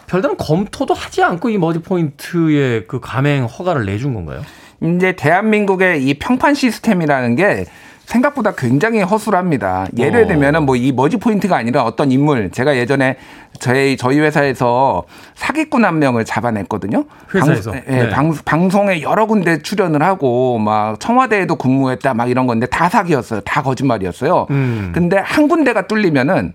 별다른 0.07 0.35
검토도 0.37 0.93
하지 0.93 1.23
않고 1.23 1.49
이 1.49 1.57
머지 1.57 1.79
포인트의 1.79 2.87
그 2.87 2.99
가맹 2.99 3.45
허가를 3.45 3.85
내준 3.85 4.13
건가요? 4.13 4.41
이제 4.81 5.13
대한민국의 5.13 6.05
이 6.05 6.15
평판 6.15 6.53
시스템이라는 6.53 7.35
게 7.35 7.65
생각보다 8.11 8.53
굉장히 8.55 9.01
허술합니다. 9.01 9.87
예를 9.97 10.23
어. 10.23 10.27
들면은 10.27 10.63
뭐 10.65 10.75
이 10.81 10.91
머지 10.91 11.17
포인트가 11.17 11.57
아니라 11.57 11.83
어떤 11.83 12.11
인물 12.11 12.49
제가 12.49 12.75
예전에 12.75 13.17
저희 13.59 13.97
저희 13.97 14.19
회사에서 14.19 15.03
사기꾼 15.35 15.85
한 15.85 15.99
명을 15.99 16.25
잡아냈거든요. 16.25 17.05
회사에서? 17.35 17.71
방, 17.71 17.81
예, 17.87 17.91
네. 18.03 18.09
방, 18.09 18.33
방송에 18.43 19.01
여러 19.01 19.27
군데 19.27 19.61
출연을 19.61 20.01
하고 20.01 20.57
막 20.57 20.99
청와대에도 20.99 21.55
근무했다 21.55 22.13
막 22.15 22.29
이런 22.29 22.47
건데 22.47 22.65
다 22.65 22.89
사기였어요. 22.89 23.41
다 23.41 23.61
거짓말이었어요. 23.61 24.47
음. 24.49 24.91
근데 24.93 25.17
한 25.17 25.47
군데가 25.47 25.87
뚫리면은 25.87 26.53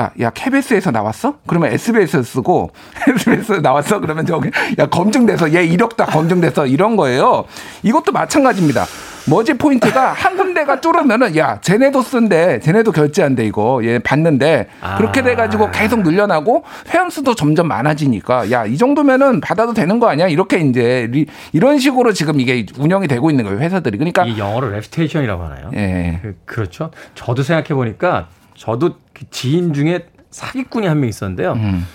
야, 0.00 0.10
야, 0.20 0.30
KBS에서 0.30 0.90
나왔어? 0.90 1.34
그러면 1.46 1.70
SBS에서 1.72 2.22
쓰고, 2.22 2.70
SBS에서 3.08 3.60
나왔어? 3.60 4.00
그러면 4.00 4.24
저기, 4.24 4.50
야, 4.78 4.86
검증돼서, 4.86 5.54
얘 5.54 5.64
이력다 5.64 6.06
검증돼서 6.06 6.66
이런 6.66 6.96
거예요. 6.96 7.44
이것도 7.82 8.10
마찬가지입니다. 8.10 8.86
머지 9.28 9.54
포인트가 9.54 10.12
한 10.12 10.36
군데가 10.36 10.80
뚫으면은, 10.80 11.36
야, 11.36 11.60
쟤네도 11.60 12.02
쓴대, 12.02 12.58
쟤네도 12.60 12.90
결제한대, 12.90 13.44
이거. 13.44 13.80
얘 13.84 13.98
받는데, 14.00 14.68
그렇게 14.98 15.20
아. 15.20 15.22
돼가지고 15.24 15.70
계속 15.70 16.02
늘어나고, 16.02 16.64
회원수도 16.88 17.34
점점 17.36 17.68
많아지니까, 17.68 18.50
야, 18.50 18.66
이 18.66 18.76
정도면은 18.76 19.40
받아도 19.40 19.74
되는 19.74 20.00
거 20.00 20.08
아니야? 20.08 20.26
이렇게 20.26 20.58
이제, 20.58 21.08
리- 21.12 21.26
이런 21.52 21.78
식으로 21.78 22.12
지금 22.12 22.40
이게 22.40 22.66
운영이 22.76 23.06
되고 23.06 23.30
있는 23.30 23.44
거예요, 23.44 23.60
회사들이. 23.60 23.96
그러니까, 23.98 24.24
이 24.26 24.36
영어로 24.38 24.70
reputation이라고 24.70 25.44
하나요? 25.44 25.70
예. 25.74 26.18
그, 26.22 26.36
그렇죠. 26.44 26.90
저도 27.14 27.42
생각해 27.44 27.74
보니까 27.74 28.28
저도 28.56 28.96
그 29.12 29.24
지인 29.30 29.72
중에 29.72 30.06
사기꾼이 30.30 30.86
한 30.88 30.98
명 31.00 31.08
있었는데요. 31.08 31.52
음. 31.52 31.86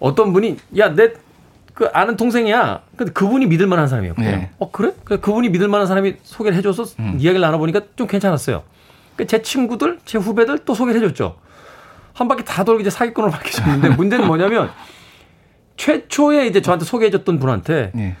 어떤 0.00 0.32
분이 0.32 0.56
야 0.78 0.94
내 0.94 1.12
그 1.80 1.86
아는 1.94 2.14
동생이야. 2.18 2.82
근데 2.94 3.10
그분이 3.10 3.46
믿을 3.46 3.66
만한 3.66 3.88
사람이었고요. 3.88 4.26
네. 4.30 4.50
어 4.58 4.70
그래? 4.70 4.92
그 5.02 5.18
그분이 5.18 5.48
믿을 5.48 5.66
만한 5.68 5.86
사람이 5.86 6.16
소개를 6.22 6.58
해줘서 6.58 6.84
음. 6.98 7.14
이야기를 7.18 7.40
나눠보니까 7.40 7.80
좀 7.96 8.06
괜찮았어요. 8.06 8.64
그제 9.16 9.40
친구들, 9.40 9.98
제 10.04 10.18
후배들 10.18 10.58
또 10.66 10.74
소개를 10.74 11.00
해줬죠. 11.00 11.36
한 12.12 12.28
바퀴 12.28 12.44
다 12.44 12.64
돌고 12.64 12.82
이제 12.82 12.90
사기꾼으로 12.90 13.32
바뀌셨는데 13.32 13.88
문제는 13.96 14.26
뭐냐면 14.26 14.68
최초에 15.78 16.48
이제 16.48 16.60
저한테 16.60 16.84
소개해줬던 16.84 17.38
분한테 17.38 17.92
예. 17.96 18.16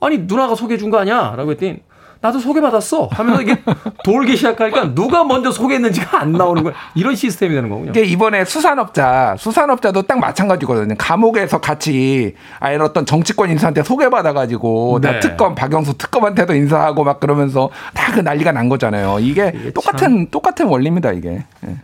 아니 0.00 0.18
누나가 0.18 0.56
소개해 0.56 0.76
준 0.76 0.90
거 0.90 0.98
아니야? 0.98 1.34
라고 1.36 1.52
했더니 1.52 1.78
나도 2.20 2.40
소개받았어 2.40 3.08
하면서 3.12 3.40
이게 3.42 3.62
돌기 4.02 4.36
시작하니까 4.36 4.92
누가 4.94 5.22
먼저 5.22 5.52
소개했는지가 5.52 6.20
안 6.20 6.32
나오는 6.32 6.64
거야. 6.64 6.74
이런 6.96 7.14
시스템이 7.14 7.54
되는 7.54 7.68
거군요. 7.68 7.90
이게 7.90 8.02
이번에 8.02 8.44
수산업자, 8.44 9.36
수산업자도 9.38 10.02
딱 10.02 10.18
마찬가지거든요. 10.18 10.96
감옥에서 10.98 11.60
같이 11.60 12.34
아예 12.58 12.76
어떤 12.76 13.06
정치권 13.06 13.50
인사한테 13.50 13.84
소개받아가지고 13.84 14.98
네. 15.00 15.12
나 15.12 15.20
특검, 15.20 15.54
박영수 15.54 15.96
특검한테도 15.96 16.54
인사하고 16.54 17.04
막 17.04 17.20
그러면서 17.20 17.70
다 17.94 18.08
그 18.08 18.20
난리가 18.20 18.52
난 18.52 18.68
거잖아요. 18.70 19.18
이게, 19.20 19.52
이게 19.54 19.70
똑같은, 19.70 20.28
똑같은 20.30 20.66
원리입니다, 20.66 21.12
이게. 21.12 21.44
예. 21.66 21.76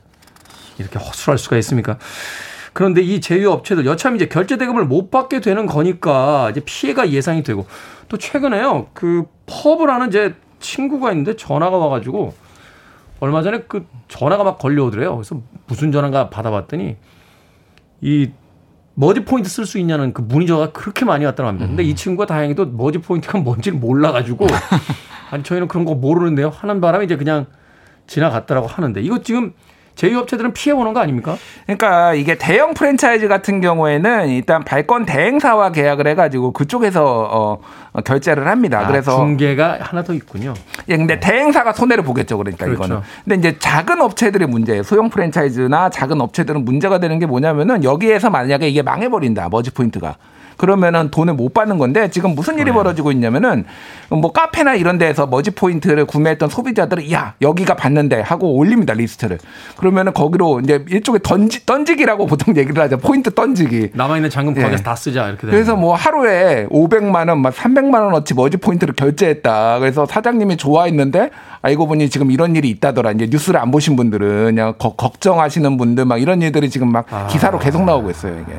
이렇게 0.79 0.99
허술할 0.99 1.37
수가 1.39 1.57
있습니까? 1.59 1.99
그런데 2.75 3.01
이 3.01 3.21
제휴 3.21 3.51
업체들 3.51 3.87
여차하면 3.87 4.17
이제 4.17 4.29
결제 4.29 4.59
대금을 4.59 4.85
못 4.85 5.11
받게 5.11 5.41
되는 5.41 5.65
거니까 5.65 6.51
이제 6.51 6.61
피해가 6.61 7.11
예상이 7.11 7.43
되고 7.43 7.67
또 8.09 8.19
최근에요 8.19 8.89
그 8.93 9.25
하는 9.95 10.11
제 10.11 10.35
친구가 10.59 11.11
있는데 11.13 11.37
전화가 11.37 11.77
와가지고 11.77 12.35
얼마 13.21 13.43
전에 13.43 13.63
그 13.69 13.87
전화가 14.09 14.45
막 14.45 14.59
걸려오더래요. 14.59 15.15
그래서 15.15 15.41
무슨 15.67 15.93
전화가 15.93 16.31
받아봤더니 16.31 16.97
이 18.01 18.31
머지 18.95 19.25
포인트 19.25 19.49
쓸 19.49 19.67
수 19.67 19.79
있냐는 19.79 20.13
그 20.13 20.21
문의 20.23 20.47
전화가 20.47 20.73
그렇게 20.73 21.05
많이 21.05 21.25
왔다고 21.25 21.49
합니다. 21.49 21.67
근데 21.67 21.85
이 21.85 21.95
친구가 21.95 22.27
다행히도 22.27 22.67
머지 22.67 22.99
포인트가 22.99 23.39
뭔지를 23.39 23.79
몰라가지고 23.79 24.47
아니 25.31 25.45
저희는 25.45 25.69
그런 25.69 25.85
거 25.85 25.95
모르는데요 25.95 26.49
하는 26.51 26.81
바람에 26.81 27.05
이제 27.05 27.17
그냥 27.17 27.47
지나갔다라고 28.09 28.67
하는데 28.67 29.01
이거 29.01 29.21
지금 29.23 29.53
제휴업체들은 29.95 30.53
피해 30.53 30.75
보는 30.75 30.93
거 30.93 31.01
아닙니까? 31.01 31.37
그러니까 31.67 32.15
이게 32.15 32.37
대형 32.37 32.75
프랜차이즈 32.75 33.29
같은 33.29 33.61
경우에는 33.61 34.29
일단 34.29 34.65
발권 34.65 35.07
대행사와 35.07 35.71
계약을 35.71 36.07
해가지고 36.09 36.53
그쪽에서 36.53 37.05
어, 37.05 37.59
어, 37.93 38.01
결제를 38.01 38.49
합니다. 38.49 38.81
아, 38.81 38.87
그래서 38.87 39.17
중개가 39.17 39.79
하나 39.81 40.03
더 40.03 40.13
있군요. 40.13 40.55
예, 40.89 40.97
근데 40.97 41.21
대행사가 41.21 41.73
손해를 41.73 42.05
보겠죠. 42.05 42.39
그러니까 42.39 42.67
그렇죠. 42.67 42.85
이거는. 42.85 43.03
근데 43.25 43.37
이제 43.37 43.59
작은 43.59 44.01
업체들의 44.01 44.49
문제, 44.49 44.83
소형 44.83 45.09
프랜차이즈나 45.11 45.91
작은 45.91 46.21
업체들은 46.21 46.65
문제가 46.65 46.99
되는 46.99 47.19
게 47.19 47.27
뭐냐면은 47.27 47.85
여기에서 47.85 48.31
만약에 48.31 48.69
이게 48.69 48.83
망해버린다. 48.83 49.49
머지 49.49 49.71
포인트가. 49.71 50.17
그러면은 50.57 51.11
돈을 51.11 51.35
못 51.35 51.53
받는 51.55 51.79
건데 51.79 52.11
지금 52.11 52.35
무슨 52.35 52.57
네. 52.57 52.63
일이 52.63 52.73
벌어지고 52.73 53.13
있냐면은 53.13 53.65
뭐 54.11 54.33
카페나 54.33 54.75
이런 54.75 54.99
데에서 54.99 55.27
머지 55.27 55.51
포인트를 55.51 56.05
구매했던 56.07 56.49
소비자들은 56.49 57.11
야 57.13 57.35
여기가 57.43 57.77
받는데 57.77 58.21
하고 58.21 58.55
올립니다 58.57 58.95
리스트를 58.95 59.39
그러면은 59.77 60.13
거기로 60.13 60.61
이제 60.61 60.85
일종의 60.89 61.21
던지 61.23 61.67
던지기라고 61.67 62.27
보통 62.27 62.57
얘기를 62.57 62.83
하죠 62.83 62.97
포인트 62.99 63.33
던지기 63.35 63.91
남아 63.95 64.17
있는 64.17 64.31
잔금 64.31 64.57
예. 64.57 64.63
거기서 64.63 64.83
다 64.83 64.95
쓰자 64.95 65.29
이렇게 65.29 65.47
그래서. 65.47 65.75
뭐 65.75 65.95
하루에 65.95 66.67
500만 66.71 67.29
원, 67.29 67.41
막 67.43 67.53
300만 67.53 67.95
원어치 67.95 68.35
머지 68.35 68.57
포인트를 68.57 68.95
결제했다. 68.95 69.81
그래서 69.81 70.07
사장님이 70.07 70.57
좋아했는데 70.57 71.31
알고 71.63 71.87
보니 71.89 72.09
지금 72.11 72.31
이런 72.31 72.55
일이 72.55 72.71
있다더라. 72.71 73.11
이제 73.13 73.27
뉴스를 73.31 73.59
안 73.61 73.71
보신 73.71 73.97
분들은 73.97 74.45
그냥 74.55 74.75
거- 74.79 74.95
걱정하시는 74.95 75.77
분들 75.77 76.05
막 76.05 76.19
이런 76.23 76.41
일들이 76.43 76.71
지금 76.71 76.93
막 76.93 77.07
아. 77.11 77.27
기사로 77.27 77.59
계속 77.59 77.85
나오고 77.85 78.11
있어요. 78.11 78.39
이게. 78.41 78.53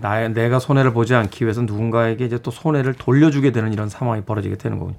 나, 0.00 0.28
내가 0.28 0.58
손해를 0.58 0.92
보지 0.92 1.14
않기 1.14 1.44
위해서 1.44 1.62
누군가에게 1.62 2.24
이제 2.24 2.38
또 2.42 2.50
손해를 2.50 2.94
돌려주게 2.94 3.52
되는 3.52 3.72
이런 3.72 3.88
상황이 3.88 4.22
벌어지게 4.22 4.56
되는 4.56 4.78
거군요. 4.78 4.96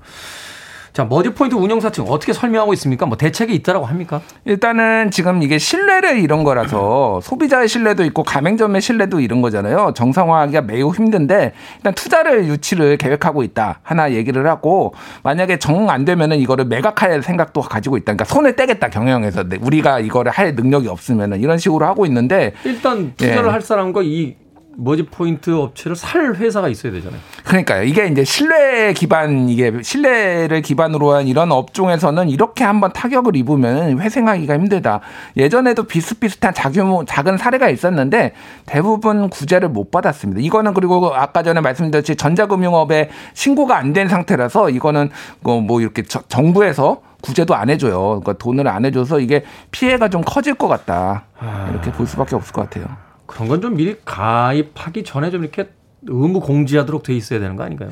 자, 0.95 1.03
머지 1.03 1.29
포인트 1.31 1.55
운영사 1.55 1.91
측 1.91 2.09
어떻게 2.09 2.31
설명하고 2.31 2.71
있습니까? 2.75 3.05
뭐 3.05 3.17
대책이 3.17 3.53
있다라고 3.55 3.85
합니까? 3.85 4.21
일단은 4.45 5.11
지금 5.11 5.43
이게 5.43 5.57
신뢰를 5.57 6.19
이런 6.19 6.45
거라서 6.45 7.19
소비자의 7.21 7.67
신뢰도 7.67 8.05
있고 8.05 8.23
가맹점의 8.23 8.79
신뢰도 8.79 9.19
이런 9.19 9.41
거잖아요. 9.41 9.91
정상화하기가 9.93 10.61
매우 10.61 10.93
힘든데 10.93 11.51
일단 11.75 11.93
투자를 11.95 12.45
유치를 12.45 12.95
계획하고 12.95 13.43
있다. 13.43 13.79
하나 13.83 14.13
얘기를 14.13 14.47
하고 14.47 14.93
만약에 15.23 15.59
정 15.59 15.89
안 15.89 16.05
되면은 16.05 16.37
이거를 16.37 16.63
매각할 16.63 17.21
생각도 17.21 17.59
가지고 17.59 17.97
있다. 17.97 18.13
그러니까 18.13 18.23
손을 18.23 18.55
떼겠다 18.55 18.87
경영에서 18.89 19.43
네, 19.49 19.57
우리가 19.59 19.99
이거를 19.99 20.31
할 20.31 20.55
능력이 20.55 20.87
없으면은 20.87 21.41
이런 21.41 21.57
식으로 21.57 21.85
하고 21.85 22.05
있는데 22.05 22.53
일단 22.63 23.11
투자를 23.17 23.47
예. 23.47 23.51
할 23.51 23.61
사람과 23.61 24.01
이 24.01 24.35
머지 24.77 25.03
포인트 25.03 25.49
업체를 25.51 25.95
살 25.95 26.35
회사가 26.35 26.67
있어야 26.69 26.91
되잖아요. 26.91 27.19
그러니까요. 27.45 27.83
이게 27.83 28.07
이제 28.07 28.23
신뢰 28.23 28.93
기반 28.93 29.49
이게 29.49 29.71
신뢰를 29.81 30.61
기반으로 30.61 31.11
한 31.13 31.27
이런 31.27 31.51
업종에서는 31.51 32.29
이렇게 32.29 32.63
한번 32.63 32.91
타격을 32.93 33.35
입으면 33.35 33.99
회생하기가 33.99 34.53
힘들다. 34.55 35.01
예전에도 35.37 35.83
비슷비슷한 35.83 36.53
자규모 36.53 37.05
작은 37.05 37.37
사례가 37.37 37.69
있었는데 37.69 38.33
대부분 38.65 39.29
구제를 39.29 39.69
못 39.69 39.91
받았습니다. 39.91 40.41
이거는 40.41 40.73
그리고 40.73 41.13
아까 41.15 41.41
전에 41.43 41.61
말씀드렸듯이 41.61 42.15
전자금융업에 42.15 43.09
신고가 43.33 43.77
안 43.77 43.93
된 43.95 44.09
상태라서 44.09 44.69
이거는 44.71 45.09
뭐- 45.39 45.61
뭐 45.61 45.79
이렇게 45.79 46.03
저- 46.03 46.21
정부에서 46.27 47.01
구제도 47.21 47.55
안 47.55 47.69
해줘요. 47.69 48.19
그러니까 48.21 48.33
돈을 48.33 48.67
안 48.67 48.83
해줘서 48.83 49.19
이게 49.21 49.45
피해가 49.71 50.09
좀 50.09 50.21
커질 50.25 50.53
것 50.55 50.67
같다. 50.67 51.23
이렇게 51.71 51.91
볼 51.93 52.05
수밖에 52.05 52.35
없을 52.35 52.51
것 52.51 52.69
같아요. 52.69 52.85
그런 53.25 53.47
건 53.49 53.61
좀 53.61 53.75
미리 53.75 53.95
가입하기 54.05 55.03
전에 55.03 55.31
좀 55.31 55.43
이렇게 55.43 55.69
의무 56.07 56.39
공지하도록 56.41 57.01
돼 57.03 57.13
있어야 57.15 57.39
되는 57.39 57.55
거 57.55 57.63
아닌가요? 57.63 57.89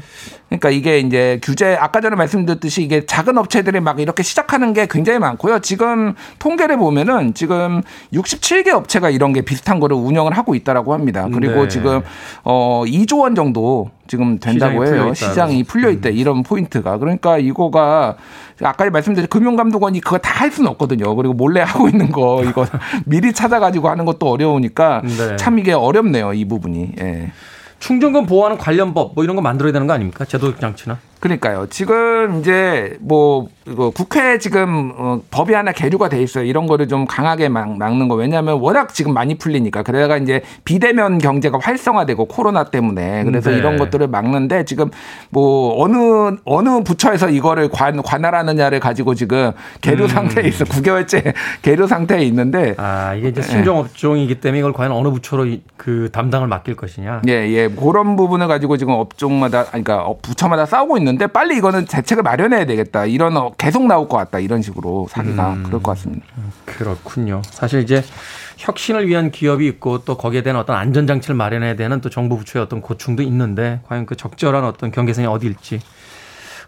그러니까 0.50 0.70
이게 0.70 1.00
이제 1.00 1.40
규제 1.42 1.76
아까 1.80 2.02
전에 2.02 2.16
말씀드렸듯이 2.16 2.84
이게 2.84 3.06
작은 3.06 3.38
업체들이 3.38 3.80
막 3.80 4.00
이렇게 4.00 4.22
시작하는 4.22 4.74
게 4.74 4.88
굉장히 4.90 5.20
많고요. 5.20 5.60
지금 5.60 6.14
통계를 6.40 6.78
보면은 6.78 7.34
지금 7.34 7.82
67개 8.14 8.70
업체가 8.70 9.10
이런 9.10 9.34
게 9.34 9.42
비슷한 9.42 9.80
거를 9.80 9.96
운영을 9.98 10.34
하고 10.38 10.54
있다라고 10.54 10.94
합니다. 10.94 11.28
그리고 11.34 11.64
네. 11.64 11.68
지금 11.68 12.02
어 12.44 12.84
2조 12.86 13.22
원 13.22 13.34
정도 13.36 13.90
지금 14.06 14.38
된다고 14.38 14.74
시장이 14.74 14.90
풀려 14.90 15.02
해요. 15.02 15.06
있다. 15.06 15.14
시장이 15.14 15.64
풀려 15.64 15.90
있대. 15.92 16.10
음. 16.10 16.16
이런 16.16 16.44
포인트가. 16.44 16.98
그러니까 16.98 17.38
이거가 17.38 18.18
아까 18.62 18.90
말씀드린 18.90 19.28
금융감독원이 19.30 20.02
그거 20.02 20.18
다 20.18 20.34
할 20.44 20.52
수는 20.52 20.70
없거든요. 20.72 21.16
그리고 21.16 21.34
몰래 21.34 21.62
하고 21.62 21.88
있는 21.88 22.12
거 22.12 22.44
이거 22.44 22.66
미리 23.06 23.32
찾아가지고 23.32 23.88
하는 23.90 24.04
것도 24.04 24.30
어려우니까 24.30 25.02
네. 25.06 25.36
참 25.38 25.58
이게 25.58 25.72
어렵네요. 25.72 26.34
이 26.34 26.44
부분이. 26.44 26.92
예. 27.00 27.32
충전금 27.88 28.26
보호하는 28.26 28.58
관련 28.58 28.94
법 28.94 29.14
뭐 29.14 29.26
이런 29.26 29.36
거 29.36 29.42
만들어야 29.42 29.74
되는 29.74 29.86
거 29.88 29.94
아닙니까? 29.94 30.24
제도 30.24 30.56
장치나. 30.58 30.98
그러니까요. 31.24 31.68
지금 31.70 32.40
이제 32.42 32.98
뭐 33.00 33.48
국회 33.94 34.38
지금 34.40 34.92
어, 34.98 35.22
법이 35.32 35.54
하나 35.54 35.72
계류가 35.72 36.10
돼 36.10 36.22
있어요. 36.22 36.44
이런 36.44 36.68
거를 36.68 36.90
좀 36.90 37.06
강하게 37.06 37.48
막, 37.48 37.78
막는 37.78 38.10
거. 38.10 38.16
왜냐하면 38.16 38.60
워낙 38.60 38.94
지금 38.94 39.14
많이 39.14 39.38
풀리니까. 39.38 39.84
그러다가 39.84 40.18
이제 40.18 40.42
비대면 40.66 41.20
경제가 41.20 41.60
활성화되고 41.62 42.26
코로나 42.26 42.66
때문에 42.66 43.24
그래서 43.24 43.52
네. 43.52 43.58
이런 43.58 43.78
것들을 43.78 44.06
막는데 44.08 44.66
지금 44.66 44.92
뭐 45.30 45.82
어느 45.82 46.36
어느 46.44 46.84
부처에서 46.84 47.30
이거를 47.30 47.70
관 47.70 48.02
관할하느냐를 48.04 48.82
가지고 48.82 49.16
지금 49.16 49.54
계류 49.80 50.10
상태에 50.10 50.46
있어. 50.50 50.66
9개월째 50.66 51.34
계류 51.62 51.88
상태에 51.88 52.22
있는데 52.24 52.74
아, 52.76 53.14
이게 53.16 53.30
이제 53.30 53.42
신종 53.42 53.78
업종이기 53.78 54.42
때문에 54.42 54.60
이걸 54.60 54.74
과연 54.74 54.92
어느 54.92 55.08
부처로 55.10 55.46
이- 55.46 55.62
그 55.78 56.10
담당을 56.12 56.48
맡길 56.50 56.76
것이냐. 56.76 57.22
예, 57.30 57.32
예. 57.50 57.70
그런 57.70 58.18
부분을 58.18 58.48
가지고 58.50 58.76
지금 58.76 58.94
업종마다, 58.96 59.64
그러니까 59.66 60.02
업- 60.04 60.22
부처마다 60.22 60.66
싸우고 60.66 60.98
있는 60.98 61.13
데 61.18 61.28
빨리 61.28 61.58
이거는 61.58 61.86
대책을 61.86 62.24
마련해야 62.24 62.66
되겠다. 62.66 63.06
이런 63.06 63.36
어, 63.38 63.52
계속 63.58 63.86
나올 63.86 64.08
것 64.08 64.18
같다. 64.18 64.40
이런 64.40 64.62
식으로 64.62 65.08
사기가 65.10 65.58
그럴 65.64 65.82
것 65.84 65.92
같습니다. 65.92 66.26
그렇군요. 66.66 67.42
사실 67.46 67.82
이제 67.82 68.04
혁신을 68.58 69.08
위한 69.08 69.32
기업이 69.32 69.68
있고 69.68 70.00
또 70.06 70.16
거기에 70.18 70.44
대한 70.44 70.60
어떤 70.60 70.76
안전장치를 70.76 71.36
마련해야 71.36 71.76
되는 71.76 72.02
또 72.02 72.10
정부 72.10 72.38
부처의 72.38 72.64
어떤 72.64 72.82
고충도 72.82 73.24
있는데 73.24 73.82
과연 73.88 74.06
그 74.06 74.16
적절한 74.16 74.64
어떤 74.64 74.92
경계선이 74.92 75.28
어디일지 75.28 75.80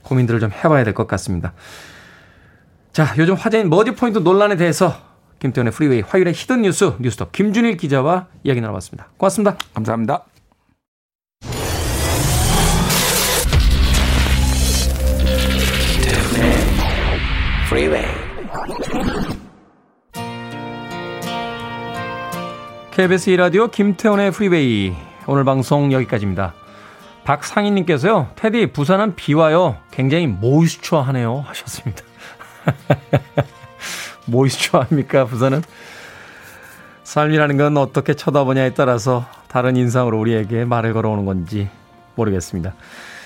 고민들을 0.03 0.39
좀 0.39 0.51
해봐야 0.51 0.83
될 0.83 0.93
것 0.93 1.07
같습니다. 1.07 1.53
자, 2.93 3.13
요즘 3.17 3.33
화제인 3.35 3.69
머지 3.69 3.91
포인트 3.91 4.19
논란에 4.19 4.55
대해서 4.55 4.93
김태훈의 5.39 5.73
프리웨이 5.73 6.01
화요일의 6.01 6.33
hidden 6.33 6.61
뉴스 6.61 6.93
뉴스톱 6.99 7.31
김준일 7.31 7.77
기자와 7.77 8.27
이야기 8.43 8.61
나눠봤습니다. 8.61 9.09
고맙습니다. 9.17 9.57
감사합니다. 9.73 10.23
KBS 22.95 23.31
2라디오 23.31 23.69
김태훈의 23.69 24.31
프리웨이 24.31 24.95
오늘 25.27 25.43
방송 25.43 25.91
여기까지입니다. 25.91 26.53
박상희님께서요. 27.25 28.29
테디 28.37 28.67
부산은 28.67 29.15
비 29.15 29.33
와요. 29.33 29.75
굉장히 29.91 30.27
모이스처하네요 30.27 31.43
하셨습니다. 31.45 32.03
모이스처합니까 34.27 35.25
부산은? 35.25 35.61
삶이라는 37.03 37.57
건 37.57 37.75
어떻게 37.75 38.13
쳐다보냐에 38.13 38.73
따라서 38.73 39.25
다른 39.49 39.75
인상으로 39.75 40.17
우리에게 40.17 40.63
말을 40.63 40.93
걸어오는 40.93 41.25
건지 41.25 41.67
모르겠습니다. 42.15 42.75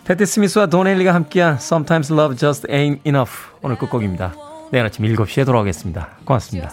패티 0.04 0.26
스미스와 0.26 0.66
돈 0.66 0.88
헬리가 0.88 1.14
함께한 1.14 1.58
Sometimes 1.58 2.12
Love 2.12 2.36
Just 2.38 2.68
Ain't 2.70 3.02
Enough 3.06 3.32
오늘 3.62 3.78
끝곡입니다. 3.78 4.34
내일 4.72 4.86
아침 4.86 5.06
7시에 5.06 5.46
돌아오겠습니다. 5.46 6.10
고맙습니다. 6.26 6.72